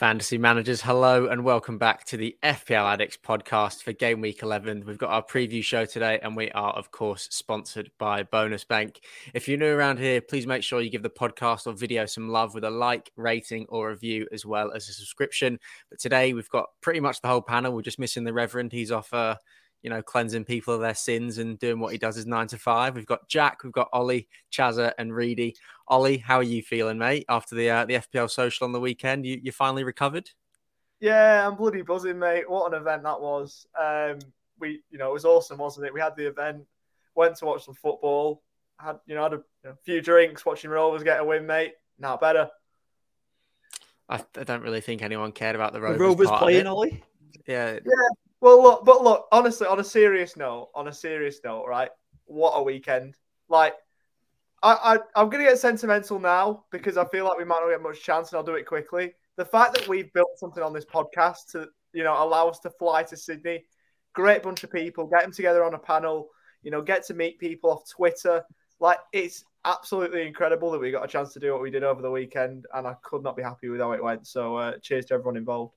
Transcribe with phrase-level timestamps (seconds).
[0.00, 4.86] Fantasy managers, hello and welcome back to the FPL Addicts podcast for game week 11.
[4.86, 9.00] We've got our preview show today, and we are, of course, sponsored by Bonus Bank.
[9.34, 12.30] If you're new around here, please make sure you give the podcast or video some
[12.30, 15.60] love with a like, rating, or review, as well as a subscription.
[15.90, 17.74] But today we've got pretty much the whole panel.
[17.74, 18.72] We're just missing the Reverend.
[18.72, 19.36] He's off uh,
[19.82, 22.58] you know, cleansing people of their sins and doing what he does is nine to
[22.58, 22.94] five.
[22.94, 25.56] We've got Jack, we've got Ollie, Chazza, and Reedy.
[25.88, 27.24] Ollie, how are you feeling, mate?
[27.28, 30.30] After the uh, the FPL social on the weekend, you you finally recovered?
[31.00, 32.48] Yeah, I'm bloody buzzing, mate.
[32.48, 33.66] What an event that was.
[33.78, 34.18] Um,
[34.58, 35.94] we, you know, it was awesome, wasn't it?
[35.94, 36.64] We had the event,
[37.14, 38.42] went to watch some football,
[38.78, 41.72] had you know, had a you know, few drinks, watching Rovers get a win, mate.
[41.98, 42.50] Now better.
[44.08, 45.98] I, I, don't really think anyone cared about the Rovers.
[45.98, 47.02] The Rovers playing, Ollie.
[47.46, 47.74] Yeah.
[47.74, 48.08] Yeah.
[48.40, 51.90] Well, look, but look, honestly, on a serious note, on a serious note, right?
[52.24, 53.16] What a weekend!
[53.48, 53.74] Like,
[54.62, 57.82] I, I, I'm gonna get sentimental now because I feel like we might not get
[57.82, 59.12] much chance, and I'll do it quickly.
[59.36, 62.70] The fact that we've built something on this podcast to, you know, allow us to
[62.70, 63.64] fly to Sydney,
[64.14, 66.28] great bunch of people, get them together on a panel,
[66.62, 68.42] you know, get to meet people off Twitter.
[68.80, 72.00] Like, it's absolutely incredible that we got a chance to do what we did over
[72.00, 74.26] the weekend, and I could not be happy with how it went.
[74.26, 75.74] So, uh, cheers to everyone involved.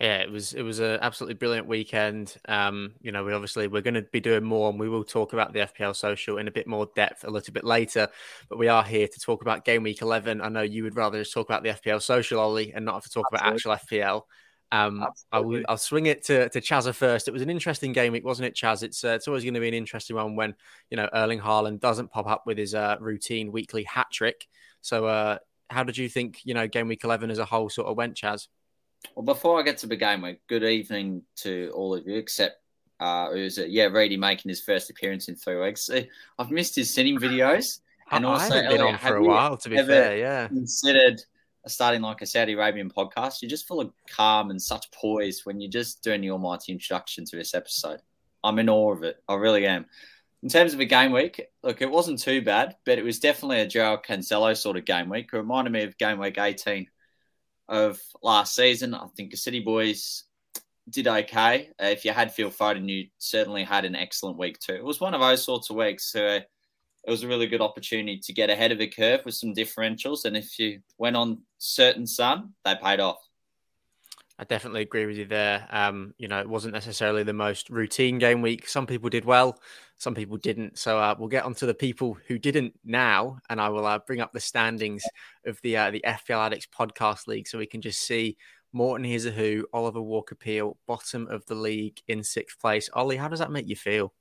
[0.00, 2.36] Yeah, it was it was an absolutely brilliant weekend.
[2.46, 5.32] Um, you know, we obviously we're going to be doing more, and we will talk
[5.32, 8.08] about the FPL social in a bit more depth a little bit later.
[8.48, 10.40] But we are here to talk about game week eleven.
[10.40, 13.02] I know you would rather just talk about the FPL social, Ollie, and not have
[13.04, 13.48] to talk absolutely.
[13.48, 14.22] about actual FPL.
[14.70, 17.26] Um, I will, I'll swing it to to Chazza first.
[17.26, 18.84] It was an interesting game week, wasn't it, Chaz?
[18.84, 20.54] It's uh, it's always going to be an interesting one when
[20.90, 24.46] you know Erling Haaland doesn't pop up with his uh, routine weekly hat trick.
[24.80, 25.38] So, uh,
[25.70, 28.14] how did you think you know game week eleven as a whole sort of went,
[28.14, 28.46] Chaz?
[29.14, 32.60] Well, before I get to the game week, good evening to all of you, except
[33.00, 33.70] uh, was it?
[33.70, 35.88] Yeah, Reedy making his first appearance in three weeks.
[36.38, 39.56] I've missed his sitting videos, and I also haven't been on for a while.
[39.56, 40.48] To be fair, yeah.
[40.48, 41.20] Considered
[41.66, 43.42] starting like a Saudi Arabian podcast.
[43.42, 47.24] You're just full of calm and such poise when you're just doing the almighty introduction
[47.26, 48.00] to this episode.
[48.42, 49.22] I'm in awe of it.
[49.28, 49.86] I really am.
[50.42, 53.60] In terms of a game week, look, it wasn't too bad, but it was definitely
[53.60, 55.30] a Joao Cancelo sort of game week.
[55.32, 56.86] It reminded me of game week 18
[57.68, 58.94] of last season.
[58.94, 60.24] I think the City boys
[60.90, 61.70] did okay.
[61.78, 64.74] If you had Phil Foden, you certainly had an excellent week too.
[64.74, 66.10] It was one of those sorts of weeks.
[66.12, 66.40] So
[67.06, 70.24] it was a really good opportunity to get ahead of the curve with some differentials.
[70.24, 73.18] And if you went on certain sun, they paid off.
[74.40, 75.66] I definitely agree with you there.
[75.70, 78.68] Um, you know, it wasn't necessarily the most routine game week.
[78.68, 79.58] Some people did well,
[79.96, 80.78] some people didn't.
[80.78, 83.98] So uh, we'll get on to the people who didn't now, and I will uh,
[83.98, 85.02] bring up the standings
[85.44, 88.36] of the uh, the FPL Addicts Podcast League so we can just see
[88.72, 92.88] Morton Here's a Who, Oliver Walker Peel, bottom of the league in sixth place.
[92.92, 94.12] Ollie, how does that make you feel?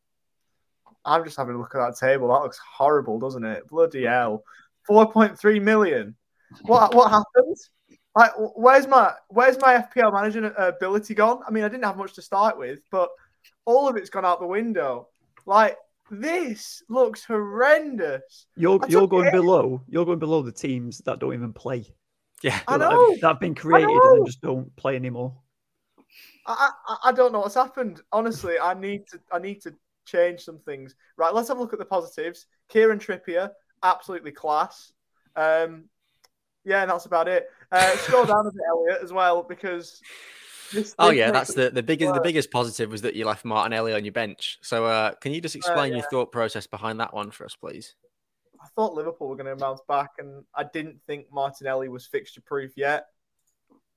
[1.06, 2.30] I'm just having a look at that table.
[2.30, 3.68] That looks horrible, doesn't it?
[3.68, 4.44] Bloody hell.
[4.90, 6.16] 4.3 million.
[6.62, 7.58] What what happened?
[8.18, 11.44] Like, where's my where's my FPL managing ability gone?
[11.48, 13.10] I mean, I didn't have much to start with, but
[13.66, 15.10] all of it's gone out the window.
[15.46, 15.78] Like
[16.10, 18.48] this looks horrendous.
[18.56, 19.34] You're you're going it.
[19.34, 19.84] below.
[19.88, 21.86] You're going below the teams that don't even play.
[22.42, 25.36] Yeah, I know that have been created and just don't play anymore.
[26.48, 28.02] I, I I don't know what's happened.
[28.12, 30.96] Honestly, I need to I need to change some things.
[31.18, 32.48] Right, let's have a look at the positives.
[32.68, 33.52] Kieran Trippier,
[33.84, 34.92] absolutely class.
[35.36, 35.84] Um,
[36.68, 37.48] yeah, and that's about it.
[37.72, 40.02] Uh, scroll down a bit, Elliot, as well, because.
[41.00, 44.04] Oh yeah, that's the the biggest the biggest positive was that you left Martinelli on
[44.04, 44.58] your bench.
[44.62, 45.94] So uh, can you just uh, explain uh, yeah.
[45.96, 47.96] your thought process behind that one for us, please?
[48.62, 52.42] I thought Liverpool were going to bounce back, and I didn't think Martinelli was fixture
[52.42, 53.06] proof yet.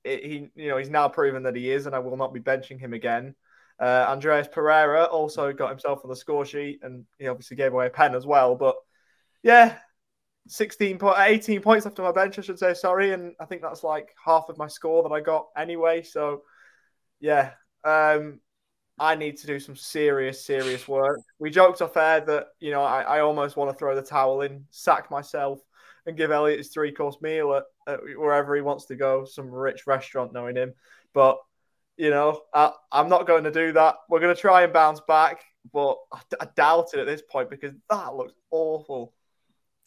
[0.03, 2.39] It, he, you know, he's now proven that he is, and I will not be
[2.39, 3.35] benching him again.
[3.79, 7.87] Uh, Andreas Pereira also got himself on the score sheet, and he obviously gave away
[7.87, 8.55] a pen as well.
[8.55, 8.75] But
[9.43, 9.77] yeah,
[10.47, 12.73] 16 point, 18 points after my bench, I should say.
[12.73, 16.03] Sorry, and I think that's like half of my score that I got anyway.
[16.03, 16.43] So,
[17.19, 17.51] yeah,
[17.83, 18.39] um,
[18.99, 21.19] I need to do some serious, serious work.
[21.39, 24.41] We joked off air that you know I, I almost want to throw the towel
[24.41, 25.59] in, sack myself,
[26.05, 29.49] and give Elliot his three course meal at, at, wherever he wants to go, some
[29.49, 30.73] rich restaurant, knowing him.
[31.13, 31.37] But
[31.97, 33.95] you know, I, am not going to do that.
[34.09, 37.49] We're going to try and bounce back, but I, I doubt it at this point
[37.49, 39.13] because that looks awful.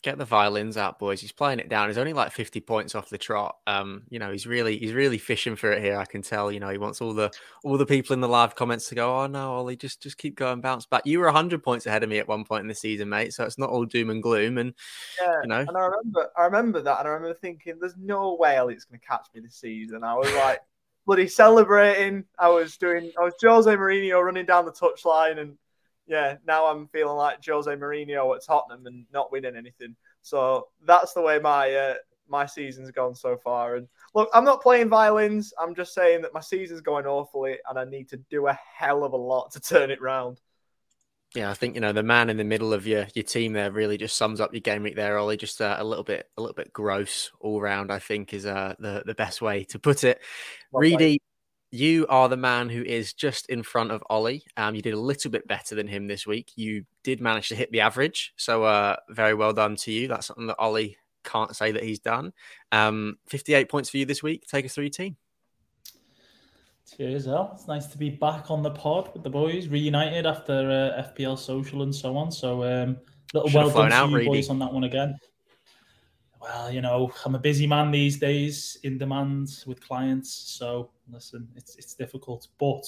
[0.04, 1.22] Get the violins out, boys.
[1.22, 1.88] He's playing it down.
[1.88, 3.56] He's only like 50 points off the trot.
[3.66, 5.96] Um, you know, he's really he's really fishing for it here.
[5.96, 6.52] I can tell.
[6.52, 9.18] You know, he wants all the all the people in the live comments to go,
[9.18, 12.10] "Oh no, Ollie, just just keep going, bounce back." You were 100 points ahead of
[12.10, 13.32] me at one point in the season, mate.
[13.32, 14.58] So it's not all doom and gloom.
[14.58, 14.74] And
[15.18, 18.34] yeah, you know, and I remember I remember that, and I remember thinking, "There's no
[18.34, 20.60] way Elliott's going to catch me this season." I was like,
[21.06, 22.24] bloody celebrating.
[22.38, 23.10] I was doing.
[23.18, 25.56] I was Jose Mourinho running down the touchline, and
[26.06, 29.96] yeah, now I'm feeling like Jose Mourinho at Tottenham and not winning anything.
[30.22, 31.94] So that's the way my uh,
[32.28, 33.76] my season's gone so far.
[33.76, 35.52] And look, I'm not playing violins.
[35.60, 39.04] I'm just saying that my season's going awfully, and I need to do a hell
[39.04, 40.40] of a lot to turn it round.
[41.34, 43.70] Yeah, I think you know the man in the middle of your your team there
[43.70, 45.36] really just sums up your game week there, Ollie.
[45.36, 47.90] Just uh, a little bit a little bit gross all round.
[47.90, 50.20] I think is uh, the the best way to put it.
[50.70, 51.20] Well Reedy,
[51.74, 54.44] you are the man who is just in front of Ollie.
[54.56, 56.52] Um, you did a little bit better than him this week.
[56.54, 60.06] You did manage to hit the average, so uh, very well done to you.
[60.06, 62.32] That's something that Ollie can't say that he's done.
[62.70, 64.46] Um, 58 points for you this week.
[64.46, 65.16] Take us through your team.
[66.96, 67.50] Cheers, Al.
[67.54, 71.36] It's nice to be back on the pod with the boys, reunited after uh, FPL
[71.36, 72.30] social and so on.
[72.30, 72.98] So, um,
[73.32, 75.18] little Should've well done out, to you boys on that one again.
[76.44, 80.30] Well, you know, I'm a busy man these days, in demand with clients.
[80.30, 82.84] So, listen, it's it's difficult, but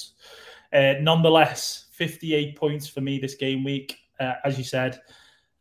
[0.74, 3.96] uh, nonetheless, 58 points for me this game week.
[4.20, 5.00] Uh, as you said,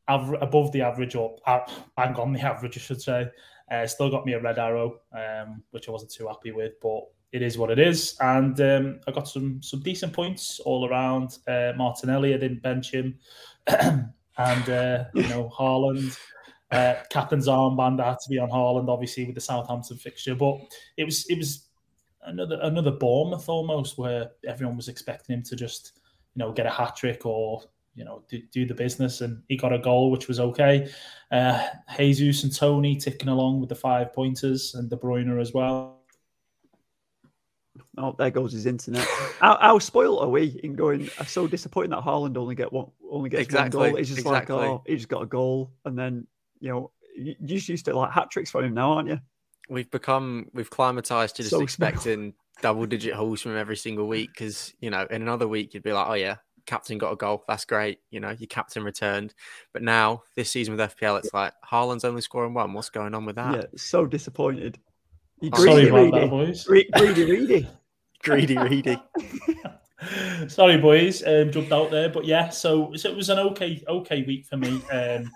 [0.09, 1.59] aver- above the average, or uh,
[1.95, 3.29] bang on the average, I should say.
[3.71, 6.99] Uh, still got me a red arrow, um, which I wasn't too happy with, but
[7.31, 8.17] it is what it is.
[8.19, 11.37] And um, I got some some decent points all around.
[11.47, 13.17] Uh, Martinelli, I didn't bench him,
[13.67, 16.17] and uh, you know Haaland.
[16.71, 20.57] Uh, captain's armband I had to be on Haaland, obviously with the Southampton fixture, but
[20.97, 21.67] it was it was
[22.23, 25.99] another another Bournemouth almost where everyone was expecting him to just
[26.33, 27.61] you know get a hat trick or
[27.93, 30.89] you know do, do the business, and he got a goal, which was okay.
[31.31, 31.67] Uh,
[31.97, 36.01] Jesus and Toney ticking along with the five pointers, and De Bruyne as well.
[37.97, 39.07] Oh, there goes his internet.
[39.39, 41.09] how, how spoiled are we in going?
[41.17, 43.99] I'm so disappointed that Haaland only get one, only gets Exactly, one goal.
[43.99, 44.55] It's just exactly.
[44.55, 46.27] like, oh, he just got a goal, and then
[46.65, 49.19] you know, you you just used to like hat tricks for him now, aren't you?
[49.69, 54.07] We've become we've climatized to just So expecting double digit hauls from him every single
[54.07, 57.15] week because you know in another week you'd be like, oh yeah, captain got a
[57.15, 57.99] goal, that's great.
[58.09, 59.35] You know, your captain returned.
[59.73, 62.73] But now this season with FPL, it's like Haaland's only scoring one.
[62.73, 63.55] What's going on with that?
[63.55, 64.79] Yeah, so disappointed.
[65.41, 66.27] You Oh, Sorry greedy, about Reedy.
[66.27, 66.67] boys.
[66.67, 67.69] Re- Greedy, Reedy.
[68.23, 68.97] Greedy, greedy.
[70.47, 72.49] Sorry, boys, um, jumped out there, but yeah.
[72.49, 74.81] So, so it was an okay, okay week for me.
[74.91, 75.29] Um,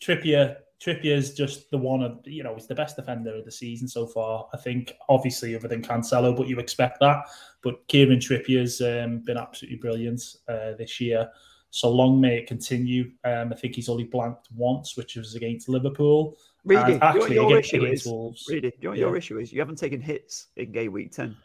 [0.00, 3.88] Trippier, Trippier's just the one of you know he's the best defender of the season
[3.88, 4.46] so far.
[4.52, 7.24] I think, obviously, other than Cancelo, but you expect that.
[7.62, 11.28] But Kieran Trippier's um, been absolutely brilliant uh, this year.
[11.70, 13.10] So long may it continue.
[13.24, 16.36] Um, I think he's only blanked once, which was against Liverpool.
[16.64, 18.06] Reedy, and do you know what actually your against, issue is?
[18.06, 18.46] Wolves.
[18.48, 19.52] Reedy, do you your issue is?
[19.52, 21.36] You haven't taken hits in game week 10.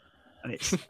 [0.44, 0.74] And it's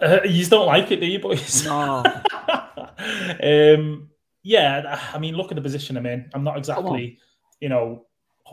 [0.00, 1.64] Uh, you just don't like it, do you, boys?
[1.64, 2.02] no.
[3.42, 4.08] um,
[4.42, 6.30] yeah, I mean, look at the position I'm in.
[6.32, 7.18] I'm not exactly,
[7.60, 8.06] you know,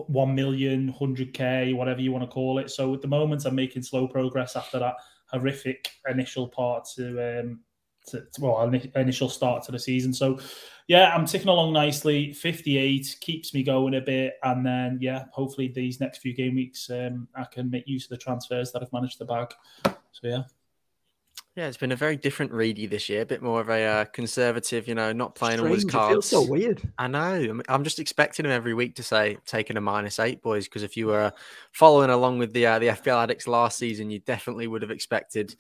[0.08, 2.70] 1 million, 100k, whatever you want to call it.
[2.70, 4.96] So at the moment, I'm making slow progress after that
[5.32, 7.60] horrific initial part to, um,
[8.08, 8.62] to, to- well,
[8.96, 10.14] initial start to the season.
[10.14, 10.40] So
[10.88, 12.32] yeah, I'm ticking along nicely.
[12.32, 14.36] 58 keeps me going a bit.
[14.44, 18.12] And then, yeah, hopefully these next few game weeks, um, I can make use of
[18.12, 19.54] the transfers that I've managed to bag.
[19.84, 20.44] So yeah.
[21.58, 23.24] Yeah, it's been a very different Reedy this year.
[23.24, 26.10] A bit more of a uh, conservative, you know, not playing all his Strange, it
[26.10, 26.80] feels so weird.
[27.00, 27.62] I know.
[27.68, 30.66] I'm, just expecting him every week to say taking a minus eight, boys.
[30.66, 31.34] Because if you were
[31.72, 35.56] following along with the uh, the FPL addicts last season, you definitely would have expected,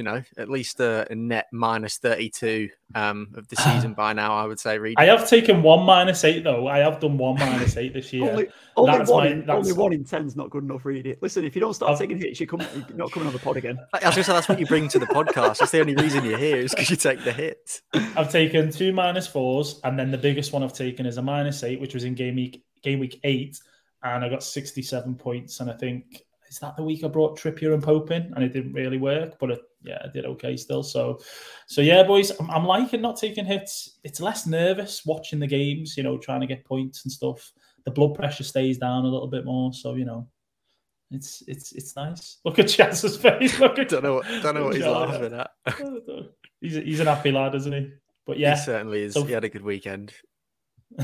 [0.00, 4.32] you know, at least a, a net minus 32 um, of the season by now.
[4.34, 4.96] I would say, Reedy.
[4.96, 6.68] I have taken one minus eight though.
[6.68, 8.30] I have done one minus eight this year.
[8.30, 11.16] Only, only, That's one my- in, that's- only one in ten's not good enough, Reedy.
[11.20, 13.38] Listen, if you don't start I've- taking hits, you come, you're not coming on the
[13.40, 13.78] pod again.
[13.92, 15.58] I was going to say that's what you bring to the podcast.
[15.58, 17.82] That's the only reason you're here is because you take the hits.
[18.16, 21.62] I've taken two minus fours, and then the biggest one I've taken is a minus
[21.62, 23.58] eight, which was in game week game week eight,
[24.02, 25.60] and I got sixty seven points.
[25.60, 28.52] And I think is that the week I brought Trippier and Pope in, and it
[28.52, 30.82] didn't really work, but it, yeah, I did okay still.
[30.82, 31.18] So,
[31.66, 33.98] so yeah, boys, I'm, I'm liking not taking hits.
[34.04, 37.52] It's less nervous watching the games, you know, trying to get points and stuff.
[37.84, 40.28] The blood pressure stays down a little bit more, so you know.
[41.10, 42.38] It's it's it's nice.
[42.44, 43.58] Look at Chaz's face.
[43.58, 45.50] Look at Don't know what, don't know what he's laughing at.
[46.60, 47.90] He's a, he's an happy lad, isn't he?
[48.26, 49.14] But yeah, He certainly is.
[49.14, 50.12] So- he had a good weekend.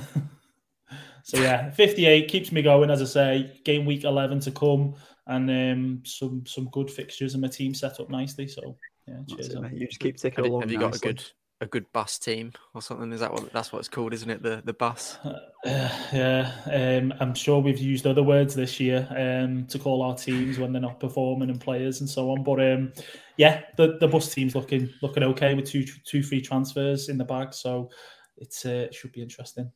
[1.25, 3.61] so yeah, 58 keeps me going, as I say.
[3.65, 8.01] Game week 11 to come, and um, some some good fixtures, and my team set
[8.01, 8.47] up nicely.
[8.47, 9.49] So yeah, cheers.
[9.49, 10.63] it, You just keep ticking Have you, along.
[10.63, 11.23] have you got a good
[11.61, 13.13] a good bus team or something?
[13.13, 14.43] Is that what that's what it's called, isn't it?
[14.43, 15.19] The the bus.
[15.67, 20.15] Uh, yeah, um, I'm sure we've used other words this year um, to call our
[20.15, 22.45] teams when they're not performing and players and so on.
[22.45, 22.93] But um,
[23.37, 27.25] yeah, the, the bus team's looking looking okay with two two free transfers in the
[27.25, 27.91] bag, so
[28.37, 29.73] it's uh, it should be interesting.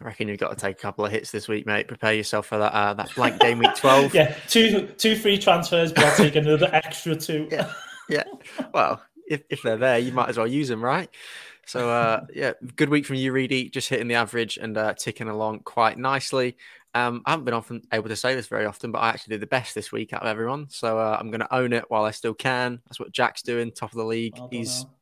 [0.00, 1.86] I reckon you've got to take a couple of hits this week, mate.
[1.86, 4.14] Prepare yourself for that uh, that blank game week twelve.
[4.20, 7.48] Yeah, two two free transfers, but I'll take another extra two.
[7.50, 7.72] Yeah.
[8.08, 8.24] yeah.
[8.72, 11.08] Well, if, if they're there, you might as well use them, right?
[11.66, 13.68] So uh, yeah, good week from you, Reedy.
[13.68, 16.56] Just hitting the average and uh, ticking along quite nicely.
[16.94, 19.42] Um, I haven't been often able to say this very often, but I actually did
[19.42, 20.68] the best this week out of everyone.
[20.70, 22.80] So uh, I'm going to own it while I still can.
[22.86, 24.36] That's what Jack's doing, top of the league.
[24.36, 24.94] Well He's Al.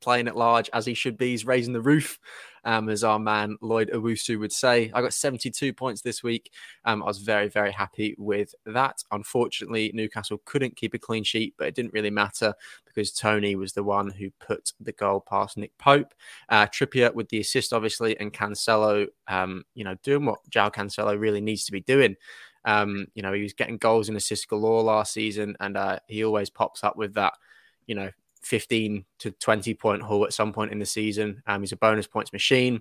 [0.00, 1.30] Playing at large as he should be.
[1.30, 2.18] He's raising the roof,
[2.64, 4.90] um, as our man Lloyd Owusu would say.
[4.94, 6.52] I got 72 points this week.
[6.84, 9.02] Um, I was very, very happy with that.
[9.10, 13.72] Unfortunately, Newcastle couldn't keep a clean sheet, but it didn't really matter because Toney was
[13.72, 16.14] the one who put the goal past Nick Pope.
[16.48, 21.18] Uh, Trippier with the assist, obviously, and Cancelo, um, you know, doing what Joao Cancelo
[21.18, 22.16] really needs to be doing.
[22.64, 26.24] Um, you know, he was getting goals and assists galore last season, and uh, he
[26.24, 27.34] always pops up with that,
[27.86, 28.10] you know,
[28.42, 31.42] 15 to 20 point haul at some point in the season.
[31.46, 32.80] Um, he's a bonus points machine.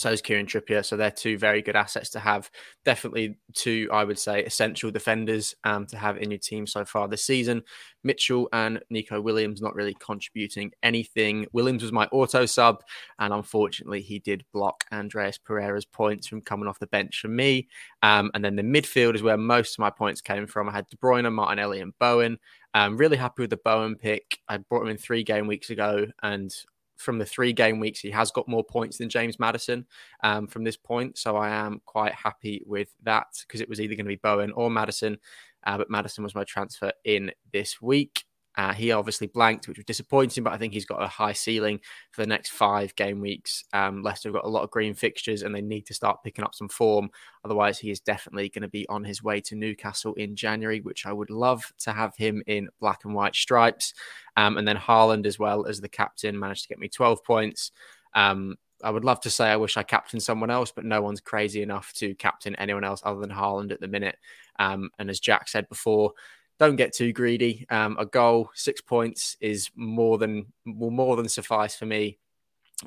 [0.00, 0.84] So is Kieran Trippier.
[0.84, 2.50] So they're two very good assets to have.
[2.86, 7.06] Definitely two, I would say, essential defenders um, to have in your team so far
[7.06, 7.62] this season.
[8.02, 11.46] Mitchell and Neco Williams not really contributing anything.
[11.52, 12.82] Williams was my auto sub,
[13.18, 17.68] and unfortunately, he did block Andreas Pereira's points from coming off the bench for me.
[18.02, 20.70] Um, and then the midfield is where most of my points came from.
[20.70, 22.38] I had De Bruyne, Martinelli, and Bowen.
[22.72, 24.38] I'm really happy with the Bowen pick.
[24.48, 26.54] I brought him in three game weeks ago, and
[27.00, 29.86] from the three game weeks, he has got more points than James Maddison
[30.22, 31.18] um, from this point.
[31.18, 34.52] So I am quite happy with that because it was either going to be Bowen
[34.52, 35.18] or Maddison.
[35.64, 38.24] Uh, but Maddison was my transfer in this week.
[38.56, 41.80] Uh, he obviously blanked, which was disappointing, but I think he's got a high ceiling
[42.10, 43.64] for the next five game weeks.
[43.72, 46.44] Um, Leicester have got a lot of green fixtures and they need to start picking
[46.44, 47.10] up some form.
[47.44, 51.06] Otherwise, he is definitely going to be on his way to Newcastle in January, which
[51.06, 53.94] I would love to have him in black and white stripes.
[54.36, 57.70] Um, and then Haaland, as well as the captain, managed to get me 12 points.
[58.14, 61.20] Um, I would love to say I wish I captained someone else, but no one's
[61.20, 64.16] crazy enough to captain anyone else other than Haaland at the minute.
[64.58, 66.12] Um, and as Jack said before,
[66.60, 67.66] don't get too greedy.
[67.70, 72.18] Um, a goal, six points is more than will more than suffice for me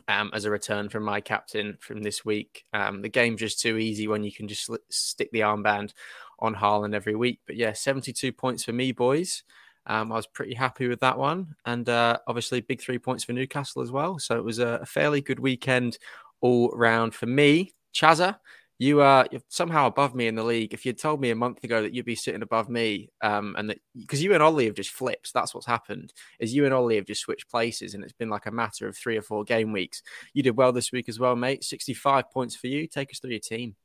[0.07, 2.65] um, as a return from my captain from this week.
[2.71, 5.93] Um, the game's just too easy when you can just sli- stick the armband
[6.37, 7.39] on Haaland every week.
[7.47, 9.43] But yeah, 72 points for me, boys.
[9.87, 11.55] Um, I was pretty happy with that one.
[11.65, 14.19] And uh, obviously, big three points for Newcastle as well.
[14.19, 15.97] So it was a, a fairly good weekend
[16.41, 17.73] all round for me.
[17.91, 18.37] Chazza,
[18.79, 20.73] you are somehow above me in the league.
[20.73, 23.69] If you'd told me a month ago that you'd be sitting above me, um, and
[23.69, 26.13] that because you and Ollie have just flipped, that's what's happened.
[26.39, 28.97] Is you and Ollie have just switched places, and it's been like a matter of
[28.97, 30.01] three or four game weeks.
[30.33, 31.63] You did well this week as well, mate.
[31.63, 32.87] Sixty-five points for you.
[32.87, 33.75] Take us through your team.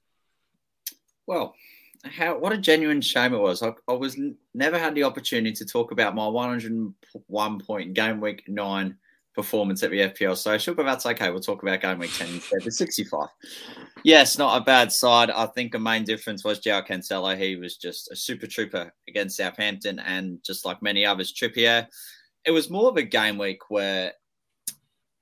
[1.27, 1.55] Well,
[2.05, 3.63] how what a genuine shame it was.
[3.63, 4.19] I, I was
[4.55, 8.97] never had the opportunity to talk about my 101 point game week nine
[9.39, 11.31] performance at the FPL social, but that's okay.
[11.31, 12.61] We'll talk about game week 10 instead.
[12.65, 13.29] The 65.
[14.03, 15.31] Yes, not a bad side.
[15.31, 17.39] I think the main difference was Joao Cancelo.
[17.39, 21.87] He was just a super trooper against Southampton, and just like many others, Trippier.
[22.47, 24.13] It was more of a game week where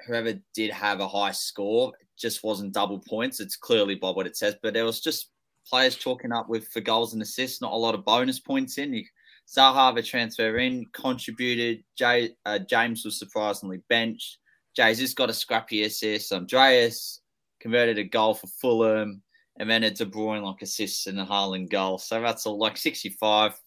[0.06, 3.40] whoever did have a high score just wasn't double points.
[3.40, 5.28] It's clearly by what it says, but there was just
[5.68, 8.94] players chalking up with for goals and assists, not a lot of bonus points in.
[8.94, 9.04] You,
[9.46, 11.84] Zaha, the transfer in, contributed.
[11.96, 14.38] Jay, uh, James was surprisingly benched.
[14.74, 16.32] Jesus got a scrappy assist.
[16.32, 17.20] Andreas
[17.60, 19.22] converted a goal for Fulham,
[19.58, 21.98] and then a De Bruyne like assists and a Haaland goal.
[21.98, 23.58] So that's all like 65.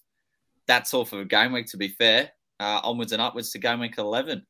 [0.67, 2.29] That's all for the game week, to be fair.
[2.59, 4.45] Uh, onwards and upwards to game week 11.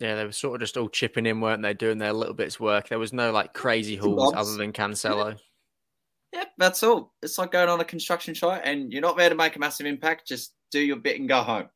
[0.00, 1.74] Yeah, they were sort of just all chipping in, weren't they?
[1.74, 2.88] Doing their little bits work.
[2.88, 5.38] There was no like crazy hauls other than Cancelo.
[6.32, 7.12] Yep, that's all.
[7.22, 9.86] It's like going on a construction site and you're not there to make a massive
[9.86, 10.28] impact.
[10.28, 11.68] Just do your bit and go home.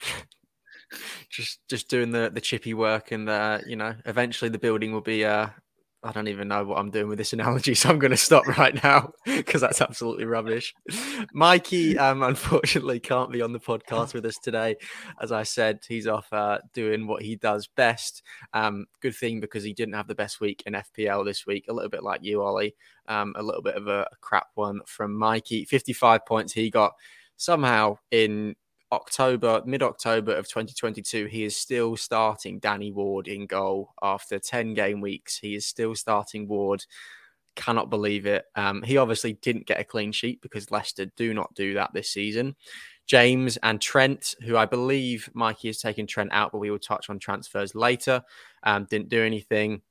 [1.30, 5.00] just just doing the the chippy work and uh you know eventually the building will
[5.00, 5.46] be uh
[6.04, 8.46] I don't even know what I'm doing with this analogy, so I'm going to stop
[8.58, 10.74] right now because that's absolutely rubbish.
[11.32, 14.76] Mikey, um, unfortunately, can't be on the podcast with us today.
[15.20, 18.22] As I said, he's off uh, doing what he does best.
[18.52, 21.66] Um, good thing because he didn't have the best week in FPL this week.
[21.68, 22.74] A little bit like you, Ollie.
[23.06, 25.64] Um, a little bit of a, crap one from Mikey.
[25.64, 26.92] 55 points he got
[27.36, 28.56] somehow in
[28.92, 34.74] October, mid October of 2022, he is still starting Danny Ward in goal after 10
[34.74, 35.38] game weeks.
[35.38, 36.84] He is still starting Ward.
[37.56, 38.44] Cannot believe it.
[38.54, 42.10] Um, he obviously didn't get a clean sheet because Leicester do not do that this
[42.10, 42.54] season.
[43.06, 47.10] James and Trent, who I believe Mikey has taken Trent out, but we will touch
[47.10, 48.22] on transfers later,
[48.62, 49.82] um, didn't do anything.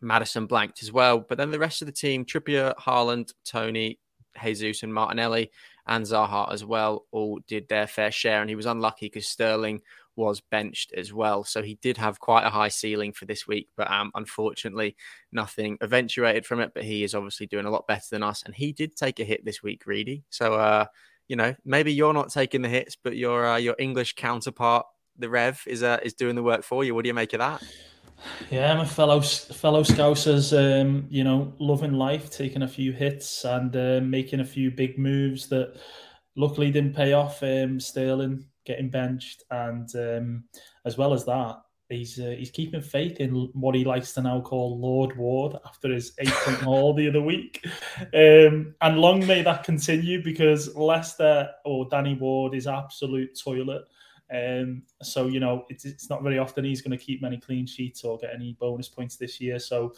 [0.00, 1.20] Maddison blanked as well.
[1.20, 3.98] But then the rest of the team, Trippier, Haaland, Toney,
[4.42, 5.50] Jesus, and Martinelli,
[5.86, 8.40] and Zaha as well, all did their fair share.
[8.40, 9.82] And he was unlucky because Sterling
[10.16, 11.42] was benched as well.
[11.44, 14.96] So he did have quite a high ceiling for this week, but um, unfortunately,
[15.32, 16.72] nothing eventuated from it.
[16.74, 18.42] But he is obviously doing a lot better than us.
[18.44, 20.24] And he did take a hit this week, Reedy.
[20.30, 20.86] So, uh,
[21.28, 24.86] you know, maybe you're not taking the hits, but your uh, your English counterpart,
[25.18, 26.94] the Rev, is uh, is doing the work for you.
[26.94, 27.62] What do you make of that?
[28.50, 33.74] Yeah, my fellow fellow Scousers, um, you know, loving life, taking a few hits and
[33.74, 35.76] uh, making a few big moves that
[36.36, 37.42] luckily didn't pay off.
[37.42, 40.44] Um, Sterling getting benched, and um,
[40.84, 44.40] as well as that, he's uh, he's keeping faith in what he likes to now
[44.40, 47.64] call Lord Ward after his eight point haul the other week.
[48.14, 53.82] Um, and long may that continue because Leicester or Danny Ward is absolute toilet.
[54.32, 57.66] Um, so you know it's, it's not very often he's going to keep many clean
[57.66, 59.58] sheets or get any bonus points this year.
[59.58, 59.94] So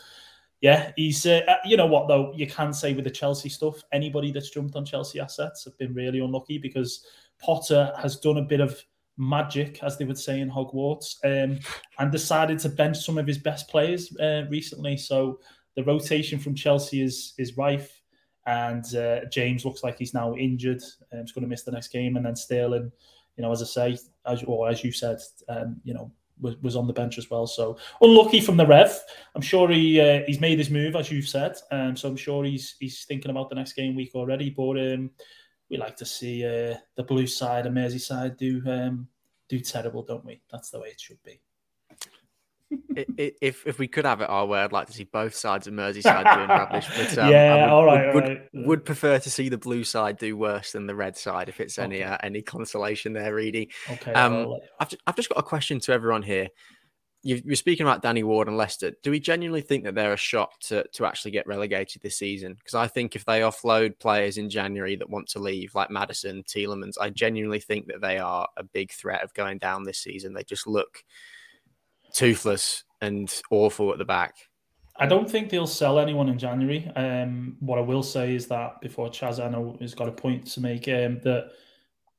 [0.60, 3.82] yeah, he's uh, uh, you know what though you can say with the Chelsea stuff,
[3.92, 7.04] anybody that's jumped on Chelsea assets have been really unlucky because
[7.38, 8.82] Potter has done a bit of
[9.16, 11.58] magic, as they would say in Hogwarts, um,
[11.98, 14.96] and decided to bench some of his best players uh, recently.
[14.96, 15.38] So
[15.76, 18.02] the rotation from Chelsea is is rife,
[18.46, 20.82] and uh, James looks like he's now injured.
[21.12, 22.90] Um, he's going to miss the next game, and then Sterling,
[23.36, 26.10] you know, as I say, as or as you said, um, you know.
[26.40, 28.92] Was, was on the bench as well, so unlucky from the Rev.
[29.36, 32.42] I'm sure he uh, he's made his move as you've said, um, so I'm sure
[32.42, 34.50] he's he's thinking about the next game week already.
[34.50, 35.10] But um,
[35.70, 39.06] we like to see uh, the blue side and Merseyside do um,
[39.48, 40.42] do terrible, don't we?
[40.50, 41.40] That's the way it should be.
[42.96, 45.74] If if we could have it our way, I'd like to see both sides of
[45.74, 46.86] Merseyside doing rubbish.
[46.96, 48.48] But um, yeah, would, all right, would, all right.
[48.52, 51.60] would, would prefer to see the blue side do worse than the red side, if
[51.60, 52.04] it's any Okay.
[52.04, 53.70] uh, any consolation there, Reedy.
[53.90, 56.48] Okay, Um, I've, ju- I've just got a question to everyone here.
[57.26, 58.92] You, you're speaking about Danny Ward and Leicester.
[59.02, 62.52] Do we genuinely think that they're a shot to, to actually get relegated this season?
[62.52, 66.42] Because I think if they offload players in January that want to leave, like Maddison,
[66.42, 70.34] Tielemans, I genuinely think that they are a big threat of going down this season.
[70.34, 71.02] They just look
[72.14, 74.34] toothless and awful at the back.
[74.96, 76.88] I don't think they'll sell anyone in January.
[76.94, 80.46] Um, what I will say is that before Chaz, I know has got a point
[80.52, 81.50] to make, um, that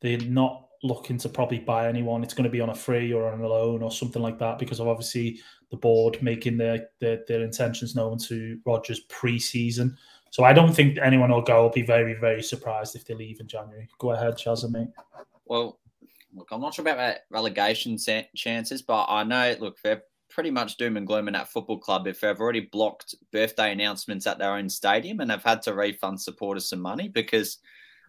[0.01, 2.21] they're not looking to probably buy anyone.
[2.21, 4.59] It's going to be on a free or on a loan or something like that
[4.59, 5.39] because of obviously
[5.71, 9.97] the board making their their, their intentions known to Rodgers pre-season.
[10.29, 11.63] So I don't think anyone will go.
[11.63, 13.87] I'll be very very surprised if they leave in January.
[13.99, 14.89] Go ahead, Chaz, mate.
[15.45, 15.79] Well,
[16.35, 17.97] look, I'm not sure about that relegation
[18.35, 22.07] chances, but I know, look, they're pretty much doom and gloom in that football club
[22.07, 26.19] if they've already blocked birthday announcements at their own stadium and they've had to refund
[26.19, 27.59] supporters some money because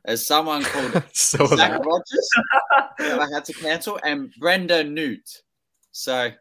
[0.07, 2.29] as someone called so Zach that- Rodgers,
[2.99, 5.29] they had to cancel, and Brenda Newt.
[5.93, 6.33] So I'm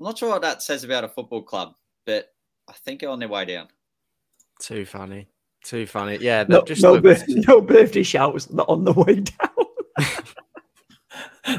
[0.00, 1.74] not sure what that says about a football club,
[2.06, 2.28] but
[2.68, 3.68] I think they're on their way down.
[4.60, 5.28] too funny.
[5.64, 6.18] Too funny.
[6.20, 9.48] Yeah, No, just no, looked- bir- no birthday shouts on the way down.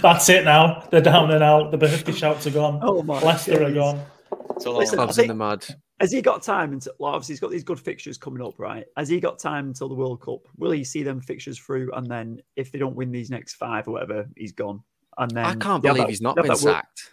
[0.01, 0.87] That's it now.
[0.91, 1.71] They're down and out.
[1.71, 2.79] The birthday shouts are gone.
[2.81, 4.01] Oh my Leicester are gone.
[4.49, 5.65] That's all I Listen, clubs I in the mud.
[5.99, 8.85] Has he got time until well, obviously he's got these good fixtures coming up, right?
[8.97, 10.39] Has he got time until the World Cup?
[10.57, 13.87] Will he see them fixtures through and then if they don't win these next five
[13.87, 14.81] or whatever, he's gone.
[15.17, 17.11] And then I can't believe that- he's not been that World- sacked.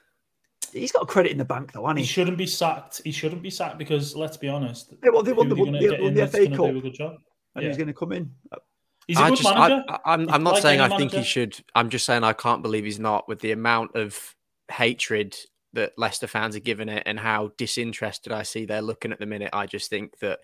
[0.73, 2.09] He's got credit in the bank though, hasn't He he?
[2.09, 3.01] shouldn't be sacked.
[3.05, 4.95] He shouldn't be sacked because let's be honest.
[5.03, 6.45] Yeah, well, they won who the- are you gonna they get won in the FA
[6.45, 6.67] gonna Cup.
[6.71, 7.17] do a good job?
[7.57, 8.31] And he's going to come in.
[9.11, 9.85] He's a I good just, manager.
[9.89, 11.59] I, I, am I'm not Like saying I any think he should.
[11.75, 14.37] I'm just saying I can't believe he's not with the amount of
[14.71, 15.37] hatred
[15.73, 19.27] that Leicester fans are giving it and how disinterested I see they're looking at the
[19.27, 19.51] minute.
[19.53, 20.39] I just think that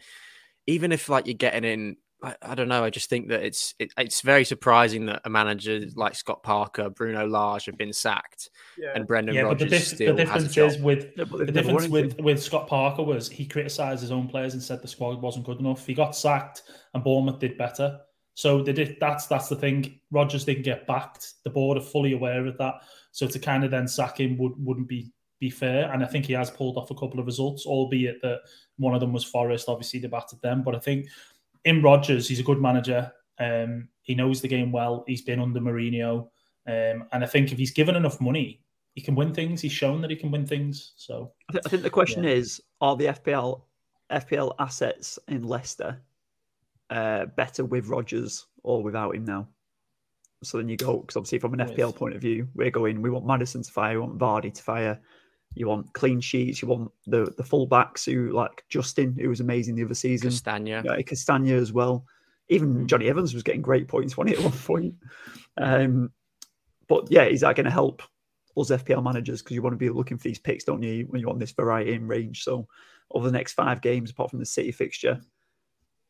[0.66, 2.82] even if like you're getting in, I, I don't know.
[2.82, 6.90] I just think that it's it, it's very surprising that a manager like Scott Parker,
[6.90, 8.92] Bruno Lage have been sacked, Yeah.
[8.94, 10.70] and Brendan yeah, but the, Rodgers the still has a difference job.
[10.70, 14.28] is with Yeah, but the difference with, with Scott Parker was he criticised his own
[14.28, 15.86] players and said the squad wasn't good enough.
[15.86, 16.62] He got sacked
[16.94, 18.00] and Bournemouth did better.
[18.36, 19.98] So they did, that's that's the thing.
[20.10, 21.34] Rodgers didn't get backed.
[21.44, 22.82] The board are fully aware of that.
[23.10, 25.90] So to kind of then sack him would, wouldn't be be fair.
[25.90, 28.40] And I think he has pulled off a couple of results, albeit that
[28.76, 29.70] one of them was Forest.
[29.70, 30.62] Obviously, they battered them.
[30.62, 31.06] But I think
[31.64, 33.10] in Rodgers, he's a good manager.
[33.38, 35.02] Um, he knows the game well.
[35.06, 36.28] He's been under Mourinho.
[36.68, 38.60] Um, and I think if he's given enough money,
[38.94, 39.62] he can win things.
[39.62, 40.92] He's shown that he can win things.
[40.96, 42.30] So I think the question Yeah.
[42.30, 43.62] is: Are the FPL
[44.10, 46.02] FPL assets in Leicester
[46.90, 49.48] uh, better with Rodgers or without him now?
[50.42, 51.76] So then you go because obviously from an With.
[51.76, 53.02] FPL point of view, we're going.
[53.02, 53.94] We want Maddison to fire.
[53.94, 55.00] We want Vardy to fire.
[55.54, 56.60] You want clean sheets.
[56.60, 60.30] You want the the fullbacks who like Justin, who was amazing the other season.
[60.30, 60.82] Castagna.
[60.84, 62.04] Yeah, Castagna as well.
[62.48, 62.86] Even Mm-hmm.
[62.86, 64.94] Jonny Evans was getting great points, he, at one point?
[65.56, 66.12] Um,
[66.88, 68.02] but yeah, is that going to help
[68.56, 69.42] us FPL managers?
[69.42, 71.52] Because you want to be looking for these picks, don't you, when you want this
[71.52, 72.44] variety in range?
[72.44, 72.68] So
[73.10, 75.20] over the next five games, apart from the City fixture,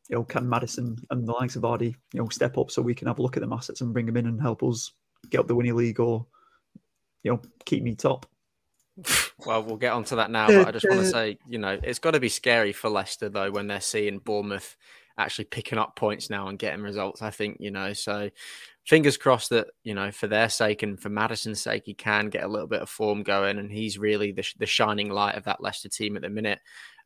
[0.09, 2.95] you know, can Maddison and the likes of Vardy, you know, step up so we
[2.95, 4.91] can have a look at the assets and bring them in and help us
[5.29, 6.25] get up the winning league or,
[7.23, 8.25] you know, keep me top.
[9.45, 11.99] Well, we'll get onto that now, but I just want to say, you know, it's
[11.99, 14.75] got to be scary for Leicester though when they're seeing Bournemouth
[15.17, 17.21] actually picking up points now and getting results.
[17.21, 18.29] I think you know so.
[18.85, 22.43] Fingers crossed that you know, for their sake and for Maddison's sake, he can get
[22.43, 25.61] a little bit of form going, and he's really the, the shining light of that
[25.61, 26.59] Leicester team at the minute.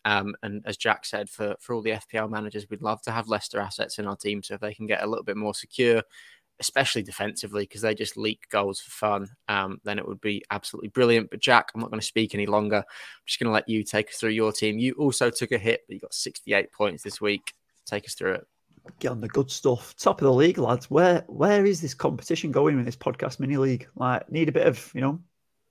[0.06, 3.28] Um, and as Jack said, for for all the FPL managers, we'd love to have
[3.28, 4.43] Leicester assets in our team.
[4.43, 6.04] So if they can get a little bit more secure,
[6.60, 10.89] especially defensively, because they just leak goals for fun, um, then it would be absolutely
[10.89, 11.30] brilliant.
[11.30, 12.78] But Jack, I'm not going to speak any longer.
[12.78, 14.80] I'm just going to let you take us through your team.
[14.80, 17.54] You also took a hit, but you got 68 points this week.
[17.85, 18.47] Take us through it.
[18.99, 19.95] Get on the good stuff.
[19.95, 20.89] Top of the league, lads.
[20.89, 23.87] Where where is this competition going in this podcast mini league?
[23.95, 25.19] Like, need a bit of you know,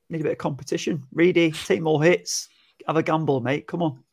[0.08, 1.02] need a bit of competition.
[1.12, 2.48] Reedy, take more hits.
[2.86, 3.66] Have a gamble, mate.
[3.66, 4.04] Come on.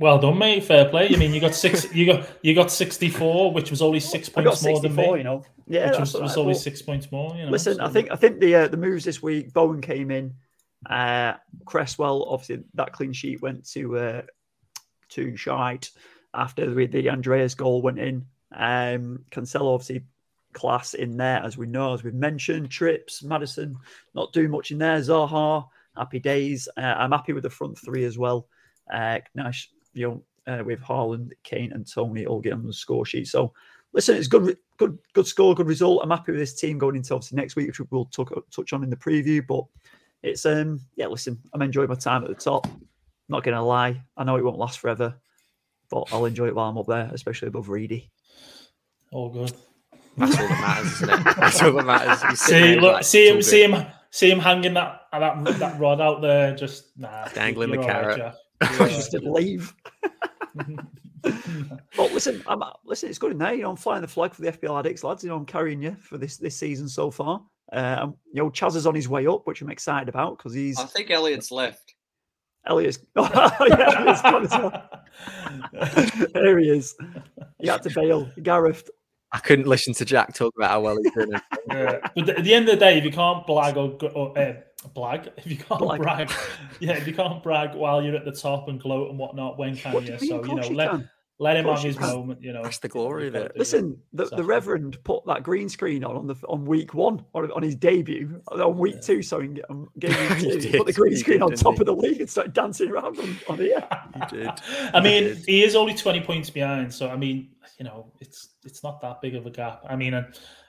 [0.00, 0.64] Well done, mate.
[0.64, 1.08] Fair play.
[1.08, 1.92] You mean you got six?
[1.94, 5.18] You got you got sixty four, which was only six points more than me.
[5.18, 7.36] You know, yeah, which was, was only well, six points more.
[7.36, 7.84] You know, listen, so.
[7.84, 9.52] I think I think the uh, the moves this week.
[9.52, 10.34] Bowen came in.
[10.88, 14.22] Uh, Cresswell, obviously, that clean sheet went to uh,
[15.14, 15.90] to shite
[16.32, 18.26] after the, the Andreas goal went in.
[18.54, 20.04] Um, Cancelo, obviously,
[20.52, 22.70] class in there as we know, as we've mentioned.
[22.70, 23.76] Trips, Maddison,
[24.14, 24.98] not doing much in there.
[24.98, 26.68] Zaha, happy days.
[26.76, 28.48] Uh, I'm happy with the front three as well.
[28.92, 33.06] Uh, Nash, you know, uh, with Haaland, Kane, and Toney all getting on the score
[33.06, 33.28] sheet.
[33.28, 33.52] So,
[33.92, 36.00] listen, it's good, good, good score, good result.
[36.02, 38.84] I'm happy with this team going into obviously next week, which we'll talk, touch on
[38.84, 39.44] in the preview.
[39.46, 39.64] But
[40.22, 42.66] it's um, yeah, listen, I'm enjoying my time at the top.
[43.28, 45.14] Not gonna lie, I know it won't last forever,
[45.90, 48.10] but I'll enjoy it while I'm up there, especially above Reedy.
[49.12, 49.52] All good.
[50.16, 51.36] That's all that matters, isn't it?
[51.36, 52.40] That's all that matters.
[52.40, 56.20] See, look, like, see him, see him, see him hanging that that that rod out
[56.20, 58.34] there, just nah, dangling the carrot.
[58.60, 59.74] Right, just didn't leave.
[61.22, 63.08] but listen, I'm listen.
[63.08, 63.54] It's good in there.
[63.54, 65.24] You know, I'm flying the flag for the FPL addicts, lads.
[65.24, 67.42] You know, I'm carrying you for this this season so far.
[67.72, 70.78] Um, you know, Chaz is on his way up, which I'm excited about because he's.
[70.78, 71.93] I think Elliot's left.
[72.66, 72.98] Elliot's.
[73.16, 73.28] Oh,
[73.68, 76.30] yeah, Elliot's gone as well.
[76.32, 76.94] there he is.
[77.58, 78.28] He had to bail.
[78.42, 78.90] Gareth.
[79.32, 81.32] I couldn't listen to Jack talk about how well he's doing.
[81.68, 81.98] yeah.
[82.14, 84.54] But at the end of the day, if you can't blag or, or uh,
[84.94, 85.98] blag, if you can't blag.
[85.98, 86.30] brag,
[86.78, 89.76] yeah, if you can't brag while you're at the top and gloat and whatnot, when
[89.76, 90.16] can what you?
[90.18, 91.10] So you know, you let, can.
[91.40, 92.62] Let him have his moment, you know.
[92.62, 93.52] That's the glory of it.
[93.56, 97.50] Listen, the, the Reverend put that green screen on on the on week one on,
[97.50, 99.00] on his debut uh, on week yeah.
[99.00, 99.22] two.
[99.22, 101.80] Sorry, on um, game two, he put the green screen did, on top he?
[101.80, 103.84] of the league and started dancing around on, on here.
[104.14, 104.50] He did.
[104.92, 108.50] I mean, he, he is only twenty points behind, so I mean, you know, it's
[108.64, 109.82] it's not that big of a gap.
[109.88, 110.14] I mean,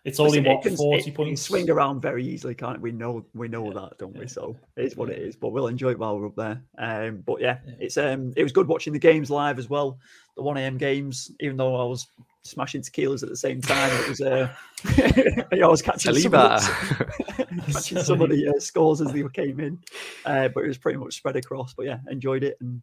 [0.03, 1.41] it's only Listen, what it can, forty it points.
[1.41, 2.81] swing around very easily, can't it?
[2.81, 3.81] We know we know yeah.
[3.81, 4.27] that, don't we?
[4.27, 5.35] So it's what it is.
[5.35, 6.61] But we'll enjoy it while we're up there.
[6.77, 9.99] Um, but yeah, yeah, it's um, it was good watching the games live as well
[10.35, 10.77] the 1 a.m.
[10.77, 12.07] games, even though I was
[12.43, 13.91] smashing tequilas at the same time.
[14.01, 14.53] It was, uh,
[15.63, 16.61] I was catching some, of,
[17.71, 19.79] catching some of the uh, scores as they came in,
[20.25, 21.73] uh, but it was pretty much spread across.
[21.73, 22.81] But yeah, enjoyed it and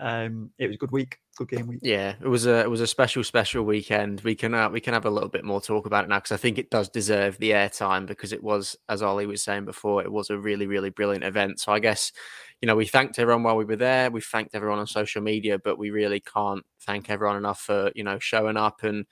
[0.00, 1.80] um, it was a good week, good game week.
[1.82, 4.22] Yeah, it was a it was a special special weekend.
[4.22, 6.32] We can uh, we can have a little bit more talk about it now because
[6.32, 10.02] I think it does deserve the airtime because it was, as Ollie was saying before,
[10.02, 11.60] it was a really really brilliant event.
[11.60, 12.12] So I guess
[12.60, 14.10] you know, we thanked everyone while we were there.
[14.10, 18.04] We thanked everyone on social media, but we really can't thank everyone enough for, you
[18.04, 19.06] know, showing up and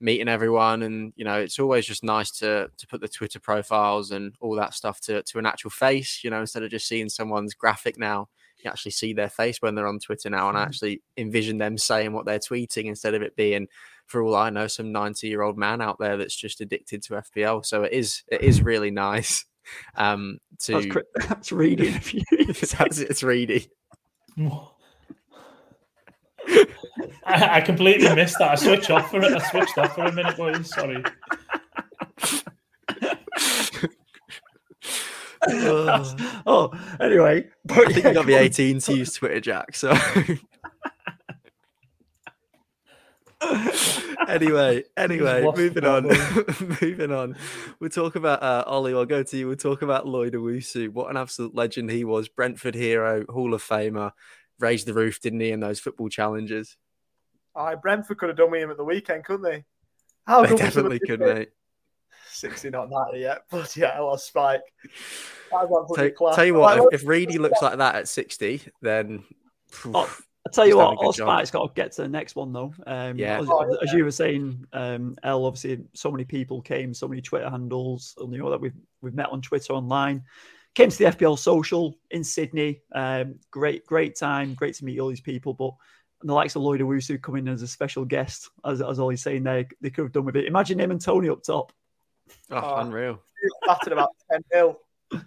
[0.00, 0.82] meeting everyone.
[0.82, 4.54] And, you know, it's always just nice to to put the Twitter profiles and all
[4.56, 7.98] that stuff to, to an actual face, you know, instead of just seeing someone's graphic
[7.98, 8.28] now.
[8.64, 10.68] You actually see their face when they're on Twitter now and I mm-hmm.
[10.68, 13.68] actually envision them saying what they're tweeting instead of it being,
[14.06, 17.14] for all I know, some 90 year old man out there that's just addicted to
[17.14, 17.64] FPL.
[17.64, 19.44] So it is it is really nice
[19.96, 21.92] um, to that's, that's reading.
[22.78, 23.62] that's, it's reading.
[27.26, 28.50] I, I, completely missed that.
[28.50, 29.32] I switched off for it.
[29.32, 30.68] I switched off for a minute, boys.
[30.72, 31.02] Sorry.
[36.46, 39.74] Oh, anyway, but I think yeah, you got to be 18 to use Twitter, Jack.
[39.74, 39.92] So
[44.28, 46.04] anyway, anyway, moving on.
[46.80, 47.36] moving on.
[47.80, 48.94] We'll talk about uh, Ollie.
[48.94, 49.48] I'll go to you.
[49.48, 50.90] We'll talk about Lloyd Owusu.
[50.90, 52.28] What an absolute legend he was.
[52.28, 54.12] Brentford hero, Hall of Famer.
[54.60, 56.76] Raised the roof, didn't he, in those football challenges?
[57.56, 59.64] I Brentford could have done with him at the weekend, couldn't they?
[60.26, 61.50] How they definitely could, mate.
[62.34, 64.62] 60 not that yet, but yeah, I lost Spike.
[65.50, 69.24] Tell, tell you what, if, if Reedy looks like that at 60, then.
[69.92, 70.16] Oh,
[70.46, 72.74] I tell you what, Allspite's got to get to the next one though.
[72.86, 73.40] Um, yeah.
[73.40, 77.22] As, oh, as, you were saying, um, L, obviously, so many people came, so many
[77.22, 80.22] Twitter handles, and you know that we've we've met on Twitter online.
[80.74, 82.82] Came to the FPL social in Sydney.
[82.92, 84.54] Um, great, great time.
[84.54, 85.54] Great to meet all these people.
[85.54, 85.70] But
[86.22, 89.66] the likes of Lloyd Owusu coming as a special guest, as as Ollie's saying there,
[89.80, 90.46] they could have done with it.
[90.46, 91.72] Imagine him and Toney up top.
[92.50, 93.20] Oh, oh unreal.
[93.66, 94.78] Battered about 10 0
[95.12, 95.22] if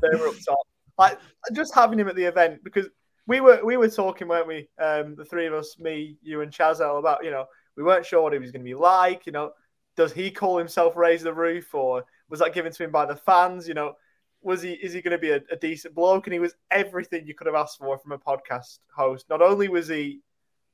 [0.00, 0.58] they were up top.
[0.98, 1.18] Like
[1.52, 2.86] just having him at the event because
[3.26, 4.68] we were we were talking, weren't we?
[4.78, 8.22] Um, the three of us, me, you, and Chazelle, about you know we weren't sure
[8.22, 9.26] what he was going to be like.
[9.26, 9.52] You know,
[9.96, 13.16] does he call himself Raise the Roof, or was that given to him by the
[13.16, 13.66] fans?
[13.68, 13.94] You know,
[14.42, 16.26] was he is he going to be a, a decent bloke?
[16.26, 19.26] And he was everything you could have asked for from a podcast host.
[19.28, 20.20] Not only was he,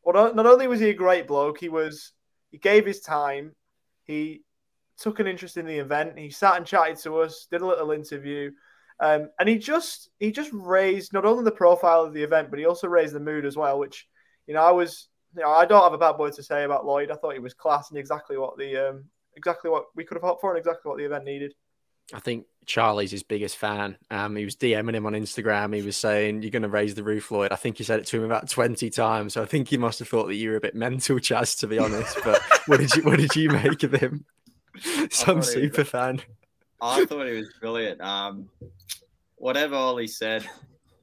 [0.05, 2.13] well, not only was he a great bloke, he was
[2.51, 3.55] he gave his time.
[4.05, 4.43] He
[4.99, 6.19] took an interest in the event.
[6.19, 8.51] He sat and chatted to us, did a little interview,
[9.01, 12.59] um, and he just he just raised not only the profile of the event, but
[12.59, 13.79] he also raised the mood as well.
[13.79, 14.07] Which
[14.47, 16.87] you know I was you know I don't have a bad word to say about
[16.87, 17.11] Lloyd.
[17.11, 20.23] I thought he was class and exactly what the um, exactly what we could have
[20.23, 21.53] hoped for and exactly what the event needed.
[22.15, 23.97] I think Charlie's his biggest fan.
[24.11, 25.75] Um, he was DMing him on Instagram.
[25.75, 28.07] He was saying, "You're going to raise the roof, Lloyd." I think he said it
[28.07, 29.35] to him about twenty times.
[29.35, 31.67] So I think he must have thought that you were a bit mental, Chaz, to
[31.67, 32.19] be honest.
[32.25, 34.27] But what did you what did you make of him?
[35.11, 36.23] Some super was, fan.
[36.81, 38.01] I thought he was brilliant.
[38.01, 38.49] Um,
[39.37, 40.49] whatever Ollie said,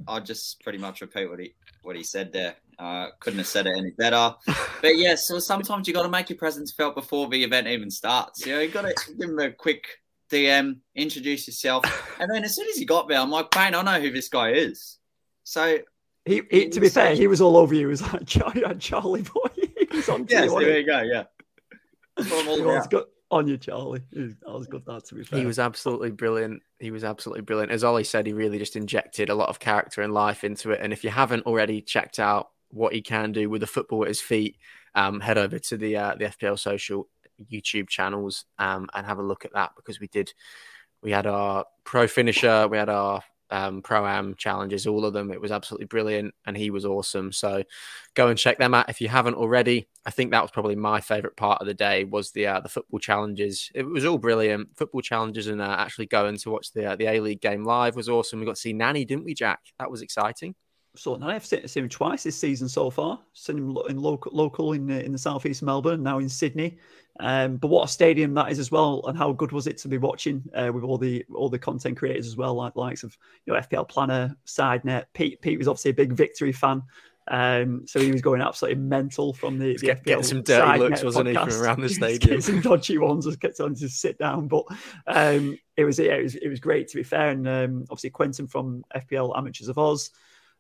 [0.08, 1.54] I'll just pretty much repeat what he
[1.84, 2.56] what he said there.
[2.78, 4.34] Uh, couldn't have said it any better.
[4.82, 7.92] But yeah, so sometimes you got to make your presence felt before the event even
[7.92, 8.46] starts.
[8.46, 9.86] You know, you got to give him a quick
[10.32, 11.84] DM, introduce yourself,
[12.20, 14.30] and then as soon as he got there, I'm like, Payne, I know who this
[14.30, 14.98] guy is.
[15.44, 15.80] So
[16.26, 17.82] he, he to be fair, he was all over you.
[17.82, 19.50] He was like Charlie, Charlie boy.
[19.56, 20.28] he was on.
[20.30, 21.02] Yeah, so there you go.
[21.02, 21.24] Yeah.
[22.90, 24.02] Got, on you, Charlie.
[24.12, 24.86] that was good.
[24.86, 26.62] That to be fair, he was absolutely brilliant.
[26.80, 27.72] He was absolutely brilliant.
[27.72, 30.80] As Ollie said, he really just injected a lot of character and life into it.
[30.82, 34.08] And if you haven't already checked out what he can do with the football at
[34.08, 34.58] his feet,
[34.96, 37.08] um, head over to the uh, the FPL social
[37.52, 40.34] YouTube channels um, and have a look at that because we did.
[41.02, 45.32] We had our pro finisher, we had our um, pro am challenges, all of them.
[45.32, 47.32] It was absolutely brilliant, and he was awesome.
[47.32, 47.64] So
[48.14, 49.88] go and check them out if you haven't already.
[50.06, 52.70] I think that was probably my favorite part of the day was the uh, the
[52.70, 53.72] football challenges.
[53.74, 57.08] It was all brilliant, football challenges, and uh, actually going to watch the uh, the
[57.08, 58.40] A League game live was awesome.
[58.40, 59.60] We got to see Nani, didn't we, Jack?
[59.80, 60.56] That was exciting.
[60.96, 63.20] So Nani, I've seen, him twice this season so far.
[63.34, 66.78] Seen him in local, local in in the southeast Melbourne, now in Sydney.
[67.20, 69.88] Um, but what a stadium that is as well, and how good was it to
[69.88, 73.18] be watching uh, with all the all the content creators as well, like likes of
[73.46, 75.06] you know FPL Planner, SideNet.
[75.14, 76.82] Pete Pete was obviously a big victory fan,
[77.30, 80.80] um, so he was going absolutely mental from the, the get, FPL getting some dirty
[80.80, 82.20] looks, wasn't he, from around the stadium?
[82.20, 84.48] Getting some dodgy ones, just kept on to sit down.
[84.48, 84.64] But
[85.06, 88.10] um, it was yeah, it was it was great to be fair, and um, obviously
[88.10, 90.12] Quentin from FPL Amateurs of Oz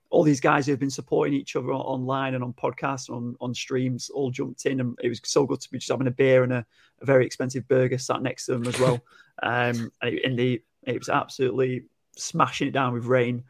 [0.09, 3.53] all these guys who have been supporting each other online and on podcasts, on on
[3.53, 6.43] streams, all jumped in, and it was so good to be just having a beer
[6.43, 6.65] and a,
[7.01, 8.99] a very expensive burger sat next to them as well.
[9.43, 11.83] um, and in the it was absolutely
[12.17, 13.43] smashing it down with rain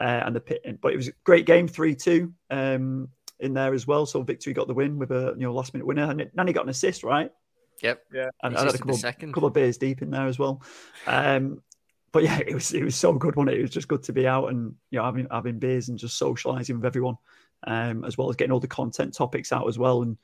[0.00, 3.08] uh, and the pit, but it was a great game, three two um,
[3.40, 4.06] in there as well.
[4.06, 6.64] So victory got the win with a you know last minute winner, and Nani got
[6.64, 7.30] an assist, right?
[7.82, 8.02] Yep.
[8.12, 8.28] Yeah.
[8.42, 10.62] And I had a couple, couple of beers deep in there as well.
[11.06, 11.60] Um,
[12.14, 13.58] but yeah, it was it was so good, wasn't it?
[13.58, 16.18] It was just good to be out and you know having having beers and just
[16.18, 17.16] socialising with everyone,
[17.66, 20.02] um, as well as getting all the content topics out as well.
[20.02, 20.16] And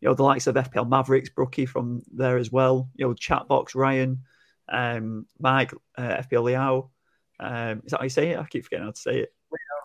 [0.00, 2.88] you know the likes of FPL Mavericks, Brookie from there as well.
[2.94, 4.20] You know Chatbox Ryan,
[4.68, 6.90] um, Mike, uh, FPL Liao.
[7.40, 8.38] Um, is that how you say it?
[8.38, 9.34] I keep forgetting how to say it.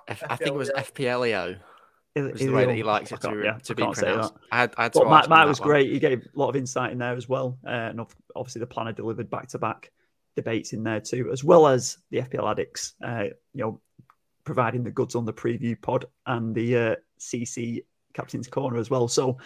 [0.07, 1.57] F- I think it was FPLio.
[2.15, 4.33] Was the way that he likes it to, yeah, to be pronounced.
[4.51, 5.69] I had, I had but Matt, Matt was one.
[5.69, 5.91] great.
[5.91, 8.01] He gave a lot of insight in there as well, uh, and
[8.35, 9.91] obviously the planner delivered back to back
[10.37, 13.81] debates in there too, as well as the FPL addicts, uh, you know,
[14.45, 19.09] providing the goods on the preview pod and the uh, CC Captain's Corner as well.
[19.09, 19.37] So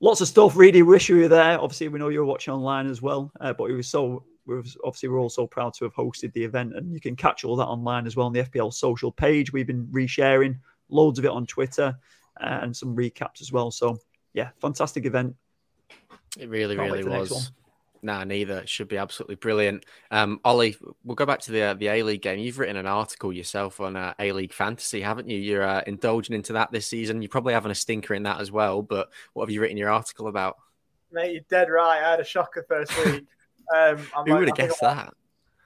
[0.00, 0.56] lots of stuff.
[0.56, 1.58] Really wish you were there.
[1.58, 4.24] Obviously, we know you're watching online as well, uh, but it was so.
[4.44, 7.44] We're obviously we're all so proud to have hosted the event, and you can catch
[7.44, 9.52] all that online as well on the FPL social page.
[9.52, 11.96] We've been resharing loads of it on Twitter
[12.40, 13.70] uh, and some recaps as well.
[13.70, 13.98] So
[14.32, 15.36] yeah, fantastic event.
[16.38, 17.52] It really, Can't really was.
[18.02, 18.58] Nah, neither.
[18.58, 19.84] It should be absolutely brilliant.
[20.10, 22.38] Um, Ollie, we'll go back to the uh, the A League game.
[22.38, 25.38] You've written an article yourself on uh, A League fantasy, haven't you?
[25.38, 27.22] You're uh, indulging into that this season.
[27.22, 28.82] You're probably having a stinker in that as well.
[28.82, 30.56] But what have you written your article about?
[31.10, 32.02] Mate, you're dead right.
[32.02, 33.24] I had a shocker first week.
[33.70, 35.12] Um, Who like, would have guessed that?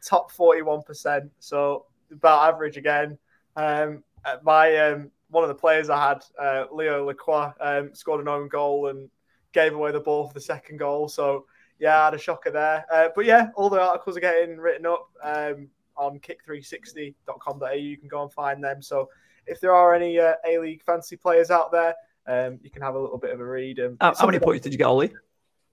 [0.05, 3.17] Top forty-one percent, so about average again.
[3.55, 4.03] Um,
[4.43, 8.49] my um, one of the players I had, uh, Leo Lacroix, um, scored an own
[8.49, 9.09] goal and
[9.53, 11.09] gave away the ball for the second goal.
[11.09, 11.47] So
[11.83, 12.87] yeah, I had a shocker there.
[12.91, 17.73] Uh, but yeah, all the articles are getting written up um, on kick360.com.au.
[17.73, 18.81] You can go and find them.
[18.81, 19.09] So
[19.49, 21.97] if there are any uh, A League fancy players out there,
[22.29, 23.81] um, you can have a little bit of a read.
[23.81, 25.13] Um, how, how many points did you get, Ollie?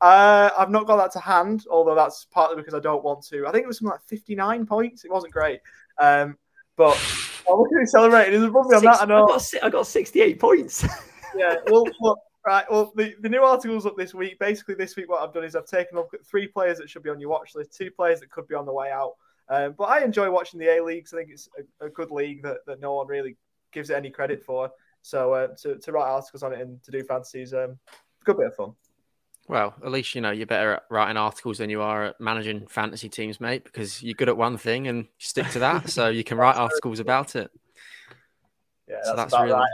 [0.02, 3.46] Uh, I've not got that to hand, although that's partly because I don't want to.
[3.46, 5.06] I think it was something like 59 points.
[5.06, 5.60] It wasn't great.
[6.00, 6.40] Um,
[6.76, 7.00] but
[7.48, 8.44] oh, look at celebrating.
[8.44, 9.04] Above me on that.
[9.04, 9.26] I know.
[9.26, 10.84] I got, I got 68 points.
[11.38, 11.58] yeah.
[11.68, 12.66] Well, look, Right.
[12.68, 14.40] Well, the, the new article's up this week.
[14.40, 16.90] Basically, this week, what I've done is I've taken a look at three players that
[16.90, 19.18] should be on your watch list, two players that could be on the way out.
[19.50, 21.14] Um, but I enjoy watching the A leagues.
[21.14, 21.48] I think it's
[21.80, 23.36] a, a, good league that, that no one really
[23.72, 24.72] gives it any credit for.
[25.04, 28.38] So uh, to to write articles on it and to do fantasies, um, a good
[28.38, 28.74] bit of fun.
[29.48, 32.66] Well, at least you know you're better at writing articles than you are at managing
[32.66, 36.24] fantasy teams, mate, because you're good at one thing and stick to that, so you
[36.24, 37.52] can write articles about it.
[38.88, 39.70] Yeah, So that's, that's really- right.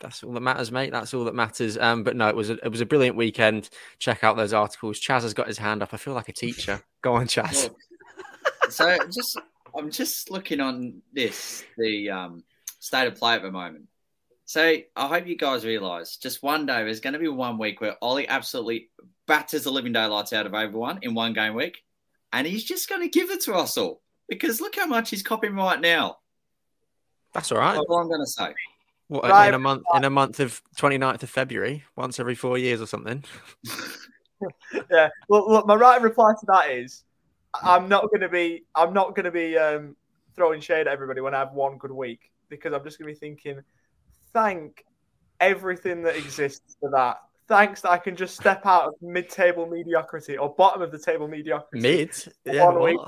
[0.00, 0.92] That's all that matters, mate.
[0.92, 1.78] That's all that matters.
[1.78, 3.70] Um, but no, it was a, it was a brilliant weekend.
[3.98, 5.00] Check out those articles.
[5.00, 5.92] Chaz has got his hand up.
[5.92, 6.82] I feel like a teacher.
[7.02, 7.70] Go on, Chaz.
[8.70, 9.38] So just
[9.76, 12.44] I'm just looking on this the um,
[12.78, 13.86] state of play at the moment.
[14.44, 17.80] So I hope you guys realise just one day there's going to be one week
[17.80, 18.90] where Ollie absolutely
[19.26, 21.82] batters the living daylights out of everyone in one game week,
[22.32, 25.22] and he's just going to give it to us all because look how much he's
[25.22, 26.18] copying right now.
[27.32, 27.74] That's all right.
[27.74, 28.54] That's all I'm going to say.
[29.08, 29.48] What, Right.
[29.48, 32.86] in a month in a month of 29th of February, once every four years or
[32.86, 33.22] something.
[34.90, 35.08] yeah.
[35.28, 37.04] Well, look, my right reply to that is,
[37.54, 39.96] I'm not going to be, I'm not going to be um,
[40.34, 43.14] throwing shade at everybody when I have one good week because I'm just going to
[43.14, 43.62] be thinking,
[44.32, 44.84] thank
[45.40, 47.18] everything that exists for that.
[47.48, 51.28] Thanks that I can just step out of mid-table mediocrity or bottom of the table
[51.28, 51.80] mediocrity.
[51.80, 52.10] Mid,
[52.44, 52.64] yeah.
[52.64, 53.00] One week.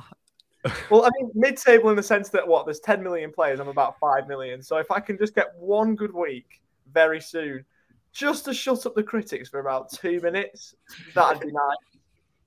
[0.63, 0.73] What?
[0.91, 3.61] Well, I mean, mid-table in the sense that what there's 10 million players.
[3.61, 4.63] I'm about five million.
[4.63, 6.61] So if I can just get one good week
[6.93, 7.65] very soon,
[8.13, 10.75] just to shut up the critics for about two minutes,
[11.15, 12.01] that'd be nice.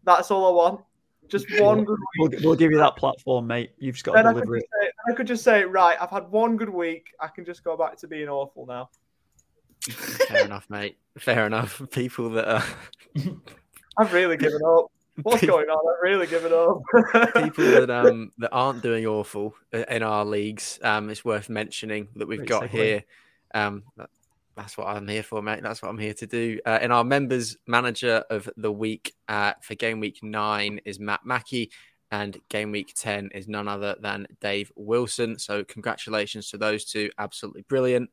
[0.04, 0.82] That's all I want.
[1.30, 2.40] Just one good We'll, week.
[2.44, 3.72] we'll give you that platform, mate.
[3.78, 4.70] You've just got Then to deliver just it.
[4.82, 7.14] say, I could just say, right, I've had one good week.
[7.22, 8.90] I can just go back to being awful now.
[9.90, 10.98] Fair enough, mate.
[11.18, 11.82] Fair enough.
[11.92, 12.64] People that are
[13.98, 14.92] I've really given up.
[15.24, 15.94] What's going on?
[15.94, 16.82] I've really given up.
[17.44, 20.80] people that um that aren't doing awful in our leagues.
[20.82, 22.70] Um, it's worth mentioning that we've Great got segue.
[22.70, 23.04] here.
[23.54, 23.84] Um,
[24.56, 25.64] that's what I'm here for, mate.
[25.64, 26.60] That's what I'm here to do.
[26.66, 31.22] Uh, in our members manager of the week uh, for game week nine is Matt
[31.26, 31.72] Mackey,
[32.12, 35.38] and game week ten is none other than Dave Wilson.
[35.40, 38.10] So congratulations to those two, absolutely brilliant.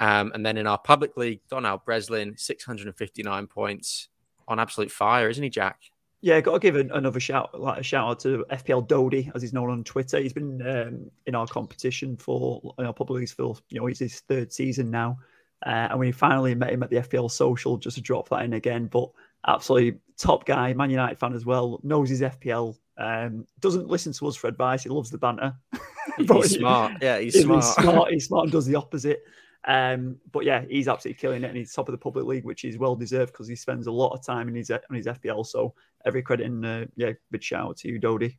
[0.00, 4.08] Um, and then in our public league, Donald Breslin, 659 points
[4.48, 5.78] on absolute fire, isn't he, Jack?
[6.22, 9.40] Yeah, got to give an, another shout, like a shout out to FPL Dodie, as
[9.40, 10.18] he's known on Twitter.
[10.18, 14.20] He's been um, in our competition for, our public leagues for, you know, he's his
[14.20, 15.18] third season now.
[15.64, 18.52] Uh, and we finally met him at the FPL social just to drop that in
[18.52, 18.86] again.
[18.86, 19.10] But
[19.46, 22.76] absolutely top guy, Man United fan as well, knows his FPL.
[22.98, 24.82] Um, doesn't listen to us for advice.
[24.82, 25.54] He loves the banter.
[26.18, 26.94] He's smart.
[27.00, 27.64] Yeah, he's He's smart.
[27.64, 28.12] smart.
[28.12, 29.22] He's smart and does the opposite.
[29.66, 32.64] Um, but yeah, he's absolutely killing it, and he's top of the public league, which
[32.64, 35.46] is well deserved because he spends a lot of time in his on his FPL.
[35.46, 38.38] So every credit and uh, yeah, big shout out to you, Dodie.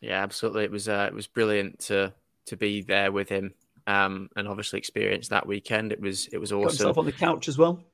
[0.00, 0.64] Yeah, absolutely.
[0.64, 2.12] It was uh, it was brilliant to
[2.46, 3.54] to be there with him,
[3.86, 5.92] um, and obviously experience that weekend.
[5.92, 6.68] It was it was Got awesome.
[6.68, 7.84] himself on the couch as well.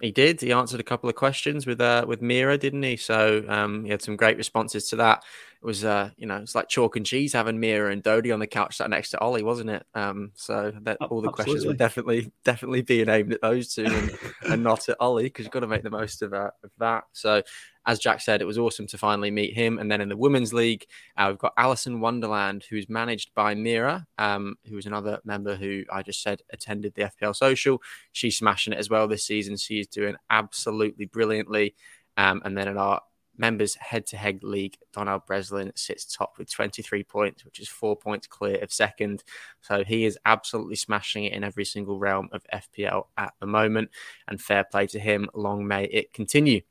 [0.00, 0.42] He did.
[0.42, 2.98] He answered a couple of questions with uh, with Mira, didn't he?
[2.98, 5.24] So um, he had some great responses to that.
[5.62, 8.38] It was uh, you know, it's like chalk and cheese having Mira and Dodie on
[8.38, 9.86] the couch sat next to Ollie, wasn't it?
[9.94, 14.10] Um, so that all the questions were definitely definitely being aimed at those two and,
[14.50, 17.04] and not at Ollie because you've got to make the most of, uh, of that.
[17.12, 17.42] So
[17.86, 19.78] as Jack said, it was awesome to finally meet him.
[19.78, 24.06] And then in the women's league, uh, we've got Alison Wonderland, who's managed by Mira,
[24.18, 27.80] um, who is another member who I just said attended the FPL social.
[28.12, 29.56] She's smashing it as well this season.
[29.56, 31.76] She's doing absolutely brilliantly.
[32.16, 33.02] Um, and then in our
[33.38, 37.94] members head to head league, Donald Breslin sits top with 23 points, which is four
[37.94, 39.22] points clear of second.
[39.60, 43.90] So he is absolutely smashing it in every single realm of FPL at the moment.
[44.26, 45.28] And fair play to him.
[45.34, 46.62] Long may it continue.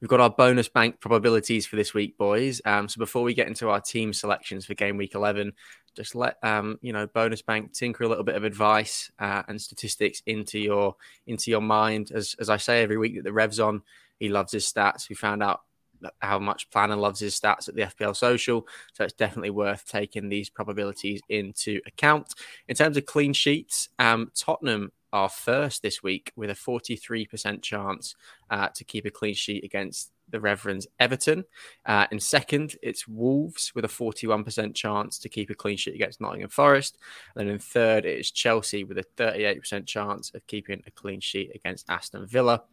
[0.00, 2.60] We've got our bonus bank probabilities for this week, boys.
[2.64, 5.52] Um, so before we get into our team selections for game week 11,
[5.94, 9.60] just let um, you know bonus bank tinker a little bit of advice uh, and
[9.60, 12.10] statistics into your into your mind.
[12.12, 13.82] As as I say every week that the Revs on,
[14.18, 15.08] he loves his stats.
[15.08, 15.62] We found out
[16.20, 20.28] how much Planner loves his stats at the FPL social, so it's definitely worth taking
[20.28, 22.34] these probabilities into account.
[22.68, 28.16] In terms of clean sheets, um, Tottenham are first this week with a 43% chance
[28.50, 31.44] uh, to keep a clean sheet against the Reverends Everton.
[31.86, 36.20] Uh, in second, it's Wolves with a 41% chance to keep a clean sheet against
[36.20, 36.98] Nottingham Forest.
[37.36, 41.20] And then in third, it is Chelsea with a 38% chance of keeping a clean
[41.20, 42.64] sheet against Aston Villa.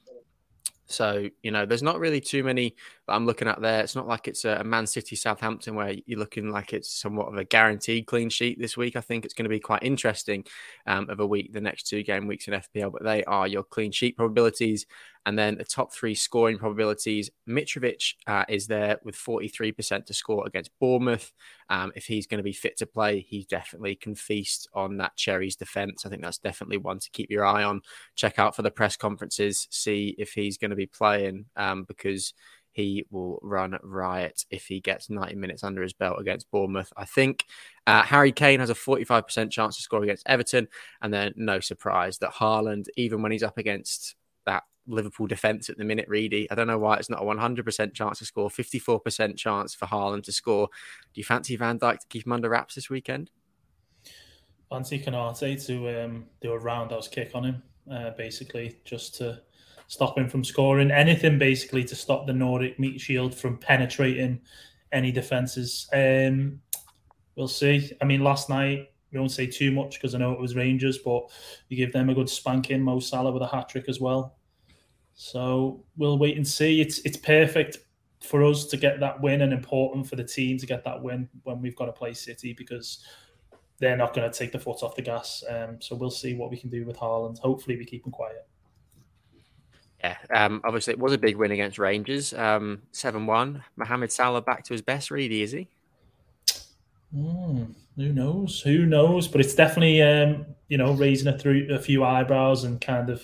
[0.91, 2.75] So, you know, there's not really too many
[3.08, 3.82] that I'm looking at there.
[3.82, 7.38] It's not like it's a Man City Southampton where you're looking like it's somewhat of
[7.38, 8.95] a guaranteed clean sheet this week.
[8.95, 10.45] I think it's going to be quite interesting
[10.86, 13.63] um, of a week, the next two game weeks in FPL, but they are your
[13.63, 14.86] clean sheet probabilities.
[15.26, 17.30] And then the top three scoring probabilities.
[17.47, 21.32] Mitrovic uh, is there with 43% to score against Bournemouth.
[21.69, 25.15] Um, if he's going to be fit to play, he definitely can feast on that
[25.15, 26.05] Cherries defense.
[26.05, 27.82] I think that's definitely one to keep your eye on.
[28.15, 32.34] Check out for the press conferences, see if he's going to be playing um, because
[32.72, 36.91] he will run riot if he gets 90 minutes under his belt against Bournemouth.
[36.95, 37.45] I think
[37.86, 40.67] uh, Harry Kane has a 45% chance to score against Everton.
[41.01, 44.15] And then, no surprise that Haaland, even when he's up against
[44.92, 48.20] Liverpool defence at the minute, Reedy, I don't know why it's not a 100% chance
[48.20, 50.68] to score, 54% chance for Haaland to score.
[51.14, 53.30] Do you fancy Van Dijk to keep him under wraps this weekend?
[54.70, 59.42] Fancy Konate to um, do a roundhouse kick on him, uh, basically, just to
[59.88, 60.92] stop him from scoring.
[60.92, 64.39] Anything basically to stop the Nordic meat shield from penetrating
[64.94, 65.89] any defences.
[65.92, 66.62] Um,
[67.36, 67.92] we'll see.
[68.02, 71.00] I mean, last night we won't say too much because I know it was Rangers,
[71.00, 71.24] but
[71.68, 72.82] you give them a good spanking.
[72.82, 74.38] Mo Salah with a hat trick as well.
[75.22, 76.82] So we'll wait and see.
[76.82, 77.78] It's it's perfect
[78.22, 81.30] for us to get that win and important for the team to get that win
[81.43, 83.05] when we've got to play City because
[83.78, 85.43] they're not going to take the foot off the gas.
[85.47, 87.38] Um, so we'll see what we can do with Haaland.
[87.38, 88.47] Hopefully, we keep him quiet.
[90.03, 93.63] Yeah, um, obviously it was a big win against Rangers, um, seven one.
[93.76, 95.67] Mohamed Salah back to his best, really, is he?
[97.15, 98.59] Mm, who knows?
[98.61, 99.28] Who knows?
[99.28, 103.22] But it's definitely um, you know raising a through a few eyebrows and kind of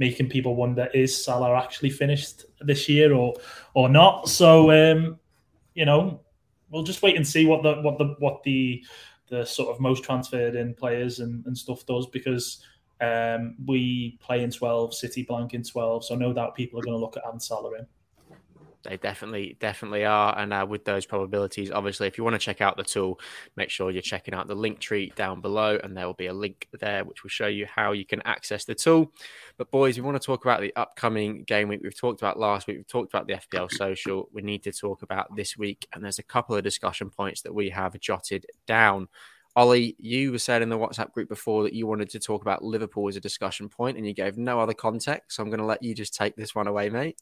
[0.00, 3.34] making people wonder: is Salah actually finished this year or
[3.74, 4.28] or not?
[4.28, 5.20] So um,
[5.74, 6.20] you know,
[6.70, 8.82] we'll just wait and see what the what the what the
[9.28, 12.64] the sort of most transferred in players and, and stuff does because
[13.00, 16.04] um, we play in 12, City blank in 12.
[16.04, 17.86] So no doubt people are going to look at Ansala in.
[18.82, 20.36] They definitely, definitely are.
[20.38, 23.20] And uh, with those probabilities, obviously, if you want to check out the tool,
[23.56, 26.32] make sure you're checking out the link tree down below, and there will be a
[26.32, 29.12] link there which will show you how you can access the tool.
[29.58, 31.80] But, boys, we want to talk about the upcoming game week.
[31.82, 34.28] We've talked about last week, we've talked about the FPL social.
[34.32, 37.54] We need to talk about this week, and there's a couple of discussion points that
[37.54, 39.08] we have jotted down.
[39.56, 42.62] Ollie, you were said in the WhatsApp group before that you wanted to talk about
[42.62, 45.36] Liverpool as a discussion point, and you gave no other context.
[45.36, 47.20] So I'm going to let you just take this one away, mate.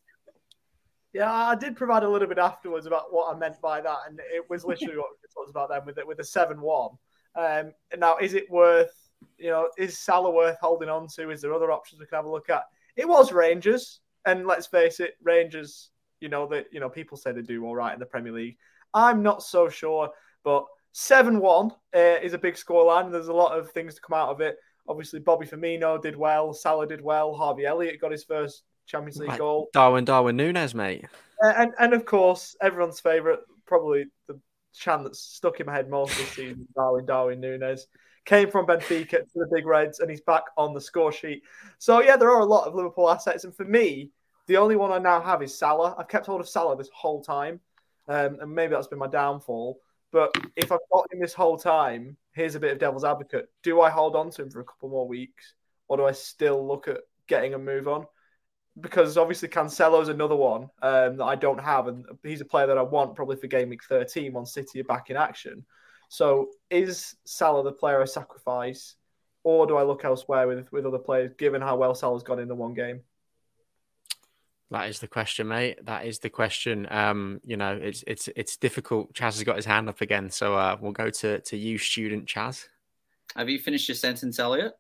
[1.19, 4.21] Yeah, I did provide a little bit afterwards about what I meant by that, and
[4.33, 6.91] it was literally what we talked about then with it with the seven one.
[7.35, 8.93] Um, now, is it worth?
[9.37, 11.31] You know, is Salah worth holding on to?
[11.31, 12.63] Is there other options we can have a look at?
[12.95, 15.91] It was Rangers, and let's face it, Rangers.
[16.21, 18.57] You know that you know people say they do all right in the Premier League.
[18.95, 20.11] I'm not so sure,
[20.45, 23.11] but 7 1 uh, is a big scoreline.
[23.11, 24.57] There's a lot of things to come out of it.
[24.87, 26.55] Obviously, Bobby Firmino did well.
[26.55, 27.35] Salah did well.
[27.35, 29.69] Harvey Elliott got his first Champions League goal.
[29.73, 31.05] Darwin, Darwin Nunez, mate.
[31.45, 34.41] Uh, and, and of course, everyone's favourite, probably the
[34.75, 37.87] chant that's stuck in my head most this season, Darwin, Darwin Nunez.
[38.25, 41.43] Came from Benfica to the Big Reds and he's back on the score sheet.
[41.79, 43.45] So, yeah, there are a lot of Liverpool assets.
[43.45, 44.11] And for me,
[44.47, 45.95] the only one I now have is Salah.
[45.99, 47.61] I've kept hold of Salah this whole time.
[48.09, 49.81] Um, and maybe that's been my downfall.
[50.13, 53.49] But if I've got him this whole time, here's a bit of devil's advocate.
[53.63, 55.55] Do I hold on to him for a couple more weeks?
[55.89, 58.07] Or do I still look at getting a move on?
[58.81, 62.79] Because obviously Cancelo's another one um, that I don't have, and he's a player that
[62.79, 65.65] I want probably for game week 13 when City are back in action.
[66.09, 68.95] So is Salah the player I sacrifice,
[69.43, 72.49] or do I look elsewhere with, with other players, given how well Salah's gone in
[72.49, 73.03] the one game?
[74.71, 75.85] That is the question, mate.
[75.87, 76.87] That is the question.
[76.91, 79.15] Um, you know, it's it's it's difficult.
[79.15, 82.27] Chaz has got his hand up again, so uh, we'll go to to you, student
[82.27, 82.67] Chaz.
[83.35, 84.75] Have you finished your sentence, Elliot?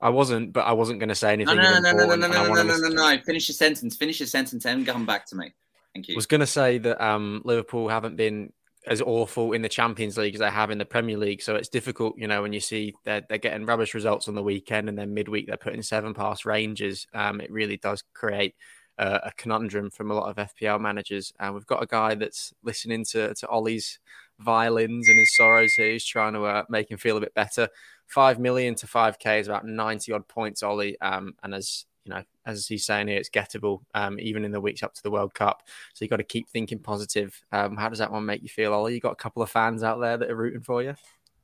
[0.00, 1.56] I wasn't, but I wasn't going to say anything.
[1.56, 3.18] No, no, no, no, no, no, no, no, no, no, no.
[3.22, 3.96] Finish your sentence.
[3.96, 5.52] Finish your sentence and come back to me.
[5.94, 6.14] Thank you.
[6.14, 8.52] I was going to say that um, Liverpool haven't been
[8.86, 11.42] as awful in the Champions League as they have in the Premier League.
[11.42, 14.42] So it's difficult, you know, when you see they're, they're getting rubbish results on the
[14.42, 17.06] weekend and then midweek they're putting seven past Rangers.
[17.12, 18.54] Um, it really does create
[18.98, 21.32] uh, a conundrum from a lot of FPL managers.
[21.38, 23.98] And we've got a guy that's listening to, to Ollie's
[24.38, 25.92] violins and his sorrows here.
[25.92, 27.68] He's trying to uh, make him feel a bit better.
[28.10, 31.00] Five million to five K is about 90 odd points, Ollie.
[31.00, 34.60] Um, and as you know, as he's saying here, it's gettable um, even in the
[34.60, 35.62] weeks up to the World Cup.
[35.94, 37.40] So you've got to keep thinking positive.
[37.52, 38.94] Um, how does that one make you feel, Ollie?
[38.94, 40.94] You got a couple of fans out there that are rooting for you?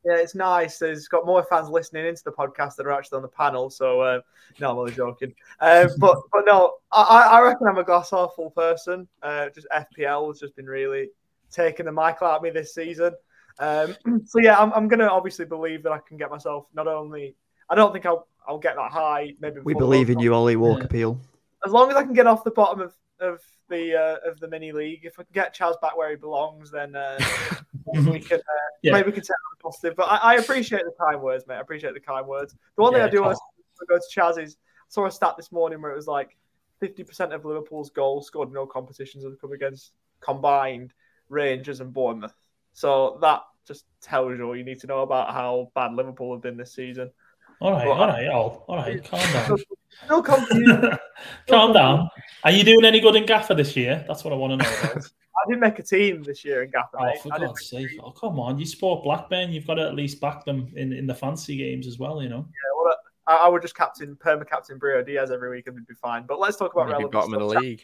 [0.05, 0.79] Yeah, it's nice.
[0.79, 3.71] There's got more fans listening into the podcast that are actually on the panel.
[3.71, 4.21] So uh,
[4.61, 5.35] no, I'm only joking.
[5.61, 9.07] Uh, but but no, I, I reckon I'm a glass half full person.
[9.23, 11.11] Uh, just FPL has just been really
[11.51, 13.13] taking the mick out of me this season.
[13.59, 13.97] Um,
[14.27, 17.37] so yeah, I'm, I'm going to obviously believe that I can get myself not only.
[17.69, 19.35] I don't think I'll I'll get that high.
[19.41, 21.21] Maybe we believe in you, Ollie Walker Peel.
[21.65, 24.49] As long as I can get off the bottom of of the uh, of the
[24.49, 25.05] mini league.
[25.05, 27.19] If I can get Chaz back where he belongs, then uh,
[27.87, 28.93] we can uh, yeah.
[28.93, 29.97] maybe we can take on positive.
[29.97, 31.57] But I, I, appreciate the kind words, mate.
[31.57, 32.55] I appreciate the kind words.
[32.77, 33.39] The one yeah, thing I do want
[33.81, 36.37] to go to Chaz is I saw a stat this morning where it was like
[36.83, 40.93] 50% of Liverpool's goals scored in all competitions have come against combined
[41.29, 42.35] Rangers and Bournemouth.
[42.77, 46.43] So that just tells you all you need to know about how bad Liverpool have
[46.43, 47.11] been this season.
[47.59, 49.03] All right, Well, all right, all, all right.
[49.03, 49.59] Calm down.
[50.05, 50.99] Still confused.
[51.49, 52.11] Calm down.
[52.45, 54.05] Are you doing any good in Gaffer this year?
[54.07, 55.05] That's what I want to know about.
[55.07, 56.99] I didn't make a team this year in Gaffer.
[57.01, 57.23] Oh, mate.
[57.23, 57.99] for God's sake.
[58.05, 58.59] Oh, come on.
[58.59, 59.53] You support Blackburn.
[59.53, 62.29] You've got to at least back them in, in the fancy games as well, you
[62.29, 62.47] know?
[62.47, 62.95] Yeah, well,
[63.27, 66.27] I, I would just captain, perma captain Brio Diaz every week and we'd be fine.
[66.27, 67.83] But let's talk about Maybe relevant bottom of the league.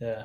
[0.00, 0.24] Yeah.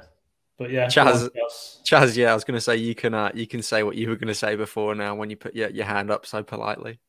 [0.61, 0.85] But yeah.
[0.85, 1.81] Chaz- Chaz.
[1.83, 4.09] Chaz, yeah, I was going to say you can uh, you can say what you
[4.09, 6.99] were going to say before now when you put your, your hand up so politely.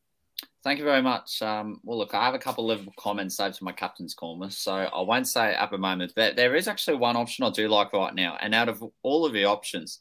[0.63, 1.39] Thank you very much.
[1.43, 4.73] Um, well, look, I have a couple of comments saved to my captain's corner, so
[4.73, 7.67] I won't say it at the moment, but there is actually one option I do
[7.67, 8.37] like right now.
[8.41, 9.99] And out of all of the options,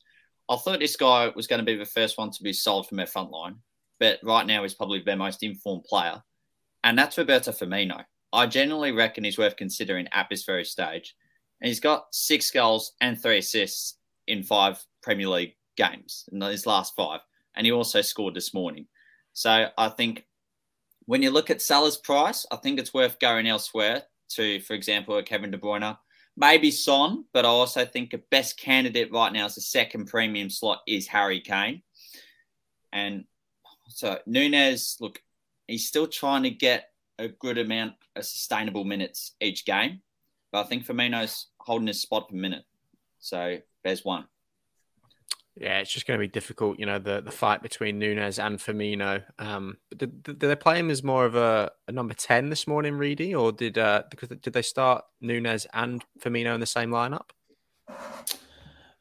[0.48, 2.96] I thought this guy was going to be the first one to be sold from
[2.96, 3.57] their front line,
[4.00, 6.22] but right now he's probably their most informed player,
[6.84, 8.03] and that's Roberto Firmino.
[8.32, 11.14] I generally reckon he's worth considering at this very stage.
[11.62, 13.94] And he's got six goals and three assists
[14.26, 17.20] in five Premier League games in his last five,
[17.54, 18.88] and he also scored this morning.
[19.32, 20.26] So I think
[21.06, 25.22] when you look at Salah's price, I think it's worth going elsewhere to, for example,
[25.22, 25.96] Kevin De Bruyne,
[26.36, 30.50] maybe Son, but I also think the best candidate right now as a second premium
[30.50, 31.82] slot is Harry Kane.
[32.92, 33.24] And
[33.88, 35.22] so Nunez, look,
[35.66, 40.00] he's still trying to get a good amount of sustainable minutes each game,
[40.50, 42.64] but I think Firmino's holding his spot per minute.
[43.18, 44.26] So there's one.
[45.54, 48.58] Yeah, it's just going to be difficult, you know, the, the fight between Nunez and
[48.58, 49.22] Firmino.
[49.38, 52.66] Um, but did, did they play him as more of a, a number 10 this
[52.66, 53.34] morning, Reedy?
[53.34, 57.30] Or did uh, because did they start Nunez and Firmino in the same lineup?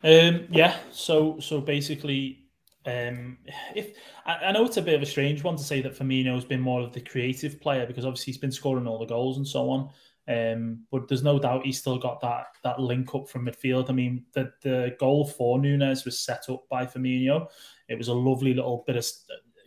[0.03, 0.75] Um, yeah.
[0.91, 2.43] So so basically,
[2.85, 3.37] um,
[3.73, 3.95] if
[4.25, 6.45] I, I know it's a bit of a strange one to say that Firmino has
[6.45, 9.47] been more of the creative player because obviously he's been scoring all the goals and
[9.47, 9.89] so on.
[10.27, 13.89] Um, but there's no doubt he's still got that that link up from midfield.
[13.89, 17.47] I mean, the the goal for Nunez was set up by Firmino.
[17.87, 19.05] It was a lovely little bit of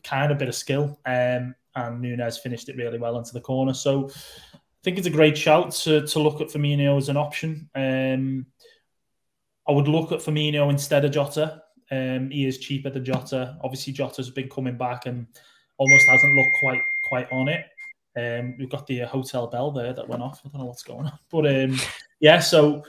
[0.04, 3.74] kind of bit of skill, um, and Nunez finished it really well into the corner.
[3.74, 4.08] So
[4.54, 7.68] I think it's a great shout to to look at Firmino as an option.
[7.74, 8.46] Um,
[9.66, 11.62] I would look at Firmino instead of Jota.
[11.90, 13.58] Um, he is cheaper than Jota.
[13.62, 15.26] Obviously, Jota's been coming back and
[15.78, 17.66] almost hasn't looked quite quite on it.
[18.16, 20.40] Um, we've got the uh, hotel bell there that went off.
[20.44, 21.76] I don't know what's going on, but um,
[22.20, 22.38] yeah.
[22.38, 22.82] So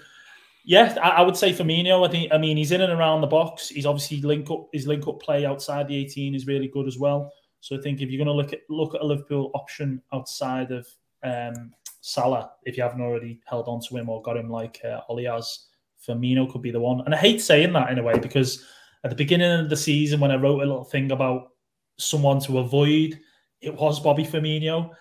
[0.63, 2.07] yeah, I, I, would say Firmino.
[2.07, 2.31] I think.
[2.31, 3.69] I mean, he's in and around the box.
[3.69, 4.67] He's obviously link up.
[4.73, 7.31] His link up play outside the 18 is really good as well.
[7.61, 10.71] So I think if you're going to look at look at a Liverpool option outside
[10.71, 10.87] of
[11.23, 11.71] um,
[12.01, 15.25] Salah, if you haven't already held on to him or got him like uh, Ollie
[15.25, 15.65] has,
[16.07, 17.01] Firmino could be the one.
[17.05, 18.63] And I hate saying that in a way because
[19.03, 21.53] at the beginning of the season, when I wrote a little thing about
[21.97, 23.19] someone to avoid,
[23.61, 24.91] it was Bobby Firmino.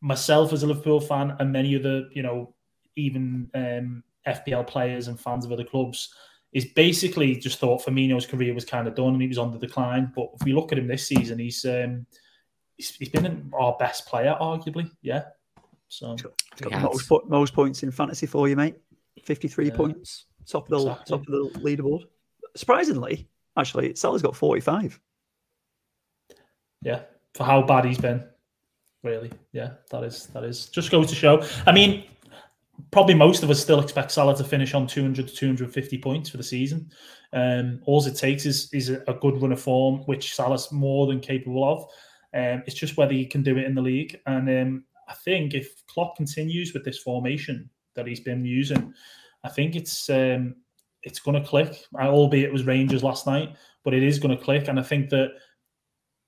[0.00, 2.54] Myself as a Liverpool fan, and many other, you know,
[2.96, 6.12] even um, FPL players and fans of other clubs,
[6.52, 9.58] is basically just thought Firmino's career was kind of done and he was on the
[9.58, 10.12] decline.
[10.14, 12.06] But if we look at him this season, he's um,
[12.76, 14.90] he's, he's been our best player, arguably.
[15.02, 15.24] Yeah.
[15.88, 16.78] So Got Yeah.
[16.80, 18.76] the most, most points in fantasy for you, mate.
[19.24, 19.74] 53 Yeah.
[19.76, 21.18] points, top of the Exactly.
[21.18, 22.02] top of the leaderboard.
[22.54, 24.98] Surprisingly, actually, Salah's got 45.
[26.82, 27.02] yeah,
[27.34, 28.24] for how bad he's been,
[29.06, 29.30] really.
[29.52, 31.42] Yeah, that is that is just goes to show.
[31.66, 32.04] I mean,
[32.90, 36.36] probably most of us still expect Salah to finish on 200 to 250 points for
[36.36, 36.90] the season.
[37.32, 41.20] Um, all it takes is is a, good run of form, which Salah's more than
[41.20, 41.82] capable of.
[42.34, 44.20] Um, it's just whether he can do it in the league.
[44.26, 48.92] And um, I think if Klopp continues with this formation that he's been using,
[49.44, 50.56] I think it's um,
[51.02, 51.84] it's going to click.
[51.94, 54.68] Albeit it was Rangers last night, but it is going to click.
[54.68, 55.30] And I think that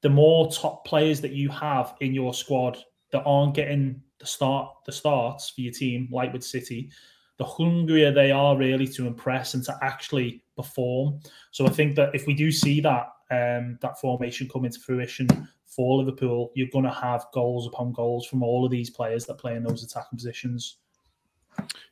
[0.00, 2.78] the more top players that you have in your squad
[3.10, 6.90] that aren't getting the start the starts for your team, like with City,
[7.38, 11.20] the hungrier they are really to impress and to actually perform.
[11.52, 15.28] So I think that if we do see that um, that formation come into fruition
[15.66, 19.38] for Liverpool, you're going to have goals upon goals from all of these players that
[19.38, 20.78] play in those attacking positions.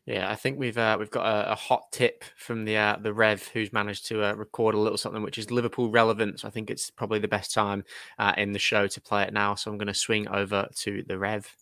[0.07, 3.13] Yeah, I think we've uh, we've got a, a hot tip from the uh, the
[3.13, 6.41] Rev, who's managed to uh, record a little something which is Liverpool relevant.
[6.41, 7.85] So I think it's probably the best time
[8.19, 9.57] uh, in the show to play it now.
[9.57, 11.57] So I'm going to swing over to the Rev,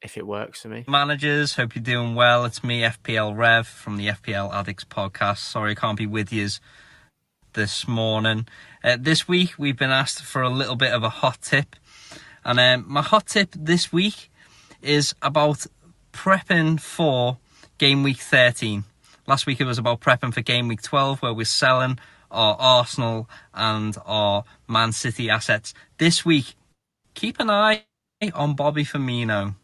[0.00, 0.84] if it works for me.
[0.88, 1.56] managers.
[1.56, 2.46] Hope you're doing well.
[2.46, 5.38] It's me, FPL Rev from the FPL Addicts podcast.
[5.38, 6.48] Sorry I can't be with you
[7.52, 8.46] this morning.
[8.82, 11.76] Uh, this week we've been asked for a little bit of a hot tip,
[12.44, 14.30] and um, my hot tip this week
[14.82, 15.66] is about
[16.12, 17.38] prepping for
[17.78, 18.84] game week 13.
[19.26, 21.98] Last week it was about prepping for game week 12, where we're selling
[22.30, 25.74] our Arsenal and our Man City assets.
[25.98, 26.54] This week,
[27.14, 27.84] keep an eye
[28.34, 29.54] on Bobby Firmino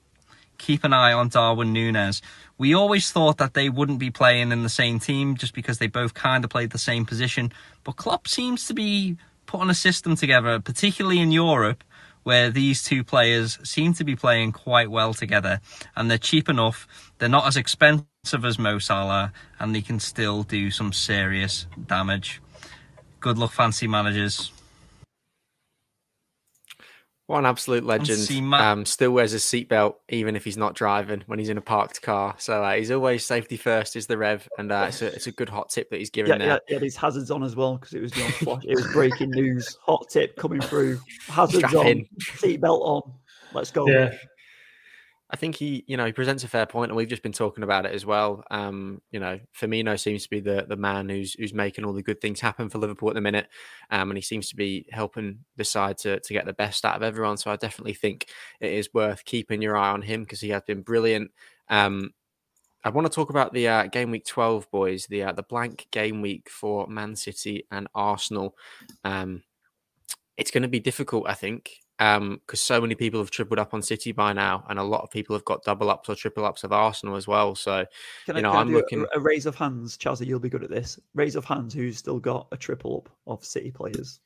[0.58, 2.22] keep an eye on Darwin Nunez.
[2.58, 5.88] We always thought that they wouldn't be playing in the same team just because they
[5.88, 7.52] both kind of played the same position,
[7.82, 11.84] but Klopp seems to be putting a system together, particularly in Europe,
[12.24, 15.60] where these two players seem to be playing quite well together,
[15.94, 16.88] and they're cheap enough.
[17.18, 22.42] They're not as expensive as Mo Salah, and they can still do some serious damage.
[23.20, 24.52] Good luck, fancy managers.
[27.26, 28.52] What an absolute legend.
[28.52, 32.02] um, still wears a seatbelt even if he's not driving when he's in a parked
[32.02, 32.34] car.
[32.38, 35.32] So uh, he's always safety first is the rev, and uh, it's, a, it's a
[35.32, 36.60] good hot tip that he's Yeah, given yeah, there.
[36.68, 39.30] he had his hazards on as well because it was you know, it was breaking
[39.30, 43.12] news, hot tip coming through, hazards Strap on, seatbelt on.
[43.54, 43.88] Let's go.
[43.88, 44.12] Yeah,
[45.30, 47.64] I think he, you know, he presents a fair point, and we've just been talking
[47.64, 48.44] about it as well.
[48.50, 52.02] Um, you know, Firmino seems to be the the man who's who's making all the
[52.02, 53.48] good things happen for Liverpool at the minute,
[53.90, 56.96] um, and he seems to be helping the side to to get the best out
[56.96, 57.38] of everyone.
[57.38, 58.28] So I definitely think
[58.60, 61.30] it is worth keeping your eye on him because he has been brilliant.
[61.68, 62.12] Um,
[62.84, 65.06] I want to talk about the uh, game week twelve, boys.
[65.06, 68.56] The uh, the blank game week for Man City and Arsenal.
[69.04, 69.42] Um,
[70.36, 71.70] it's going to be difficult, I think,
[72.00, 75.02] Um, because so many people have tripled up on City by now, and a lot
[75.02, 77.54] of people have got double ups or triple ups of Arsenal as well.
[77.54, 77.84] So
[78.26, 80.26] Can You I, know, can I I'm do a- looking- a, raise of hands, Chelsea.
[80.26, 80.98] You'll be good at this.
[81.14, 81.72] Raise of hands.
[81.72, 84.18] Who's still got a triple up of City players?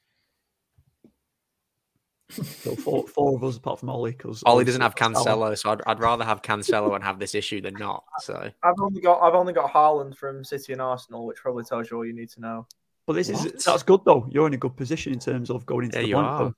[2.31, 5.81] So four, four of us, apart from Ollie, because Ollie doesn't have Cancelo, so I'd,
[5.87, 8.05] I'd rather have Cancelo and have this issue than not.
[8.21, 11.91] So I've only got I've only got Haaland from City and Arsenal, which probably tells
[11.91, 12.67] you all you need to know.
[13.07, 13.47] But this What?
[13.55, 14.27] is that's good though.
[14.31, 16.55] You're in a good position in terms of going into there the you blank.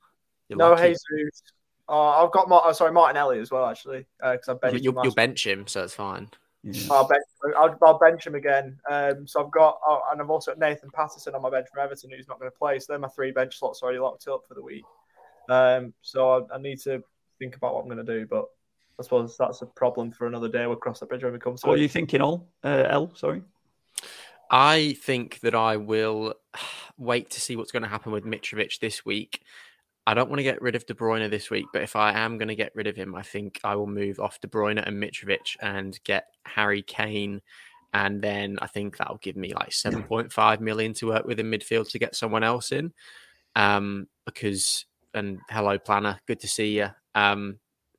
[0.54, 0.58] Are.
[0.58, 0.64] though.
[0.64, 0.96] You're no, lucky.
[1.16, 1.42] Jesus.
[1.88, 4.98] Uh, I've got Mar- oh, sorry Martinelli as well actually because I You- benched You'll,
[4.98, 6.28] him you'll bench him, so it's fine.
[6.62, 6.92] Yeah.
[6.92, 7.24] I'll bench,
[7.56, 8.78] I'll, I'll bench him again.
[8.88, 11.82] Um, so I've got, oh, and I've also got Nathan Patterson on my bench from
[11.82, 12.78] Everton, who's not going to play.
[12.78, 14.84] So they're my three bench slots already locked up for the week.
[15.48, 17.02] Um, so I, I need to
[17.38, 18.44] think about what I'm going to do, but
[18.98, 20.66] I suppose that's a problem for another day.
[20.66, 22.46] We'll cross that bridge when we come to What are you thinking, Ol?
[22.62, 23.42] Uh, L, sorry.
[24.50, 26.34] I think that I will
[26.98, 29.40] wait to see what's going to happen with Mitrovic this week.
[30.06, 32.38] I don't want to get rid of De Bruyne this week, but if I am
[32.38, 35.02] going to get rid of him, I think I will move off De Bruyne and
[35.02, 37.42] Mitrovic and get Harry Kane.
[37.92, 41.90] And then I think that'll give me like 7.5 million to work with in midfield
[41.90, 42.92] to get someone else in.
[43.56, 46.88] Um, because, and hello, planner, good to see you.
[47.14, 47.58] Um,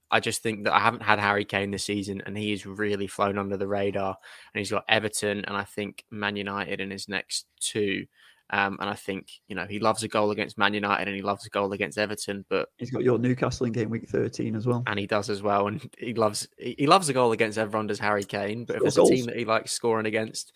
[0.09, 3.07] I just think that I haven't had Harry Kane this season, and he has really
[3.07, 4.17] flown under the radar.
[4.53, 8.05] And he's got Everton, and I think Man United in his next two.
[8.51, 11.21] Um, and I think you know he loves a goal against Man United, and he
[11.21, 14.67] loves a goal against Everton, but He's got your Newcastle in game week 13 as
[14.67, 14.83] well.
[14.87, 15.67] and he does as well.
[15.67, 17.87] And he loves he loves a goal against everyone.
[17.87, 18.65] Does Harry Kane?
[18.65, 20.51] But if there's a team that he likes scoring against,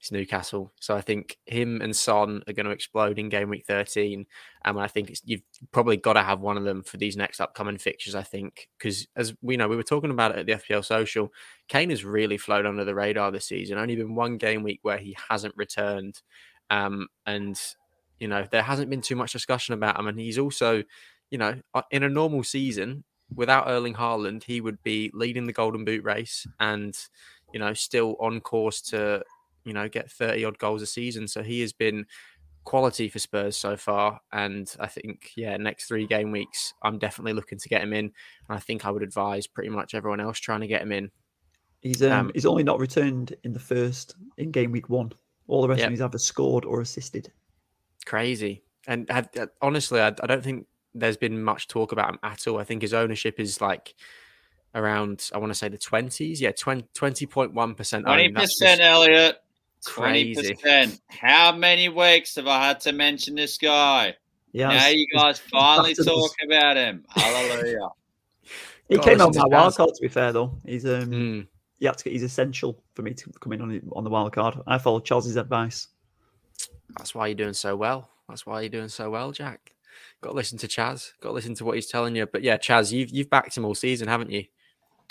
[0.00, 0.72] it's Newcastle.
[0.80, 4.26] So I think him and Son are going to explode in game week 13.
[4.64, 7.16] Um, and I think it's, you've probably got to have one of them for these
[7.16, 8.14] next upcoming fixtures.
[8.14, 11.32] I think because as we know, we were talking about it at the FPL social.
[11.68, 13.78] Kane has really flown under the radar this season.
[13.78, 16.20] Only been one game week where he hasn't returned.
[16.70, 17.60] Um, and
[18.18, 20.08] you know there hasn't been too much discussion about him.
[20.08, 20.82] And he's also,
[21.30, 23.04] you know, uh, in a normal season
[23.34, 26.96] without Erling Haaland, he would be leading the Golden Boot race and
[27.52, 29.22] you know still on course to
[29.64, 31.28] you know get 30 odd goals a season.
[31.28, 32.06] So he has been
[32.68, 34.20] quality for Spurs so far.
[34.30, 38.04] And I think, yeah, next three game weeks, I'm definitely looking to get him in.
[38.04, 38.12] And
[38.50, 41.10] I think I would advise pretty much everyone else trying to get him in.
[41.80, 45.12] He's um, Um, he's only not returned in the first in game week one.
[45.48, 45.86] All the rest Yep.
[45.86, 47.32] of them he's either scored or assisted.
[48.06, 48.62] Crazy.
[48.86, 52.46] And had, uh, honestly, I, I don't think there's been much talk about him at
[52.46, 52.58] all.
[52.58, 53.94] I think his ownership is like
[54.74, 56.40] around, I want to say the 20s.
[56.40, 57.52] Yeah, 20, 20.1%
[58.04, 58.36] Twenty owned.
[58.36, 59.36] That's percent, just- Elliot.
[59.86, 60.98] 20%.
[61.08, 64.14] How many weeks have I had to mention this guy?
[64.52, 67.04] Yeah, now it's- you guys finally talk about him.
[67.10, 67.88] Hallelujah.
[68.88, 69.90] he gotta came out listen my to wild card.
[69.94, 71.46] To be fair, though, he's um, Mm.
[71.78, 74.10] He had to get, he's essential for me to come in on the, on the
[74.10, 74.58] wild card.
[74.66, 75.88] I followed Charles's advice.
[76.96, 78.10] That's why you're doing so well.
[78.28, 79.74] That's why you're doing so well, Jack.
[80.20, 81.12] Got to listen to Chaz.
[81.20, 82.26] Got to listen to what he's telling you.
[82.26, 84.44] But yeah, Chaz, you've you've backed him all season, haven't you?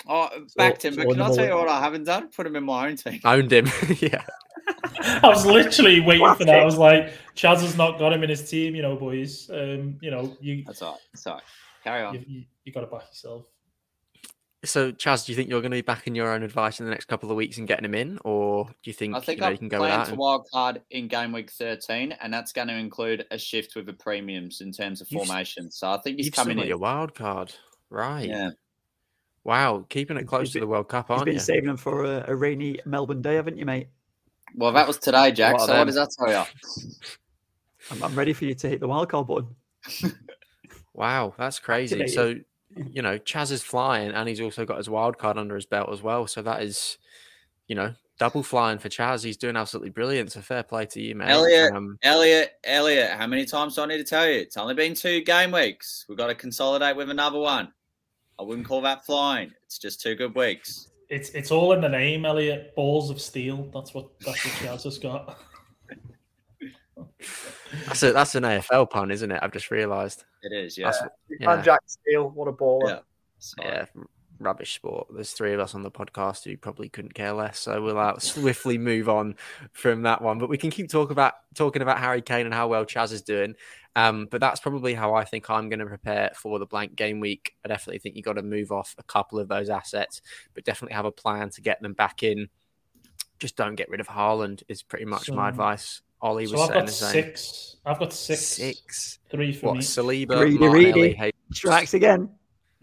[0.06, 2.28] Oh, backed him, so but can I tell you what I haven't done?
[2.28, 3.20] Put him in my own team.
[3.24, 3.66] Owned him.
[4.00, 4.22] yeah.
[5.22, 6.60] I was literally waiting for that.
[6.60, 9.50] I was like, Chaz has not got him in his team, you know, boys.
[9.50, 11.00] Um, you know, you That's all right.
[11.12, 11.42] That's all right.
[11.84, 12.14] Carry on.
[12.14, 13.44] you, you, you got to back yourself.
[14.64, 16.90] So, Chaz, do you think you're going to be backing your own advice in the
[16.90, 19.40] next couple of weeks and getting him in, or do you think, I think you,
[19.42, 20.16] know, I'm you can go playing to him?
[20.18, 23.92] wild card in game week 13, and that's going to include a shift with the
[23.92, 25.70] premiums in terms of You've- formation.
[25.70, 26.68] So I think he's You've coming got in.
[26.70, 27.52] your wild card,
[27.88, 28.28] right?
[28.28, 28.50] Yeah.
[29.44, 31.24] Wow, keeping it close to been- the World Cup, He's aren't you?
[31.26, 31.40] been you?
[31.40, 33.86] saving them for a, a rainy Melbourne day, haven't you, mate?
[34.56, 35.54] Well, that was today, Jack.
[35.54, 36.42] What so what does that tell you?
[37.92, 39.54] I'm, I'm ready for you to hit the wild card button.
[40.94, 41.94] Wow, that's crazy.
[42.02, 42.14] Activated.
[42.14, 42.44] So,
[42.92, 45.90] you know, Chaz is flying, and he's also got his wild card under his belt
[45.92, 46.26] as well.
[46.26, 46.98] So that is,
[47.66, 49.24] you know, double flying for Chaz.
[49.24, 50.32] He's doing absolutely brilliant.
[50.32, 51.30] So fair play to you, mate.
[51.30, 54.40] Elliot, Um, Elliot, Elliot, how many times do I need to tell you?
[54.40, 56.04] It's only been two game weeks.
[56.08, 57.72] We've got to consolidate with another one.
[58.38, 59.52] I wouldn't call that flying.
[59.66, 60.88] It's just two good weeks.
[61.08, 62.74] It's it's all in the name, Elliot.
[62.76, 63.70] Balls of steel.
[63.72, 65.38] That's what that's what Chaz has got.
[67.86, 69.38] that's a, that's an AFL pun, isn't it?
[69.42, 70.24] I've just realised.
[70.42, 70.90] It is, yeah.
[70.90, 71.08] That's-
[71.40, 71.56] Yeah.
[71.56, 71.62] Yeah.
[71.62, 72.88] Jack Steele, what a baller.
[72.88, 72.98] Yeah.
[73.38, 73.84] So, Yeah,
[74.40, 75.08] rubbish sport.
[75.14, 78.18] There's three of us on the podcast who probably couldn't care less, so we'll uh,
[78.18, 79.36] swiftly move on
[79.72, 80.38] from that one.
[80.38, 83.22] But we can keep talking about talking about Harry Kane and how well Chaz is
[83.22, 83.54] doing.
[83.96, 87.18] Um, but that's probably how I think I'm going to prepare for the blank game
[87.20, 87.54] week.
[87.64, 90.20] I definitely think you got to move off a couple of those assets,
[90.54, 92.48] but definitely have a plan to get them back in.
[93.40, 94.62] Just don't get rid of Haaland.
[94.68, 96.02] Is pretty much So- my advice.
[96.20, 97.76] Ollie So was I've saying got six.
[97.86, 98.40] I've got six.
[98.40, 99.18] Six.
[99.30, 99.76] Three for What?
[99.76, 99.80] me.
[99.82, 101.14] Saliba, Reedy, Martinelli, Reedy.
[101.14, 102.28] Hay- Strikes again.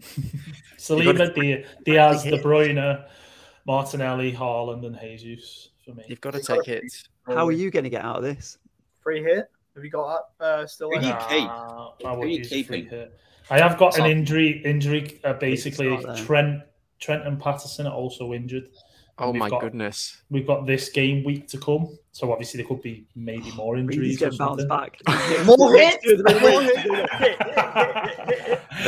[0.78, 2.42] Saliba, Di- Diaz, De hit.
[2.44, 3.04] Bruyne,
[3.66, 6.04] Martinelli, Haaland, and Jesus for me.
[6.08, 6.84] You've got to take it.
[7.26, 8.58] How are you going to get out of this?
[9.02, 9.48] Free hit?
[9.74, 11.10] Have you got that uh, still Who there?
[11.10, 11.48] you keep?
[11.48, 13.08] Nah, I Who would you use a free keeping?
[13.50, 14.62] I have got an injury.
[14.64, 15.20] Injury.
[15.22, 15.96] Uh, basically.
[16.16, 16.62] Trent,
[16.98, 18.68] Trent and Patterson are also injured.
[19.18, 20.20] Oh my got- goodness.
[20.30, 24.16] We've got this game week to come, so obviously there could be maybe more injuries.
[24.20, 25.00] or getting bounced back.
[25.46, 26.04] More hits!
[26.04, 26.32] Do the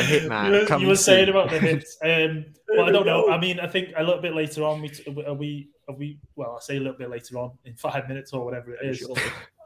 [0.07, 0.29] hit.
[0.29, 0.53] man.
[0.53, 1.97] hitman You were, you were saying about the hits.
[2.05, 3.29] Um, well, I don't know.
[3.31, 4.91] I mean, I think a little bit later on, we
[5.27, 8.33] are we are we well, I say a little bit later on in five minutes
[8.33, 8.99] or whatever it is.
[8.99, 9.17] Sure.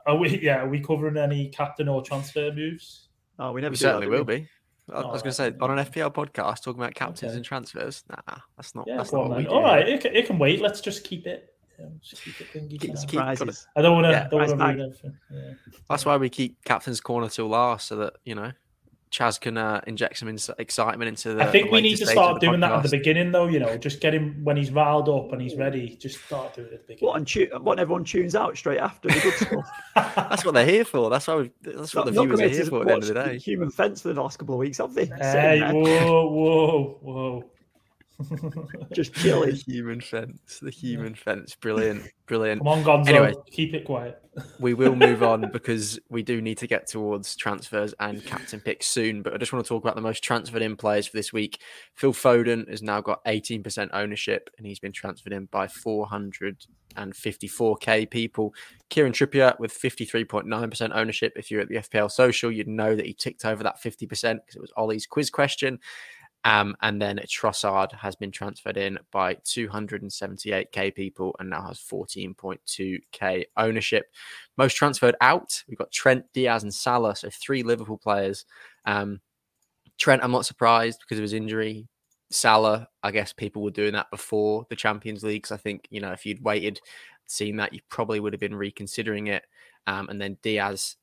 [0.07, 0.39] Are we?
[0.41, 3.09] Yeah, are we covering any captain or transfer moves?
[3.39, 4.41] Oh, we never We do that, certainly will we?
[4.41, 4.49] be.
[4.91, 7.37] I I Oh, was going to say on an FPL podcast talking about captains Okay.
[7.37, 8.05] and transfers.
[8.11, 8.85] Nah, that's not.
[8.87, 9.51] Yeah, that's not on what we do.
[9.51, 10.61] All right, it can, it can wait.
[10.61, 11.55] Let's just keep it.
[11.83, 13.01] Um, just keep Keep for the now.
[13.01, 13.67] keep- surprises.
[13.77, 14.11] I don't want to.
[14.11, 15.17] Yeah, don't want to prize ruin everything.
[15.31, 15.55] Yeah.
[15.89, 18.53] That's why we keep captain's corner till last, so that you know
[19.13, 21.43] Chaz can uh, inject some ins- excitement into the.
[21.43, 23.47] I think the we need to start the doing that at the beginning, though.
[23.47, 25.97] You know, just get him when he's riled up and he's ready.
[25.97, 27.09] Just start doing it at the beginning.
[27.09, 29.71] What, and tu- what everyone tunes out straight after the good stuff.
[30.17, 31.11] That's what they're here for.
[31.11, 31.37] That's why.
[31.37, 33.15] We, that's what the Not viewers are committed here for at the end of the
[33.15, 33.39] day.
[33.39, 35.05] Human fence for the last couple of weeks, have they?
[35.05, 37.52] Hey, whoa, whoa, whoa.
[38.93, 39.51] Just chilling.
[39.51, 40.59] The human fence.
[40.61, 41.55] The human fence.
[41.55, 42.09] Brilliant.
[42.27, 42.61] Brilliant.
[42.61, 43.09] Come on, Gonzo.
[43.09, 43.35] Anyway.
[43.51, 44.21] keep it quiet.
[44.59, 48.87] we will move on because we do need to get towards transfers and captain picks
[48.87, 49.23] soon.
[49.23, 51.61] But I just want to talk about the most transferred in players for this week.
[51.95, 58.55] Phil Foden has now got 18% ownership and he's been transferred in by 454k people.
[58.89, 61.33] Kieran Trippier with 53.9% ownership.
[61.37, 64.55] If you're at the FPL social, you'd know that he ticked over that 50% because
[64.55, 65.79] it was Ollie's quiz question.
[66.45, 73.45] Um, and then Trossard has been transferred in by 278k people and now has 14.2k
[73.57, 74.07] ownership.
[74.57, 78.45] Most transferred out, we've got Trent, Diaz, and Salah, so three Liverpool players.
[78.87, 79.21] Um,
[79.99, 81.87] Trent, I'm not surprised because of his injury.
[82.31, 85.45] Salah, I guess people were doing that before the Champions League.
[85.45, 86.81] 'cause I think you know if you'd waited,
[87.27, 89.45] seen that, you probably would have been reconsidering it.
[89.87, 90.97] Um, and then Diaz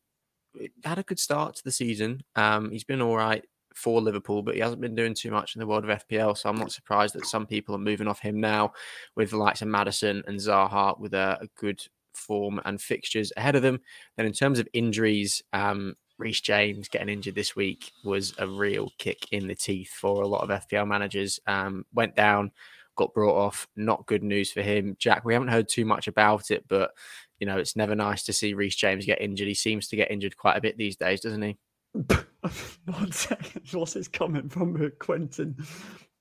[0.83, 2.23] had a good start to the season.
[2.35, 3.45] Um, he's been all right
[3.79, 6.37] for Liverpool, but he hasn't been doing too much in the world of FPL.
[6.37, 8.73] So I'm not surprised that some people are moving off him now,
[9.15, 11.81] with the likes of Maddison and Zaha with a, a good
[12.13, 13.79] form and fixtures ahead of them.
[14.17, 18.91] Then in terms of injuries, um, Reece James getting injured this week was a real
[18.97, 21.39] kick in the teeth for a lot of FPL managers.
[21.47, 22.51] Um, went down,
[22.97, 23.67] got brought off.
[23.77, 24.97] Not good news for him.
[24.99, 26.91] Jack, we haven't heard too much about it, but
[27.39, 29.47] you know it's never nice to see Reece James get injured.
[29.47, 31.57] He seems to get injured quite a bit these days, doesn't he?
[32.85, 33.61] One second.
[33.73, 35.57] What's his comment from uh, Quentin?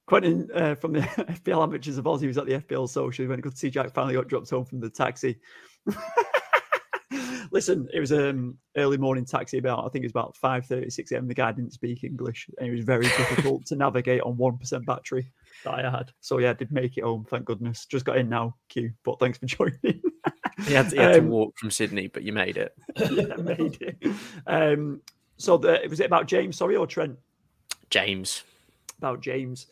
[0.07, 3.25] Quentin uh, from the FPL Amateurs of Oz, he was at the FPL social.
[3.25, 5.39] He went to see Jack finally got dropped home from the taxi.
[7.51, 11.12] Listen, it was um early morning taxi about I think it was about 5 6
[11.12, 11.27] a.m.
[11.27, 14.85] The guy didn't speak English and it was very difficult to navigate on one percent
[14.85, 15.31] battery
[15.64, 16.11] that I had.
[16.21, 17.87] So yeah, I did make it home, thank goodness.
[17.87, 18.93] Just got in now, Q.
[19.03, 20.03] But thanks for joining.
[20.66, 22.75] He had, he had to Um, walk from Sydney, but you made it.
[22.99, 23.97] yeah, made it.
[24.47, 25.01] Um,
[25.39, 26.57] so the, was it about James?
[26.57, 27.18] Sorry, or Trent?
[27.91, 28.43] James.
[28.99, 29.66] about James.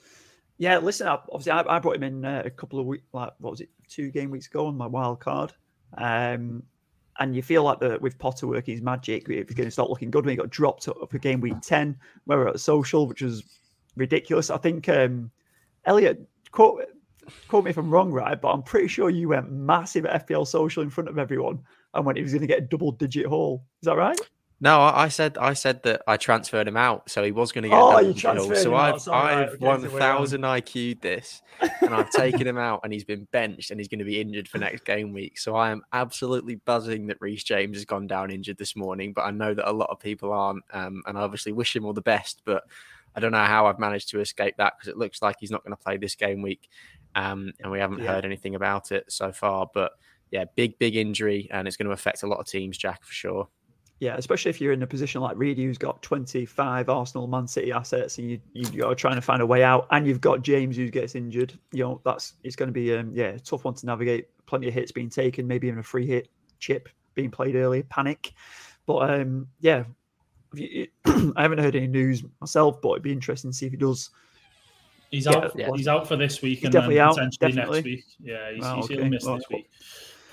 [0.58, 1.28] Yeah, listen up.
[1.32, 3.68] Obviously, I, I brought him in uh, a couple of weeks, like what was it,
[3.88, 5.52] two game weeks ago on my wild card.
[5.98, 6.62] Um,
[7.18, 9.90] and you feel like the with Potter working his magic, if he's going to start
[9.90, 13.06] looking good when he got dropped up for game week ten, where we're at social,
[13.06, 13.42] which was
[13.96, 14.50] ridiculous.
[14.50, 15.30] I think um,
[15.84, 16.84] Elliot quote
[17.48, 18.40] quote me if I'm wrong, right?
[18.40, 21.60] But I'm pretty sure you went massive at FPL social in front of everyone
[21.94, 23.64] and when he was going to get a double digit haul.
[23.82, 24.18] Is that right?
[24.58, 27.68] No, I, said I said that I transferred him out, so he was going to
[27.68, 27.78] get.
[27.78, 31.42] Oh, you transferred So I've sorry, I've okay, one thousand IQ'd this,
[31.82, 34.48] and I've taken him out, and he's been benched, and he's going to be injured
[34.48, 35.38] for next game week.
[35.38, 39.22] So I am absolutely buzzing that Reece James has gone down injured this morning, but
[39.26, 41.92] I know that a lot of people aren't, um, and I obviously wish him all
[41.92, 42.64] the best, but.
[43.14, 45.64] I don't know how I've managed to escape that because it looks like he's not
[45.64, 46.68] going to play this game week,
[47.14, 48.08] um, and we haven't Yeah.
[48.12, 49.70] heard anything about it so far.
[49.72, 49.92] But
[50.30, 53.14] yeah, big big injury, and it's going to affect a lot of teams, Jack, for
[53.14, 53.48] sure.
[53.98, 57.72] Yeah, especially if you're in a position like Reedy, who's got 25 Arsenal, Man City
[57.72, 60.76] assets, and you, you, you're trying to find a way out, and you've got James
[60.76, 61.58] who gets injured.
[61.72, 64.28] You know, that's it's going to be um, yeah, a tough one to navigate.
[64.44, 66.28] Plenty of hits being taken, maybe even a free hit
[66.58, 68.34] chip being played early, panic.
[68.84, 69.84] But um, yeah,
[70.52, 70.88] you-
[71.34, 74.10] I haven't heard any news myself, but it'd be interesting to see if he does.
[75.10, 75.52] He's out.
[75.56, 75.70] yeah.
[75.74, 77.76] He's out for this week He's and then out, potentially definitely.
[77.78, 78.04] next week.
[78.20, 78.94] Yeah, he's, Wow, he's okay.
[78.96, 79.70] he'll miss Well, this week.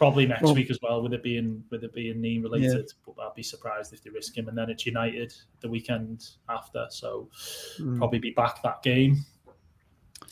[0.04, 2.92] Probably next well- week as well, with it being with it being knee related.
[3.06, 4.48] But I'd be surprised if they risk him.
[4.50, 7.30] And then it's United the weekend after, so
[7.78, 7.98] Hmm.
[7.98, 9.18] probably be back that game.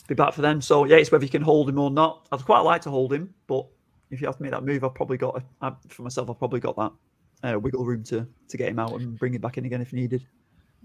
[0.08, 0.60] be back for them.
[0.62, 2.28] So yeah, it's whether you can hold him or not.
[2.32, 3.66] I'd quite like to hold him, but
[4.10, 6.30] if you have to make that move, I've probably got I, for myself.
[6.30, 6.92] I've probably got that
[7.56, 9.94] uh, wiggle room to to get him out and bring him back in again if
[9.94, 10.26] needed.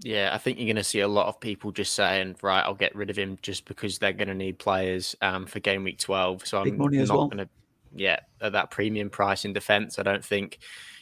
[0.01, 2.75] Yeah, I think you're going to see a lot of people just saying, right, I'll
[2.75, 5.97] get rid of him just because they're going to need players um, for game week
[5.97, 6.45] 12.
[6.45, 7.27] So Big I'm money not well.
[7.27, 7.49] going to,
[7.95, 9.99] yeah, at that premium price in defense.
[9.99, 10.59] I don't think,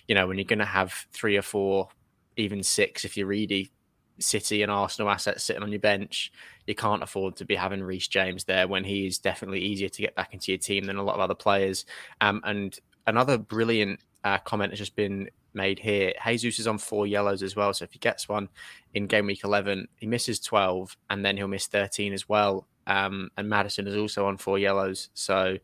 [0.08, 1.90] you know, when you're going to have three or four,
[2.38, 3.72] even six, if you're Reedy,
[4.20, 6.32] City and Arsenal assets sitting on your bench,
[6.68, 10.02] you can't afford to be having Reece James there when he is definitely easier to
[10.02, 11.86] get back into your team than a lot of other players.
[12.22, 12.78] Um, and
[13.08, 16.14] another brilliant uh, comment has just been made here.
[16.26, 17.74] Jesus is on four yellows as well.
[17.74, 18.50] So if he gets one
[18.94, 22.68] in game week 11, he misses 12 and then he'll miss 13 as well.
[22.88, 25.10] Um, and Maddison is also on four yellows.
[25.14, 25.58] So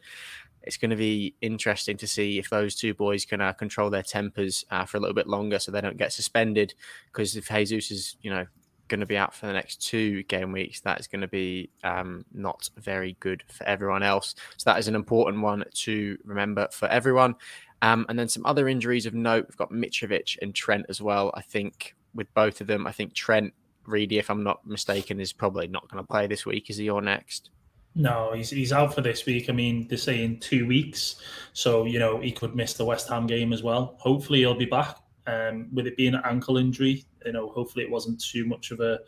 [0.64, 4.04] it's going to be interesting to see if those two boys can uh, control their
[4.04, 6.74] tempers uh, for a little bit longer so they don't get suspended.
[7.08, 8.46] Because if Jesus is, you know,
[8.88, 11.70] going to be out for the next two game weeks, that is going to be
[11.84, 14.36] um, not very good for everyone else.
[14.58, 17.36] So that is an important one to remember for everyone.
[17.82, 19.46] Um, and then some other injuries of note.
[19.48, 21.32] We've got Mitrovic and Trent as well.
[21.34, 23.54] I think with both of them, I think Trent
[23.88, 26.70] Reedy, if I'm not mistaken, is probably not going to play this week.
[26.70, 27.50] Is he or next?
[27.94, 29.50] No, he's he's out for this week.
[29.50, 31.18] I mean, they're saying two weeks,
[31.54, 33.96] so you know he could miss the West Ham game as well.
[34.00, 34.98] Hopefully, he'll be back.
[35.28, 38.80] Um, with it being an ankle injury, you know, hopefully it wasn't too much of
[38.80, 39.00] a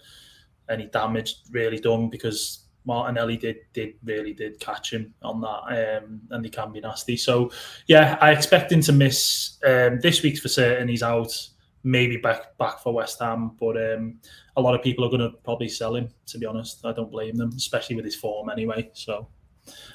[0.70, 6.22] any damage really done because Martinelli did did really did catch him on that, um,
[6.32, 7.18] and he can be nasty.
[7.18, 7.52] So
[7.88, 10.88] yeah, I expect him to miss um, this week's for certain.
[10.88, 11.34] He's out,
[11.84, 14.20] maybe back back for West Ham, but um,
[14.56, 16.10] a lot of people are going to probably sell him.
[16.28, 18.90] To be honest, I don't blame them, especially with his form anyway.
[18.94, 19.28] So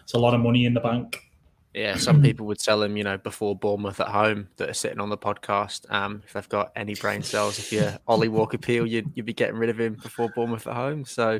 [0.02, 1.22] it's a lot of money in the bank.
[1.74, 5.00] Yeah, some people would sell him, you know, before Bournemouth at home that are sitting
[5.00, 5.88] on the podcast.
[5.92, 9.34] Um, if they've got any brain cells, if you're Ollie Walker Peel, you'd, you'd be
[9.34, 11.04] getting rid of him before Bournemouth at home.
[11.04, 11.38] So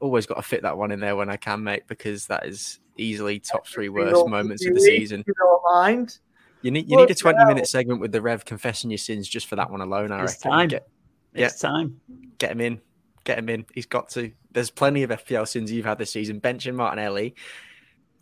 [0.00, 2.80] always got to fit that one in there when I can, mate, because that is
[2.96, 5.22] easily top three worst moments of the season.
[5.26, 6.18] You don't mind.
[6.62, 8.98] You need you need a What 20 the minute segment with the Rev confessing your
[8.98, 10.50] sins just for that one alone, I It's reckon.
[10.50, 10.68] time.
[10.68, 10.86] Get,
[11.34, 12.00] It's time.
[12.38, 12.80] get him in.
[13.24, 13.66] Get him in.
[13.74, 14.32] He's got to.
[14.50, 16.40] There's plenty of FPL sins you've had this season.
[16.40, 17.34] Benching Martinelli,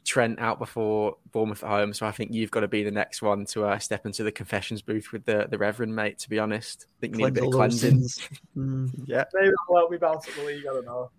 [0.05, 1.93] Trent out before Bournemouth at home.
[1.93, 4.32] So I think you've got to be the next one to uh, step into the
[4.32, 6.86] confessions booth with the, the Reverend, mate, to be honest.
[6.88, 8.07] I think you need a bit of cleansing.
[8.57, 8.91] Mm.
[9.07, 9.24] Yeah.
[9.34, 10.64] Maybe I'll help me bounce up the league.
[10.68, 11.11] I don't know.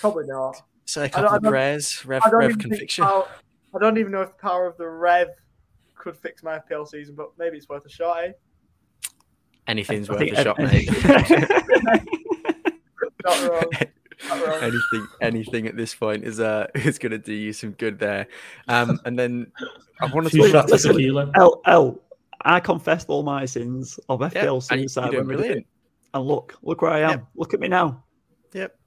[0.00, 0.56] Probably not.
[0.86, 2.04] Say a I don't- couple of prayers.
[2.06, 3.04] Rev, I Rev even can think fix you.
[3.04, 3.28] power,
[3.74, 5.28] I don't even know if the power of the Rev
[6.04, 8.32] could fix my FPL season, but maybe it's worth a shot, eh?
[9.66, 10.88] Anything's I worth think a shot, mate.
[13.24, 13.62] Not wrong.
[14.28, 14.62] Not wrong.
[14.62, 18.26] anything anything at this point is uh is going to do you some good there
[18.68, 19.50] um and then
[20.00, 21.32] i want to Few talk about shots of this tequila.
[21.36, 22.00] L L.
[22.42, 24.40] I confessed all my sins of FPL yeah,
[24.70, 25.66] and you- suicide you're doing when we did brilliant.
[26.14, 27.10] And look, look where I am.
[27.10, 27.24] Yeah.
[27.34, 28.04] Look at me now.
[28.52, 28.78] Yep.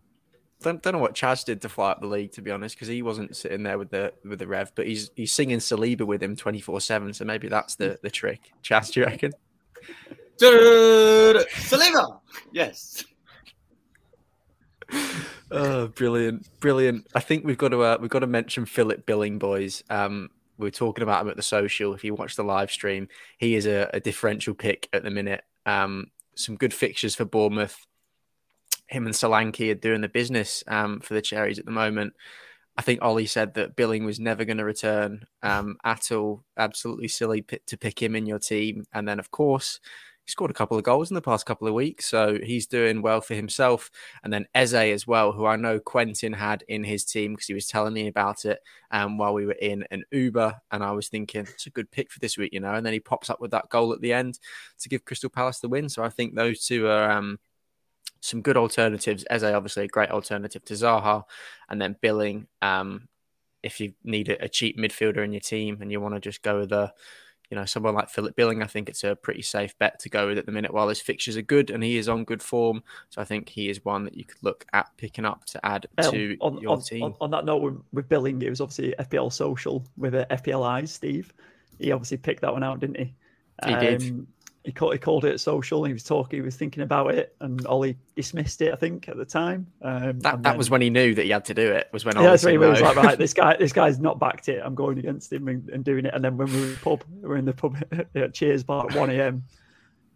[0.61, 2.87] Don't, don't know what Chaz did to fly up the league, to be honest, because
[2.87, 6.21] he wasn't sitting there with the with the rev, but he's he's singing Saliba with
[6.21, 7.13] him twenty four seven.
[7.13, 8.51] So maybe that's the the trick.
[8.63, 9.33] Chaz, do you reckon?
[10.37, 12.19] Dude, Saliba.
[12.51, 13.05] Yes.
[15.51, 17.07] Oh, brilliant, brilliant!
[17.13, 19.83] I think we've got to uh, we've got to mention Philip Billing, boys.
[19.89, 21.93] Um, we were talking about him at the social.
[21.93, 25.43] If you watch the live stream, he is a, a differential pick at the minute.
[25.65, 27.85] Um, some good fixtures for Bournemouth.
[28.87, 32.13] Him and Solanke are doing the business um, for the Cherries at the moment.
[32.77, 36.43] I think Ollie said that Billing was never going to return um, at all.
[36.57, 38.85] Absolutely silly p- to pick him in your team.
[38.93, 39.79] And then, of course,
[40.23, 42.05] he scored a couple of goals in the past couple of weeks.
[42.05, 43.89] So he's doing well for himself.
[44.23, 47.55] And then Eze as well, who I know Quentin had in his team because he
[47.55, 48.59] was telling me about it
[48.91, 50.55] um, while we were in an Uber.
[50.69, 52.75] And I was thinking, it's a good pick for this week, you know.
[52.75, 54.37] And then he pops up with that goal at the end
[54.81, 55.89] to give Crystal Palace the win.
[55.89, 57.09] So I think those two are.
[57.09, 57.39] Um,
[58.21, 59.25] some good alternatives.
[59.29, 61.23] Eze, obviously, a great alternative to Zaha,
[61.69, 62.47] and then Billing.
[62.61, 63.07] Um,
[63.63, 66.41] if you need a, a cheap midfielder in your team and you want to just
[66.41, 66.93] go with a,
[67.49, 70.27] you know, someone like Philip Billing, I think it's a pretty safe bet to go
[70.27, 72.83] with at the minute while his fixtures are good and he is on good form.
[73.09, 75.87] So I think he is one that you could look at picking up to add
[75.97, 77.03] Um, to on, your on, team.
[77.03, 80.63] on, on that note, with, with Billing, it was obviously FPL Social with uh, FPL
[80.65, 81.33] Eyes, Steve.
[81.79, 83.13] He obviously picked that one out, didn't he?
[83.65, 84.27] He did.
[84.67, 85.85] He called, he called it social.
[85.85, 86.39] He was talking.
[86.39, 88.73] He was thinking about it, and Ollie dismissed it.
[88.73, 89.65] I think at the time.
[89.81, 91.87] Um, that that then- was when he knew that he had to do it.
[91.93, 94.19] Was when Yeah, Ollie when said he was like, right, this guy, this guy's not
[94.19, 94.61] backed it.
[94.61, 96.13] I'm going against him and, and doing it.
[96.13, 97.77] And then when we were in the pub, we were in the pub
[98.15, 99.45] at Cheers Bar at 1 a.m.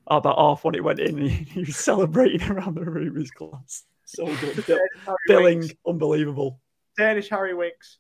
[0.08, 3.16] About half when it went in, he, he was celebrating around the room.
[3.16, 4.66] His class, so good.
[4.68, 5.74] Bill- Harry Billing, Winks.
[5.88, 6.60] unbelievable.
[6.98, 8.00] Danish Harry Winks.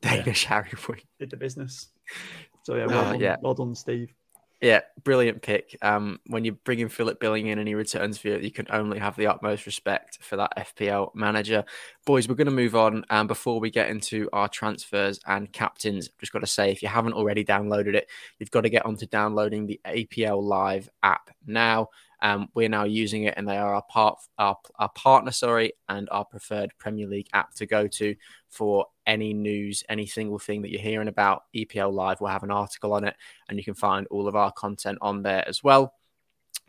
[0.00, 1.88] Danish Harry Winks Did the business.
[2.62, 3.36] So yeah, Oh, well, done, yeah.
[3.42, 4.14] well done, Steve.
[4.60, 5.74] Yeah, brilliant pick.
[5.80, 8.66] Um, when you bring in Philip Billing in and he returns for you, you can
[8.70, 11.64] only have the utmost respect for that FPL manager.
[12.04, 13.02] Boys, we're going to move on.
[13.08, 16.82] And before we get into our transfers and captains, I've just got to say, if
[16.82, 18.08] you haven't already downloaded it,
[18.38, 21.88] you've got to get onto downloading the APL Live app now.
[22.22, 26.08] Um, we're now using it, and they are our part, our, our partner, sorry, and
[26.10, 28.14] our preferred Premier League app to go to
[28.48, 31.44] for any news, any single thing that you're hearing about.
[31.54, 33.16] EPL Live will have an article on it,
[33.48, 35.94] and you can find all of our content on there as well.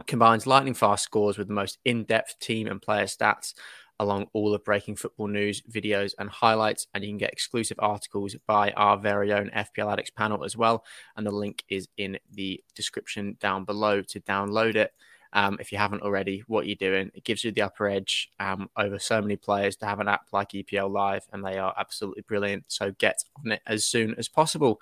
[0.07, 3.53] Combines lightning fast scores with the most in-depth team and player stats
[4.01, 6.87] along all of breaking football news, videos, and highlights.
[6.93, 10.83] And you can get exclusive articles by our very own FPL Addicts panel as well.
[11.15, 14.91] And the link is in the description down below to download it.
[15.33, 18.69] Um, if you haven't already, what you're doing, it gives you the upper edge um,
[18.77, 22.23] over so many players to have an app like EPL Live, and they are absolutely
[22.27, 22.65] brilliant.
[22.67, 24.81] So get on it as soon as possible.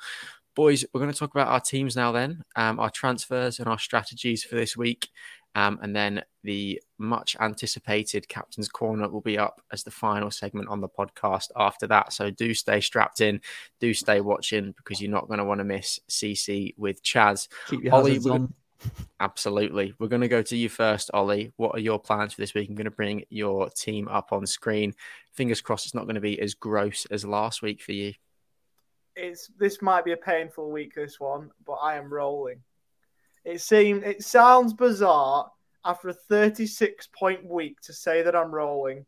[0.56, 3.80] Boys, we're going to talk about our teams now, then, um, our transfers and our
[3.80, 5.10] strategies for this week.
[5.56, 10.70] Um, and then the much anticipated Captain's Corner will be up as the final segment
[10.70, 12.14] on the podcast after that.
[12.14, 13.42] So do stay strapped in,
[13.80, 17.48] do stay watching because you're not going to want to miss CC with Chaz.
[17.68, 18.54] Keep your Ollie, on.
[19.20, 19.94] Absolutely.
[20.00, 21.52] We're going to go to you first, Ollie.
[21.58, 22.70] What are your plans for this week?
[22.70, 24.94] I'm going to bring your team up on screen.
[25.34, 28.14] Fingers crossed it's not going to be as gross as last week for you.
[29.16, 32.62] It's this might be a painful week, this one, but I am rolling.
[33.44, 35.52] It seems it sounds bizarre
[35.84, 39.06] after a 36 point week to say that I'm rolling,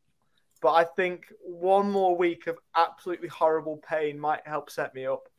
[0.62, 5.30] but I think one more week of absolutely horrible pain might help set me up.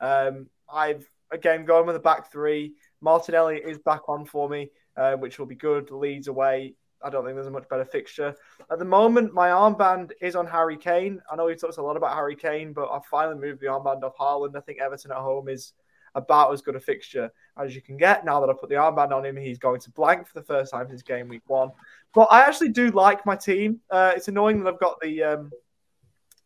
[0.00, 2.74] Um, I've again going with the back three.
[3.02, 5.90] Martinelli is back on for me, uh, which will be good.
[5.90, 6.74] Leeds away.
[7.04, 8.34] I don't think there's a much better fixture.
[8.70, 11.20] At the moment, my armband is on Harry Kane.
[11.30, 14.04] I know we talked a lot about Harry Kane, but I finally moved the armband
[14.04, 14.56] off Haaland.
[14.56, 15.72] I think Everton at home is
[16.14, 18.24] about as good a fixture as you can get.
[18.24, 20.70] Now that I put the armband on him, he's going to blank for the first
[20.70, 21.70] time since game week one.
[22.14, 23.80] But I actually do like my team.
[23.90, 25.50] Uh, it's annoying that I've got the um,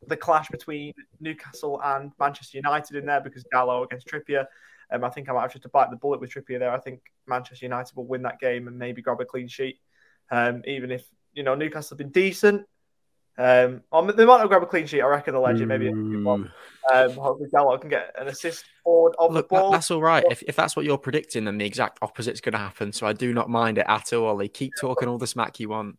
[0.07, 4.47] the clash between Newcastle and Manchester United in there because Dalot against Trippier.
[4.91, 6.71] Um, I think I might have just to bite the bullet with Trippier there.
[6.71, 9.79] I think Manchester United will win that game and maybe grab a clean sheet.
[10.31, 12.67] Um, even if you know Newcastle have been decent,
[13.39, 15.03] um, or they might not grab a clean sheet.
[15.03, 15.89] I reckon the legend maybe.
[15.89, 16.51] a good one.
[16.93, 20.25] Um, hopefully Dalot can get an assist forward of Look, the that- that's all right.
[20.31, 22.93] If, if that's what you're predicting, then the exact opposite's going to happen.
[22.93, 24.49] So I do not mind it at all, Ollie.
[24.49, 25.99] Keep talking all the smack you want.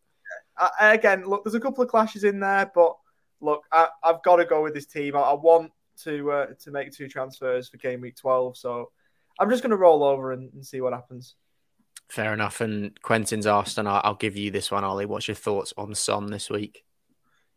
[0.57, 2.95] I, again, look, there's a couple of clashes in there, but
[3.41, 5.15] look, I, I've got to go with this team.
[5.15, 5.71] I, I want
[6.03, 8.91] to uh, to make two transfers for game week 12, so
[9.39, 11.35] I'm just going to roll over and, and see what happens.
[12.09, 12.61] Fair enough.
[12.61, 15.05] And Quentin's asked, and I'll, I'll give you this one, Ollie.
[15.05, 16.83] What's your thoughts on Son this week?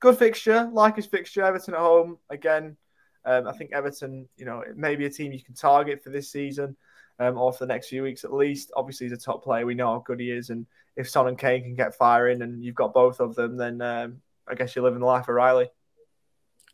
[0.00, 1.44] Good fixture, like his fixture.
[1.44, 2.76] Everton at home again.
[3.24, 6.10] Um, I think Everton, you know, it may be a team you can target for
[6.10, 6.74] this season
[7.18, 8.72] um, or for the next few weeks at least.
[8.74, 9.66] Obviously, he's a top player.
[9.66, 10.66] We know how good he is, and
[10.96, 14.20] if Son and Kane can get firing, and you've got both of them, then um,
[14.48, 15.68] I guess you're living the life of Riley.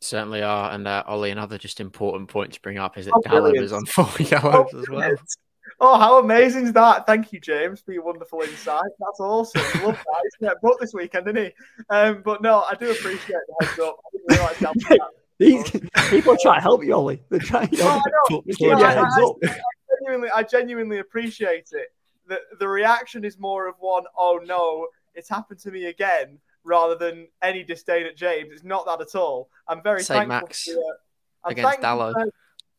[0.00, 0.70] Certainly are.
[0.72, 3.72] And uh, Ollie, another just important point to bring up is that Oh, Dalot is
[3.72, 5.12] on four yellows as well.
[5.80, 7.06] Oh, how amazing is that?
[7.06, 8.82] Thank you, James, for your wonderful insight.
[8.98, 9.60] That's awesome.
[9.82, 10.20] Love that.
[10.22, 11.52] He's going to get booked this weekend, didn't he?
[11.90, 13.96] Um, but no, I do appreciate the heads up.
[13.98, 15.00] I didn't realise that was that.
[15.38, 15.70] These
[16.08, 17.22] people are trying to help you, Ollie.
[17.28, 18.42] They're trying to Oh, help I know.
[18.46, 18.54] you.
[18.58, 19.36] Poor Keep I- heads I- up.
[20.02, 21.88] genuinely, I genuinely appreciate it.
[22.28, 26.94] The, the reaction is more of one, oh no, it's happened to me again, rather
[26.96, 28.50] than any disdain at James.
[28.52, 29.48] It's not that at all.
[29.68, 30.48] I'm very Saint thankful.
[30.48, 30.96] Max for the,
[31.44, 32.12] I'm against thankful Dalot.
[32.12, 32.30] for-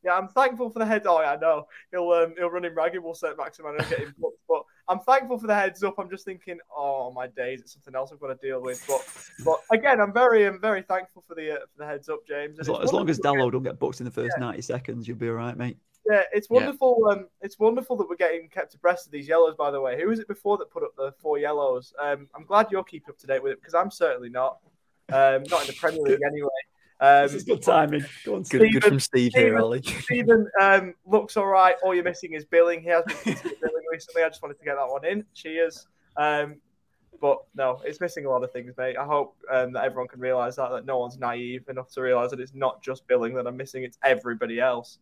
[0.04, 1.06] yeah, I'm thankful for the heads.
[1.10, 3.04] Oh, yeah, I know he'll um, he'll run him ragged.
[3.04, 4.38] We'll set Max and get him booked.
[4.48, 5.96] But I'm thankful for the heads up.
[5.98, 8.82] I'm just thinking, oh my days, it's something else I've got to deal with.
[8.88, 9.02] But
[9.44, 12.60] but again, I'm very I'm very thankful for the uh, for the heads up, James.
[12.60, 15.08] As, lo- as long as wonderful- Dalot don't get booked in the first 90 seconds,
[15.08, 15.78] you'll be all right, mate.
[16.10, 16.56] Yeah, it's Yeah.
[16.56, 17.08] wonderful.
[17.12, 19.56] Um, it's wonderful that we're getting kept abreast of these yellows.
[19.56, 21.94] By the way, who was it before that put up the four yellows?
[22.00, 24.60] Um, I'm glad you're keeping up to date with it because I'm certainly not.
[25.10, 26.50] Um, not in the Premier League anyway.
[27.00, 28.04] Um, this is good timing.
[28.26, 29.82] Go on, Good, good from Steve here, Stephen- Ollie.
[29.84, 31.76] Stephen um, looks all right.
[31.84, 32.82] All you're missing is billing.
[32.82, 34.24] He has been considered billing recently.
[34.24, 35.26] I just wanted to get that one in.
[35.34, 35.88] Cheers.
[36.18, 36.60] Um,
[37.22, 38.98] but no, it's missing a lot of things, mate.
[38.98, 42.32] I hope um, that everyone can realise that that no one's naive enough to realise
[42.32, 45.00] that it's not just billing that I'm missing; it's everybody else.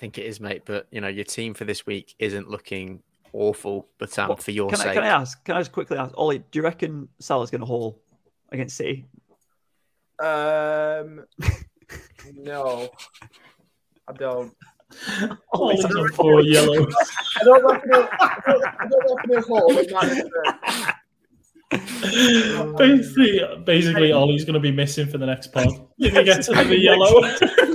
[0.00, 0.62] I think it is, mate.
[0.64, 3.02] But you know, your team for this week isn't looking
[3.34, 3.86] awful.
[3.98, 5.44] But um, Well, for your Can I, sake, can I ask?
[5.44, 6.38] Can I just quickly ask, Ollie?
[6.38, 8.00] Do you reckon Salah's going to haul
[8.50, 9.04] against City?
[10.18, 11.26] Um,
[12.34, 12.88] no,
[14.08, 14.56] I don't.
[15.52, 16.94] Oh, he's on four yellows.
[17.38, 19.72] I don't reckon he'll, I don't, I don't reckon he'll hold.
[21.72, 25.68] It basically, basically, Ollie's going to be missing for the next pod.
[25.98, 27.20] If he gets another yellow.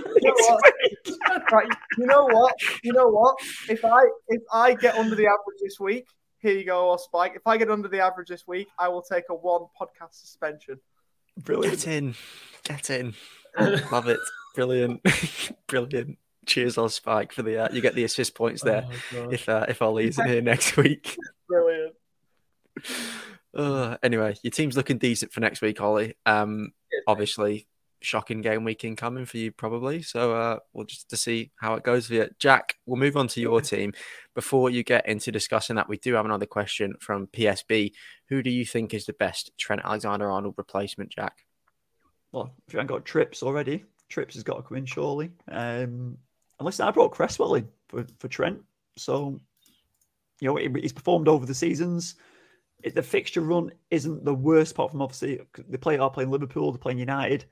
[1.52, 1.62] You know what?
[1.62, 2.56] Right, you know what?
[2.84, 3.38] You know what?
[3.70, 6.08] If I if I get under the average this week,
[6.40, 7.34] here you go, or Spike.
[7.36, 10.80] If I get under the average this week, I will take a one podcast suspension.
[11.40, 11.80] Brilliant.
[11.80, 12.16] get in,
[12.64, 13.14] get in.
[13.92, 14.20] Love it.
[14.56, 15.02] Brilliant,
[15.68, 16.18] brilliant.
[16.46, 17.64] Cheers, on Spike for the.
[17.64, 18.86] Uh, you get the assist points there.
[19.16, 21.18] Oh, If uh, if Ollie isn't here next week.
[21.48, 21.96] Brilliant.
[23.54, 26.16] Uh, anyway, your team's looking decent for next week, Ollie.
[26.26, 26.72] Um,
[27.08, 27.68] obviously,
[28.06, 30.02] shocking game week incoming for you, probably.
[30.02, 32.30] So uh, we'll just to see how it goes for you.
[32.40, 33.94] Jack, we'll move on to your team.
[34.34, 37.92] Before you get into discussing that, we do have another question from PSB.
[38.30, 41.38] Who do you think is the best Trent Alexander Arnold replacement, Jack?
[42.32, 45.32] Well, if you haven't got Trips already, Trips has got to come in surely.
[45.50, 46.18] Um,
[46.60, 48.62] and listen, I brought Cresswell in for, for Trent.
[48.98, 49.40] So,
[50.40, 52.16] you know, he's performed over the seasons.
[52.84, 56.80] The fixture run isn't the worst, apart from obviously they play are playing Liverpool, they're
[56.80, 57.46] playing United.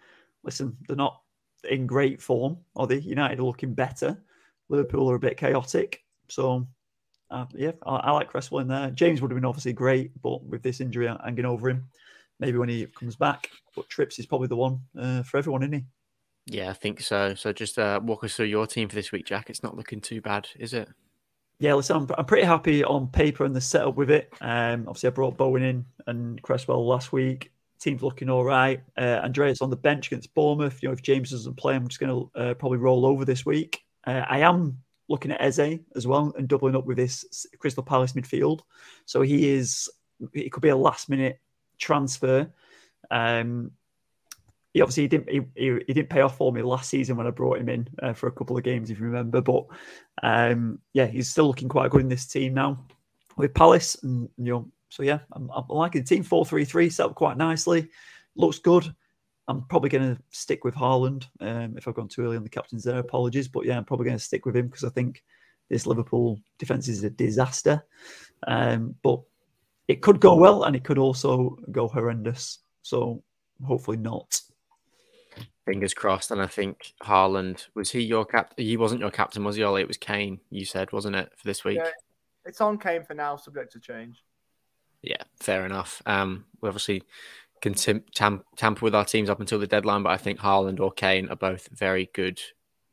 [0.44, 1.22] Listen, they're not
[1.70, 3.00] in great form, are they?
[3.00, 4.22] United are looking better.
[4.70, 6.04] Liverpool are a bit chaotic.
[6.30, 6.68] So,
[7.32, 8.91] uh, yeah, I, I like Cresswell in there.
[8.91, 11.86] James would have been obviously great, but with this injury hanging over him,
[12.39, 13.50] maybe when he comes back.
[13.76, 15.86] But Trips is probably the one uh, for everyone, isn't he?
[16.46, 17.36] Yeah, I think so.
[17.36, 19.50] So just uh, walk us through your team for this week, Jack.
[19.50, 20.89] It's not looking too bad, is it?
[21.60, 24.34] Yeah, listen, I'm, I'm pretty happy on paper and the setup with it.
[24.41, 27.52] Um, obviously, I brought Bowen in and Cresswell last week.
[27.84, 28.82] Team's looking all right.
[28.98, 30.82] Uh, Andreas on the bench against Bournemouth.
[30.82, 33.46] You know, if James doesn't play, I'm just going to uh, probably roll over this
[33.46, 33.82] week.
[34.06, 34.78] Uh, I am
[35.10, 38.62] looking at Eze as well and doubling up with this Crystal Palace midfield.
[39.06, 39.90] So he is.
[40.34, 41.40] It could be a last minute
[41.78, 42.50] transfer.
[43.12, 43.72] Um,
[44.74, 47.28] he obviously he didn't he, he, he didn't pay off for me last season when
[47.28, 49.42] I brought him in uh, for a couple of games, if you remember.
[49.42, 49.66] But
[50.24, 52.86] um, yeah, he's still looking quite good in this team now
[53.38, 56.88] with Palace, and you know, so yeah, I'm, I'm liking the team four three three
[56.91, 57.89] set up quite nicely,
[58.36, 58.94] looks good.
[59.48, 61.26] I'm probably going to stick with Haaland.
[61.39, 64.06] Um, if I've gone too early on the captains there, apologies, but yeah, I'm probably
[64.06, 65.24] going to stick with him because I think
[65.68, 67.84] this Liverpool defense is a disaster.
[68.48, 69.20] Um, but
[69.88, 72.60] it could go well, and it could also go horrendous.
[72.84, 73.24] So
[73.66, 74.39] hopefully not.
[75.66, 76.30] Fingers crossed.
[76.30, 78.64] And I think Haaland was he your captain?
[78.64, 79.82] He wasn't your captain, was he, Ollie?
[79.82, 80.39] It was Kane.
[80.52, 81.80] You said, wasn't it, for this week?
[81.84, 81.89] Yeah.
[82.46, 84.24] It's on Kane for now, subject to change.
[85.04, 86.01] Yeah, fair enough.
[86.06, 87.04] Um, we obviously
[87.62, 90.80] can tim- tam- tamper with our teams up until the deadline, but I think Haaland
[90.80, 92.41] or Kane are both very good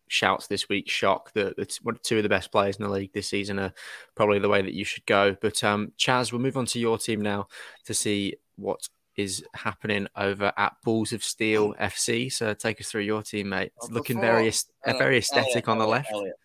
[0.08, 0.88] shouts this week.
[0.90, 3.72] Shock that two of the best players in the league this season are
[4.16, 5.36] probably the way that you should go.
[5.40, 7.46] But um, Chaz, we'll move on to your team now
[7.84, 12.32] to see what is happening over at Balls of Steel FC.
[12.32, 13.72] So take us through your team, mate.
[13.76, 14.38] It's looking before- very
[14.84, 16.12] Elliot, very aesthetic Elliot, on the Elliot, left.
[16.12, 16.36] Elliot.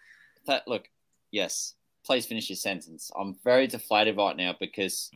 [0.46, 0.90] That, look,
[1.32, 1.74] yes.
[2.06, 3.10] Please finish your sentence.
[3.20, 5.10] I'm very deflated right now because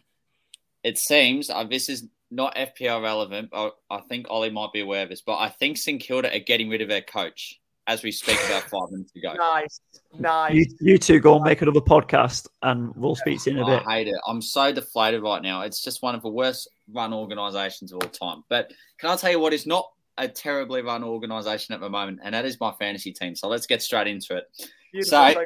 [0.84, 3.50] it seems uh, this is not FPL relevant.
[3.52, 6.40] But I think Ollie might be aware of this, but I think St Kilda are
[6.40, 9.34] getting rid of their coach as we speak about five minutes ago.
[9.34, 9.82] Nice,
[10.20, 10.54] nice.
[10.54, 13.66] You, you two go and make another podcast, and we'll speak to you in a
[13.66, 13.84] bit.
[13.88, 14.16] I hate it.
[14.28, 15.62] I'm so deflated right now.
[15.62, 18.44] It's just one of the worst run organisations of all time.
[18.48, 22.20] But can I tell you what is not a terribly run organisation at the moment,
[22.24, 23.36] and that is my fantasy team.
[23.36, 24.44] So let's get straight into it.
[24.92, 25.10] Beautiful.
[25.34, 25.46] So-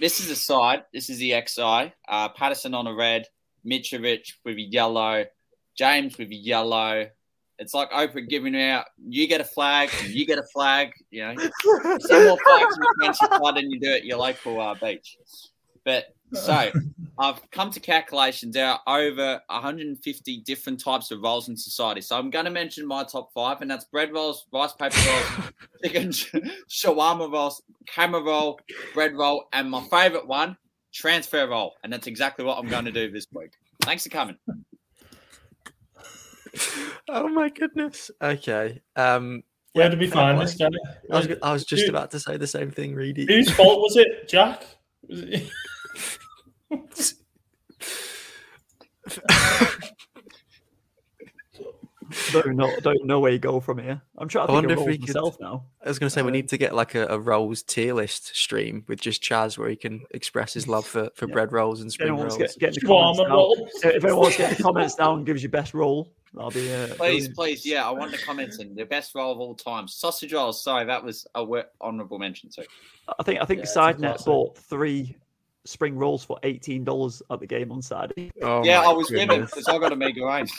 [0.00, 0.82] This is the side.
[0.92, 1.92] This is the XI.
[2.08, 3.26] Uh, Patterson on a red,
[3.66, 5.24] Mitrovic with a yellow,
[5.76, 7.08] James with a yellow.
[7.58, 10.92] It's like Oprah giving out, you get a flag, you get a flag.
[11.10, 11.34] You know,
[12.00, 15.16] see more flags in your fantasy side than you do at your local uh, beach.
[15.84, 16.70] But so
[17.18, 18.54] I've come to calculations.
[18.54, 22.00] There are over 150 different types of rolls in society.
[22.00, 25.52] So I'm going to mention my top five, and that's bread rolls, rice paper rolls,
[25.84, 26.08] chicken
[26.68, 28.58] shawarma rolls, camera roll,
[28.94, 30.56] bread roll, and my favorite one,
[30.94, 31.74] transfer roll.
[31.82, 33.50] And that's exactly what I'm going to do this week.
[33.82, 34.36] Thanks for coming.
[37.08, 38.10] Oh my goodness.
[38.22, 38.80] Okay.
[38.96, 39.42] Um,
[39.72, 40.68] Where yeah, did we fair find this guy?
[41.12, 43.26] I was, I was just Who- about to say the same thing, Reedy.
[43.26, 44.64] Whose fault was it, Jack?
[45.08, 45.50] Was it-
[52.32, 54.00] don't know, don't know where you go from here.
[54.18, 55.64] I'm trying to I think wonder of if we roles could- myself now.
[55.84, 57.94] I was going to say we Uh, need to get like a, a rolls tier
[57.94, 61.32] list stream with just Chaz where he can express his love for, for Yeah.
[61.34, 62.36] bread rolls and spring rolls.
[62.36, 65.26] get, get in the comments Shawarma if anyone wants to get the comments down and
[65.26, 66.96] gives you best roll, that'll be uh, Please,
[67.28, 67.34] brilliant.
[67.36, 68.74] please, yeah, I want the comments in.
[68.74, 69.86] The best roll of all time.
[69.88, 70.62] Sausage rolls.
[70.62, 71.44] Sorry, that was a
[71.80, 72.64] honourable mention too.
[73.18, 75.16] I think I think Yeah, SideNet bought three
[75.66, 78.30] spring rolls for eighteen dollars at the game on Saturday.
[78.42, 79.50] Oh yeah, I was with him goodness.
[79.50, 80.50] because I got a mega range.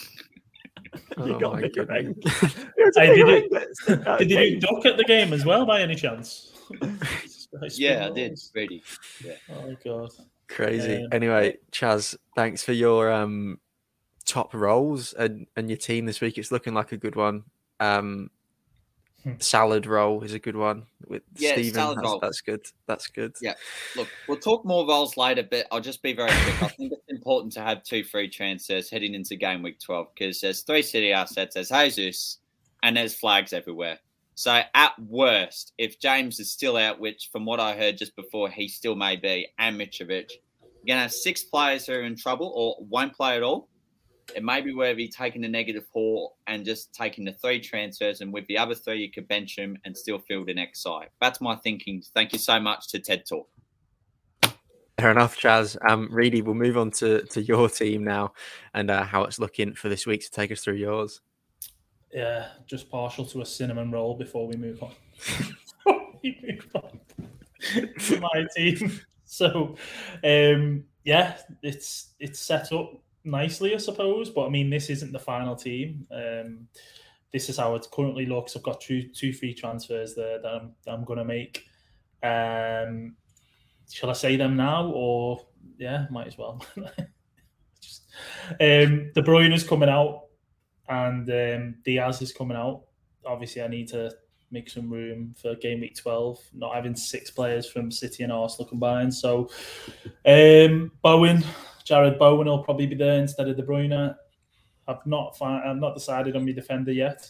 [1.17, 2.15] You Oh got my me goodness.
[2.77, 5.33] It's Hey, did ring, you- but it's- Did you hey, do duck at the game
[5.33, 6.51] as well, by any chance?
[7.75, 8.31] Yeah, I did.
[8.31, 8.51] rolls.
[8.53, 8.83] Ready.
[9.49, 10.09] Oh god.
[10.49, 11.03] Crazy.
[11.03, 13.59] Um, anyway, Chaz, thanks for your um
[14.25, 16.37] top roles and, and your team this week.
[16.37, 17.43] It's looking like a good one.
[17.79, 18.29] Um.
[19.25, 19.33] Hmm.
[19.39, 22.63] salad roll is a good one with Yeah, salad That's, that's good.
[22.85, 23.33] That's good.
[23.41, 23.55] Yeah.
[23.95, 26.61] Look, we'll talk more roles later, but I'll just be very quick.
[26.61, 30.41] I think it's important to have two free transfers heading into game week 12 because
[30.41, 32.37] there's three city assets, there's Jesus,
[32.83, 33.97] and there's flags everywhere.
[34.35, 38.49] So, at worst, if James is still out, which from what I heard just before,
[38.49, 40.29] he still may be, and Mitrovic,
[40.61, 43.69] you're going to have six players who are in trouble or won't play at all.
[44.33, 48.21] It may be worth you taking the negative four and just taking the three transfers,
[48.21, 51.09] and with the other three, you could bench them and still field an X side.
[51.21, 52.01] That's my thinking.
[52.13, 53.47] Thank you so much to TED Talk.
[54.99, 55.77] Fair enough, Chaz.
[55.87, 58.33] Um, Reedy, we'll move on to, to your team now
[58.73, 61.21] and uh, how it's looking for this week to take us through yours.
[62.13, 64.93] Yeah, just partial to a cinnamon roll before we move on.
[65.17, 66.99] Before we move on
[67.99, 68.99] to my team.
[69.27, 69.75] So,
[70.23, 72.93] um, yeah, it's it's set up
[73.25, 74.29] nicely, I suppose.
[74.29, 76.07] But I mean, this isn't the final team.
[76.11, 76.67] Um,
[77.33, 78.55] this is how it currently looks.
[78.55, 81.65] I've got two two free transfers there that I'm that I'm going to make.
[82.23, 83.15] Um,
[83.91, 85.45] shall I say them now, or
[85.77, 86.65] yeah, might as well.
[87.81, 88.03] Just,
[88.49, 90.25] um, De Bruyne is coming out
[90.87, 92.83] and um, Diaz is coming out.
[93.25, 94.11] Obviously, I need to
[94.51, 98.69] make some room for game week 12, not having six players from City and Arsenal
[98.69, 99.13] combined.
[99.13, 99.49] So,
[100.25, 101.43] um, Bowen,
[101.85, 104.15] Jarrod Bowen will probably be there instead of De Bruyne.
[104.87, 107.29] I've not I've not decided on my defender yet.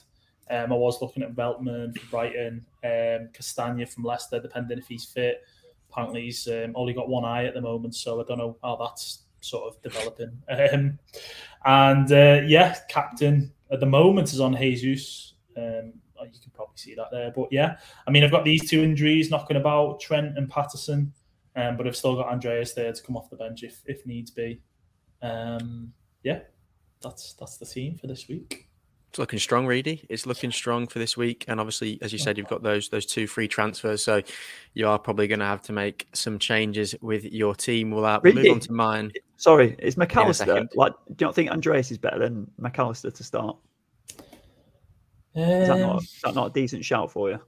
[0.50, 5.06] Um, I was looking at Veltman for Brighton, um, Castagna from Leicester, depending if he's
[5.06, 5.42] fit.
[5.90, 8.76] Apparently, he's um, only got one eye at the moment, so I don't know how
[8.76, 10.32] that's sort of developing.
[10.50, 11.00] Um,
[11.66, 15.34] and uh, yeah, captain at the moment is on Jesus.
[15.58, 17.32] Um, you can probably see that there.
[17.36, 17.78] But yeah,
[18.08, 21.14] I mean, I've got these two injuries knocking about Trent and Patterson,
[21.56, 24.32] um, but I've still got Andreas there to come off the bench if, if needs
[24.32, 24.62] be.
[25.22, 26.40] Um, yeah,
[27.02, 28.68] that's that's the team for this week.
[29.10, 30.06] It's looking strong, Reedy.
[30.10, 33.06] It's looking strong for this week, and obviously, as you said, you've got those those
[33.06, 34.22] two free transfers, so
[34.74, 37.92] you are probably going to have to make some changes with your team.
[37.92, 39.14] We'll, uh, we'll move on to mine.
[39.38, 40.70] Sorry, is McAllister second.
[40.76, 40.92] like?
[41.16, 43.56] Do you not think Andreas is better than McAllister to start?
[45.34, 47.40] Is that Um, not is that not a decent shout for you,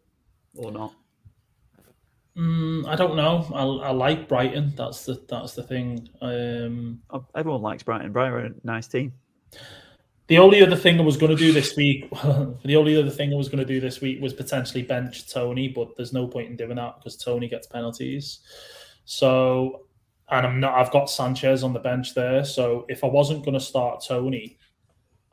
[0.56, 0.94] or not?
[2.38, 3.48] Mm, I don't know.
[3.54, 4.74] I, I like Brighton.
[4.76, 6.08] That's the that's the thing.
[6.22, 8.12] Um, Oh, Everyone likes Brighton.
[8.12, 9.14] Brighton are a nice team.
[10.28, 13.32] The only other thing I was going to do this week, the only other thing
[13.32, 16.50] I was going to do this week was potentially bench Toney, but there's no point
[16.50, 18.40] in doing that because Toney gets penalties.
[19.06, 19.86] So,
[20.30, 20.76] and I'm not.
[20.76, 22.44] I've got Sanchez on the bench there.
[22.44, 24.60] So if I wasn't going to start Toney,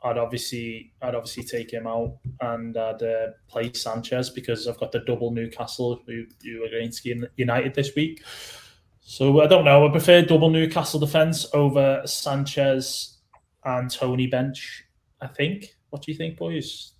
[0.05, 4.91] I'd obviously, I'd obviously take him out and I'd uh, play Sanchez because I've got
[4.91, 7.03] the double Newcastle who, who are against
[7.37, 8.21] United this week.
[9.01, 9.87] So I don't know.
[9.87, 13.17] I prefer double Newcastle defense over Sanchez
[13.63, 14.83] and Toney bench.
[15.21, 15.75] I think.
[15.89, 16.93] What do you think, boys?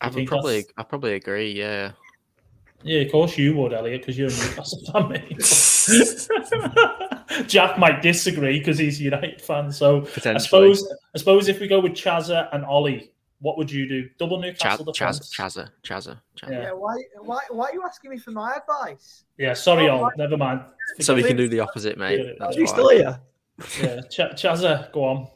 [0.00, 1.50] I would think probably, that's- I probably agree.
[1.52, 1.92] Yeah,
[2.84, 5.08] Yeah, of course you would, Elliot, because you're a Newcastle fan.
[5.08, 5.30] mate.
[7.46, 9.70] Jack might disagree because he's a United fan.
[9.72, 13.88] So I suppose, I suppose if we go with Chazza and Ollie, what would you
[13.88, 14.08] do?
[14.18, 15.34] Double Chaz, Newcastle Chaz, defense.
[15.36, 16.50] Chazza, Chazza, Chazza.
[16.52, 16.62] Yeah.
[16.62, 19.24] Yeah, why, why, why are you asking me for my advice?
[19.38, 20.02] Yeah, sorry, Oh, Ollie.
[20.04, 20.16] right.
[20.18, 20.62] Never mind.
[21.00, 22.20] So we can do the opposite, mate.
[22.24, 23.20] Yeah, That's Are you still here?
[23.80, 25.28] Yeah, Ch- Chazza, go on.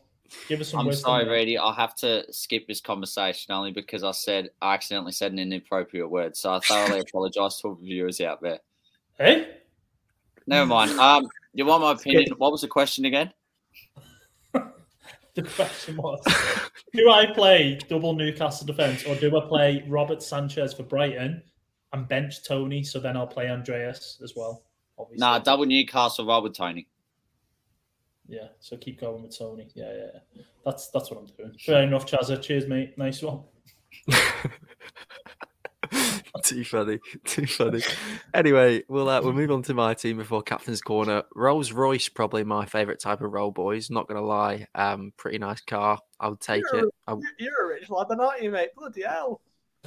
[0.47, 1.05] Give us some I'm wisdom.
[1.05, 1.33] sorry, there.
[1.35, 1.57] Reedy.
[1.57, 6.11] I'll have to skip this conversation only because I said I accidentally said an inappropriate
[6.11, 6.37] word.
[6.37, 8.59] So I thoroughly apologise to all the viewers out there.
[9.19, 9.55] Hey,
[10.47, 10.93] Never mind.
[10.99, 12.33] Um, you want my opinion?
[12.39, 13.33] What was the question again?
[14.53, 16.21] the question was:
[16.93, 21.43] Do I play double Newcastle defense, or do I play Robert Sanchez for Brighton
[21.93, 22.83] and bench Toney?
[22.83, 24.63] So then I'll play Andreas as well.
[24.99, 25.21] Obviously.
[25.21, 26.87] Nah, double Newcastle, Robert Toney.
[28.29, 29.69] Yeah, so keep going with Toney.
[29.75, 30.43] Yeah, yeah, yeah.
[30.65, 31.57] That's that's what I'm doing.
[31.59, 32.41] Fair enough, Chazza.
[32.41, 32.97] Cheers, mate.
[32.99, 33.43] Nice one.
[36.49, 37.83] too funny, too funny.
[38.35, 41.23] Anyway, we'll uh, we'll move on to my team before captain's corner.
[41.35, 43.91] Rolls Royce, probably my favourite type of roll, boys.
[43.91, 45.99] Not gonna lie, um, pretty nice car.
[46.21, 46.95] I'll take You're- it.
[47.07, 48.71] I'll, You're a rich lad, aren't you, mate?
[48.77, 49.41] Bloody hell.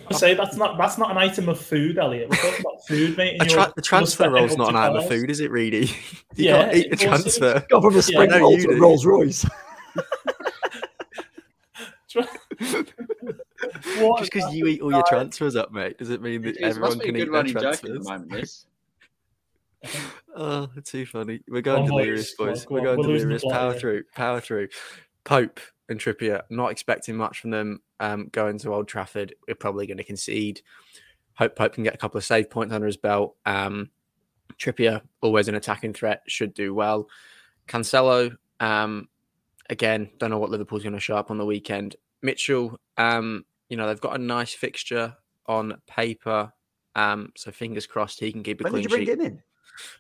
[0.10, 2.30] I say that's not that's not an item of food, Elliot.
[2.30, 3.42] We're talking about food, mate.
[3.42, 5.52] a tra- the transfer roll's not an item of food, is it?
[5.52, 5.86] Really?
[6.36, 7.38] you Yeah, can't eat the of course it is.
[7.38, 7.66] transfer.
[7.70, 8.80] Go from a spring no, roll to a.
[8.80, 9.46] Rolls Royce.
[14.00, 16.62] What Just because you eat all your transfers up, mate, does it mean that Jeez,
[16.62, 18.08] everyone must be a can eat their running joke at the transfers?
[18.08, 18.32] moment.
[18.32, 18.66] This.
[20.34, 21.42] Oh, too funny.
[21.50, 22.66] We're going on, delirious, boys.
[22.66, 22.70] boys.
[22.70, 23.44] We're going we're the delirious.
[23.44, 24.70] Power through, power through.
[25.26, 25.60] Pope
[25.90, 29.36] and Trippier, not expecting much from them um, going to Old Trafford.
[29.48, 30.62] We're probably going to concede.
[31.34, 33.36] Hope Pope can get a couple of save points under his belt.
[33.46, 33.90] Um,
[34.58, 37.10] Trippier, always an attacking threat, should do well.
[37.68, 39.10] Cancelo, um,
[39.70, 41.96] again, don't know what Liverpool's going to show up on the weekend.
[42.22, 45.16] Mitchell, um, you know, they've got a nice fixture
[45.48, 46.52] on paper.
[46.96, 49.14] Um, so fingers crossed he can keep a When clean did you bring sheet.
[49.14, 49.44] him in?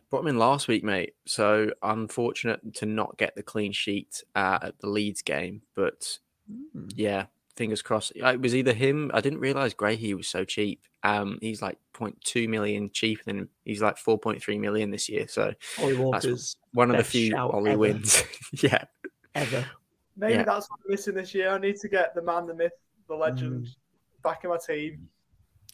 [0.10, 1.16] Brought him in last week, mate.
[1.26, 6.20] So unfortunate to not get the clean sheet uh, at the Leeds game, but
[6.50, 6.88] Hmm.
[6.96, 8.12] yeah, fingers crossed.
[8.22, 9.10] Uh, It was either him.
[9.14, 10.82] I didn't realize Grahey was so cheap.
[11.04, 13.48] Um, he's like 0.2 million cheaper than.
[13.64, 15.28] He's like 4.3 million this year.
[15.30, 17.80] So Ollie Walker's one of the few shout Ollie ever.
[17.80, 18.22] wins.
[18.62, 18.84] yeah,
[19.34, 19.66] ever.
[20.18, 20.44] Maybe Yeah.
[20.44, 21.50] that's what I'm missing this year.
[21.52, 22.74] I need to get the man, the myth,
[23.08, 23.68] the legend
[24.24, 25.10] back in my team.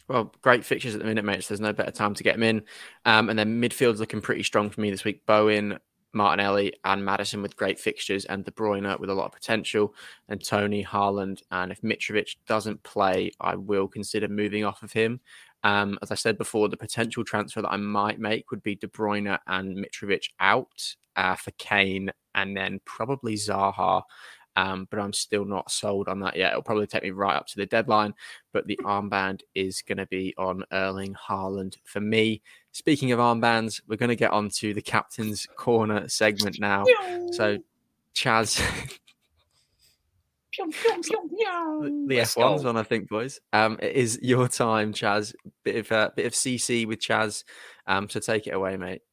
[0.08, 1.44] Well, great fixtures at the minute, mate.
[1.44, 2.64] So there's no better time to get them in.
[3.06, 5.26] Um, and then midfield's looking pretty strong for me this week.
[5.26, 5.80] Bowen,
[6.14, 9.94] Martinelli, and Maddison with great fixtures, and De Bruyne with a lot of potential,
[10.30, 11.42] and Toney, Haaland.
[11.52, 15.20] And if Mitrovic doesn't play, I will consider moving off of him.
[15.64, 18.88] Um, as I said before, the potential transfer that I might make would be De
[18.88, 24.04] Bruyne and Mitrovic out uh, for Kane, and then probably Zaha.
[24.58, 26.50] Um, but I'm still not sold on that yet.
[26.50, 28.14] It'll probably take me right up to the deadline
[28.58, 32.42] but the armband is going to be on Erling Haaland for me.
[32.72, 36.84] Speaking of armbands, we're going to get on to the captain's corner segment now.
[37.34, 37.60] So,
[38.16, 38.60] Chaz,
[40.58, 42.70] the the Let's F1's go.
[42.70, 43.40] on, I think, boys.
[43.54, 45.36] Um, it is your time, Chaz.
[45.64, 47.44] Bit of uh, bit of CC with Chaz.
[47.86, 49.04] Um, so take it away, mate.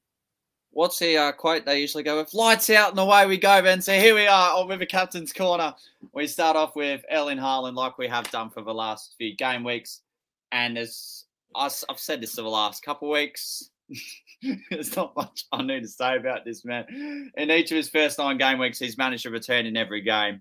[0.75, 2.35] What's the uh, quote they usually go with?
[2.35, 3.81] Lights out and away we go, Ben.
[3.81, 5.73] So here we are on with the captain's corner.
[6.13, 9.63] We start off with Erling Haaland, like we have done for the last few game
[9.63, 10.01] weeks.
[10.51, 13.71] And as I've said this for the last couple of weeks,
[14.69, 17.31] there's not much I need to say about this man.
[17.37, 20.41] In each of his first nine game weeks, he's managed to return in every game.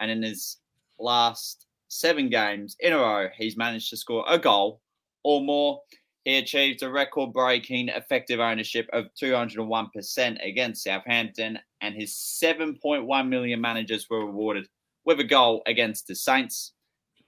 [0.00, 0.56] And in his
[0.98, 4.80] last seven games in a row, he's managed to score a goal
[5.24, 5.82] or more.
[6.24, 13.60] He achieved a record breaking effective ownership of 201% against Southampton, and his 7.1 million
[13.60, 14.66] managers were rewarded
[15.04, 16.72] with a goal against the Saints.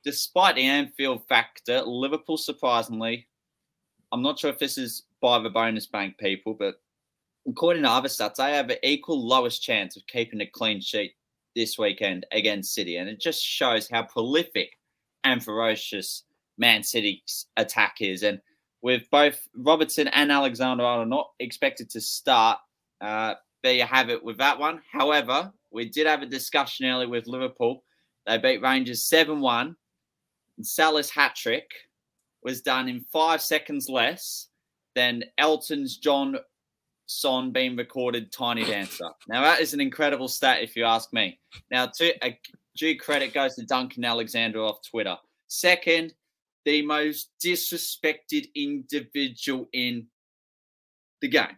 [0.02, 3.27] Despite the Anfield factor, Liverpool surprisingly,
[4.12, 6.77] I'm not sure if this is by the bonus bank people, but
[7.47, 11.12] according to other stats, they have an equal lowest chance of keeping a clean sheet
[11.55, 12.97] this weekend against City.
[12.97, 14.78] And it just shows how prolific
[15.24, 16.23] and ferocious
[16.56, 18.23] Man City's attack is.
[18.23, 18.40] And
[18.87, 22.61] with both Robertson and Alexander Arnold not expected to start,
[23.01, 23.35] uh,
[23.65, 24.81] there you have it with that one.
[24.93, 27.83] However, we did have a discussion earlier with Liverpool.
[28.29, 29.75] They beat Rangers 7 1.
[30.63, 31.69] Salah's hat trick
[32.45, 34.51] was done in five seconds less
[34.95, 36.37] than Elton's John
[37.07, 39.11] Son being recorded Tiny Dancer.
[39.27, 41.41] Now, that is an incredible stat, if you ask me.
[41.73, 42.39] Now, to, a
[42.77, 45.17] due credit goes to Duncan Alexander off Twitter.
[45.49, 46.15] Second,
[46.66, 50.06] the most disrespected individual in
[51.22, 51.56] the game.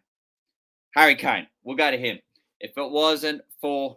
[0.94, 1.48] Harry Kane.
[1.64, 2.18] We'll go to him.
[2.60, 3.96] If it wasn't for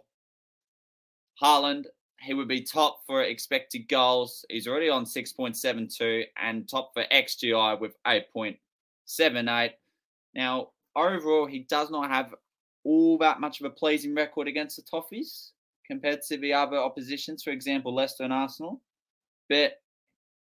[1.40, 1.84] Haaland,
[2.18, 4.44] he would be top for expected goals.
[4.48, 9.70] He's already on 6.72 and top for XGI with 8.78.
[10.34, 12.34] Now, overall, he does not have
[12.84, 15.50] all that much of a pleasing record against the Toffees
[15.86, 18.80] compared to the other oppositions, for example, Leicester and Arsenal.
[19.50, 19.74] But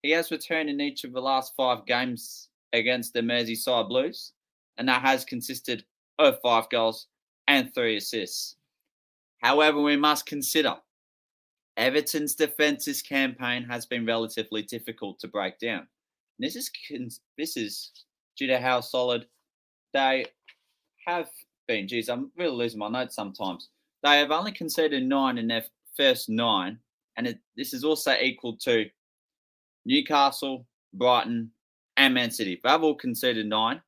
[0.06, 4.32] he has returned in each of the last five games against the Merseyside Blues,
[4.78, 5.84] and that has consisted
[6.20, 7.08] of five goals
[7.48, 8.54] and three assists.
[9.42, 10.76] However, we must consider
[11.76, 15.88] Everton's defences campaign has been relatively difficult to break down.
[16.38, 16.70] This is
[17.36, 17.90] this is
[18.38, 19.26] due to how solid
[19.92, 20.26] they
[21.04, 21.28] have
[21.66, 21.88] been.
[21.88, 23.70] Geez, I'm really losing my notes sometimes.
[24.04, 25.64] They have only conceded nine in their
[25.96, 26.78] first nine,
[27.16, 28.86] and it, this is also equal to
[29.86, 31.50] Newcastle, Brighton,
[31.96, 32.60] and Man City.
[32.62, 33.80] They've all conceded nine,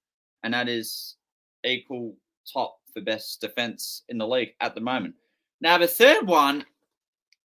[0.43, 1.17] and that is
[1.65, 2.17] equal
[2.51, 5.15] top for best defense in the league at the moment.
[5.61, 6.65] Now, the third one,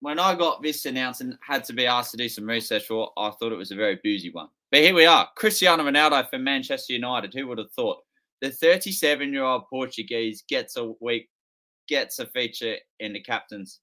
[0.00, 3.12] when I got this announced and had to be asked to do some research for,
[3.16, 4.48] I thought it was a very boozy one.
[4.70, 7.32] But here we are Cristiano Ronaldo for Manchester United.
[7.34, 7.98] Who would have thought?
[8.40, 11.28] The 37 year old Portuguese gets a week,
[11.88, 13.80] gets a feature in the captain's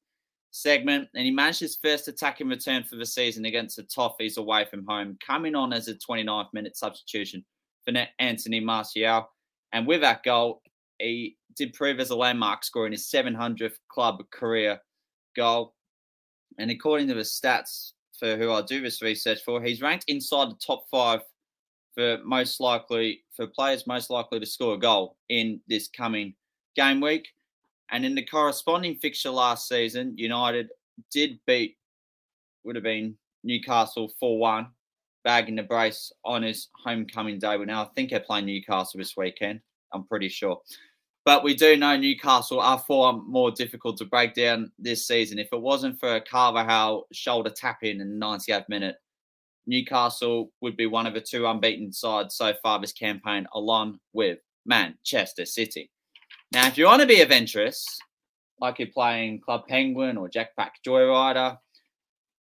[0.52, 4.66] segment, and he managed his first attacking return for the season against the Toffees away
[4.66, 7.44] from home, coming on as a 29th minute substitution
[7.86, 9.30] for Anthony Martial.
[9.74, 10.62] And with that goal,
[11.00, 14.80] he did prove as a landmark scoring his 700th club career
[15.36, 15.74] goal.
[16.60, 20.50] And according to the stats for who I do this research for, he's ranked inside
[20.50, 21.22] the top five
[21.94, 26.34] for most likely for players most likely to score a goal in this coming
[26.76, 27.28] game week.
[27.92, 30.70] And in the corresponding fixture last season, United
[31.12, 31.78] did beat
[32.64, 34.68] would have been Newcastle 4-1,
[35.24, 37.58] bagging the brace on his homecoming day.
[37.58, 39.62] But now I think they're playing Newcastle this weekend.
[39.94, 40.60] I'm pretty sure.
[41.24, 45.40] But we do know Newcastle are far more difficult to break down this season.
[45.40, 48.96] If it wasn't for Carvalho shoulder tap in in the 98th minute,
[49.66, 54.40] Newcastle would be one of the two unbeaten sides so far this campaign, along with
[54.66, 55.90] Manchester City.
[56.54, 57.86] Now, if you want to be adventurous,
[58.62, 61.58] like you're playing Club Penguin or Jetpack Joyrider,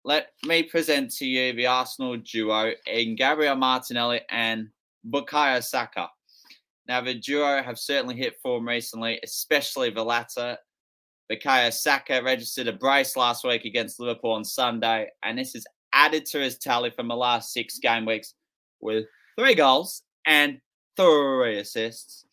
[0.05, 4.69] let me present to you the Arsenal duo in Gabriel Martinelli and
[5.09, 6.09] Bukayo Saka.
[6.89, 10.59] Now, the duo have certainly hit form recently, especially the latter.
[11.31, 16.27] Bukayo Saka registered a brace last week against Liverpool on Sunday, and this is added
[16.27, 18.35] to his tally from the last six game weeks
[18.81, 19.07] with
[19.39, 20.61] three goals and
[20.97, 22.27] three assists.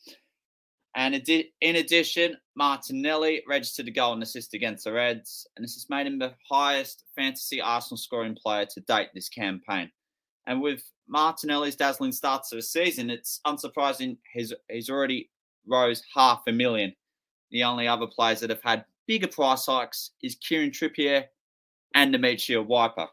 [1.00, 1.16] And
[1.62, 6.06] in addition, Martinelli registered a goal and assist against the Reds, and this has made
[6.06, 9.90] him the highest fantasy Arsenal scoring player to date this campaign.
[10.46, 15.30] And with Martinelli's dazzling start to the season, it's unsurprising he's, he's already
[15.66, 16.94] rose half a million.
[17.52, 21.24] The only other players that have had bigger price hikes is Kieran Trippier
[21.96, 23.08] and Dimitri Wiper.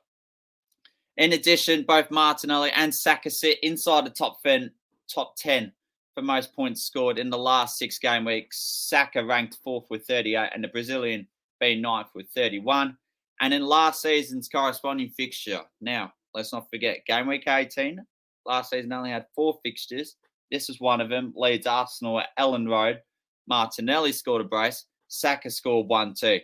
[1.18, 4.72] In addition, both Martinelli and Saka sit inside the top 10,
[5.08, 5.72] top 10
[6.16, 8.58] for most points scored in the last six game weeks.
[8.88, 11.28] Saka ranked fourth with 38 and the Brazilian
[11.60, 12.96] being ninth with 31.
[13.40, 17.98] And in last season's corresponding fixture, now Let's not forget game week 18.
[18.44, 20.16] Last season only had four fixtures.
[20.52, 21.32] This is one of them.
[21.34, 23.00] Leeds Arsenal at Elland Road.
[23.48, 24.84] Martinelli scored a brace.
[25.08, 26.40] Saka scored one two.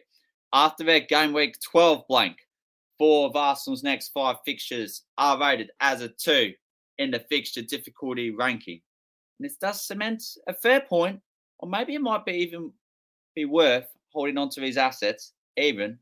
[0.55, 2.39] After their game week 12 blank,
[2.97, 6.55] four of Arsenal's next five fixtures are rated as a two
[6.97, 8.81] in the fixture difficulty ranking.
[9.43, 11.21] And this does cement a fair point,
[11.59, 12.71] or maybe it might be even
[13.35, 15.99] be worth holding on to these assets even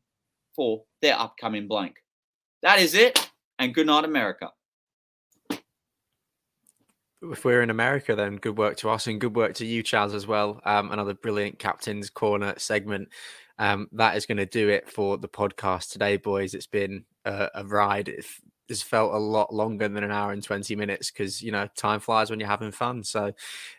[0.54, 1.94] for their upcoming blank.
[2.60, 4.50] That is it and good night, America.
[7.22, 10.14] If we're in America, then good work to us and good work to you, Chaz,
[10.14, 10.60] as well.
[10.66, 13.08] Um, another brilliant Captain's Corner segment.
[13.58, 16.52] Um, that is going to do it for the podcast today, boys.
[16.52, 18.10] It's been a, a ride.
[18.70, 22.00] Has felt a lot longer than an hour and 20 minutes because, you know, time
[22.00, 23.04] flies when you're having fun.
[23.04, 23.32] So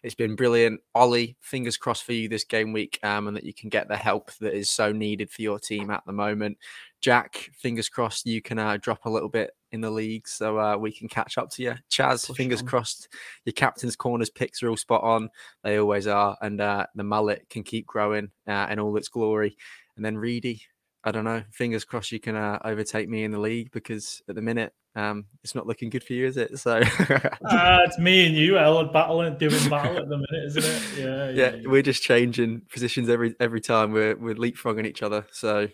[0.04, 0.82] it's been brilliant.
[0.94, 3.98] Ollie, fingers crossed for you this game week um, and that you can get the
[3.98, 6.58] help that is so needed for your team at the moment.
[7.02, 10.78] Jack, fingers crossed you can uh, drop a little bit in the league so uh,
[10.78, 11.74] we can catch up to you.
[11.90, 12.68] Chaz, Push fingers on.
[12.68, 13.08] crossed
[13.46, 15.30] your captain's corners picks are all spot on.
[15.64, 16.38] They always are.
[16.42, 19.58] And uh, the mullet can keep growing uh, in all its glory.
[19.96, 20.62] And then Reedy,
[21.04, 24.36] I don't know, fingers crossed you can uh, overtake me in the league because at
[24.36, 26.58] the minute, um, it's not looking good for you, is it?
[26.60, 30.82] So uh, it's me and you, El, battling, doing battle at the minute, isn't it?
[31.02, 33.92] Yeah, yeah, yeah, We're just changing positions every every time.
[33.92, 35.26] We're we're leapfrogging each other.
[35.32, 35.70] So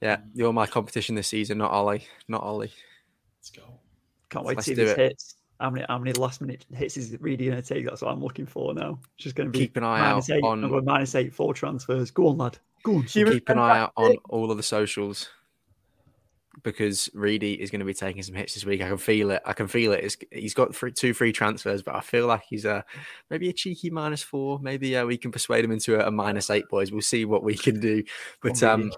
[0.00, 0.22] yeah, mm.
[0.34, 2.72] you're my competition this season, not Ollie, not Ollie.
[3.38, 3.62] Let's go.
[4.30, 5.36] Can't wait Let's to see this hits.
[5.60, 7.86] How many how many last minute hits is really going to take?
[7.86, 8.98] That's what I'm looking for now.
[9.14, 12.10] It's just going to be keep an eye out eight, on minus eight four transfers.
[12.10, 12.58] Go on, lad.
[12.82, 13.04] Go on.
[13.04, 15.28] Keep an eye out on all of the socials
[16.64, 18.80] because Reedy is going to be taking some hits this week.
[18.82, 19.42] I can feel it.
[19.44, 20.02] I can feel it.
[20.02, 22.84] It's, he's got three, two free transfers, but I feel like he's a
[23.30, 24.58] maybe a cheeky minus four.
[24.58, 26.90] Maybe uh, we can persuade him into a, a minus eight, boys.
[26.90, 28.02] We'll see what we can do.
[28.42, 28.90] But um,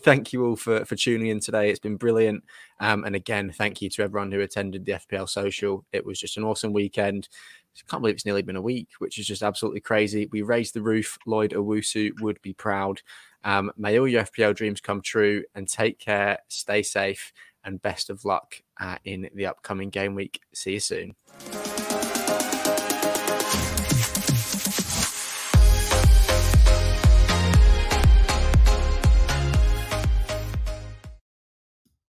[0.00, 1.68] thank you all for, for tuning in today.
[1.68, 2.44] It's been brilliant.
[2.80, 5.84] Um, and again, thank you to everyone who attended the FPL social.
[5.92, 7.28] It was just an awesome weekend.
[7.76, 10.28] I can't believe it's nearly been a week, which is just absolutely crazy.
[10.30, 11.18] We raised the roof.
[11.26, 13.02] Lloyd Owusu would be proud.
[13.44, 17.32] Um, may all your FPL dreams come true and take care, stay safe,
[17.64, 20.40] and best of luck uh, in the upcoming game week.
[20.54, 21.14] See you soon.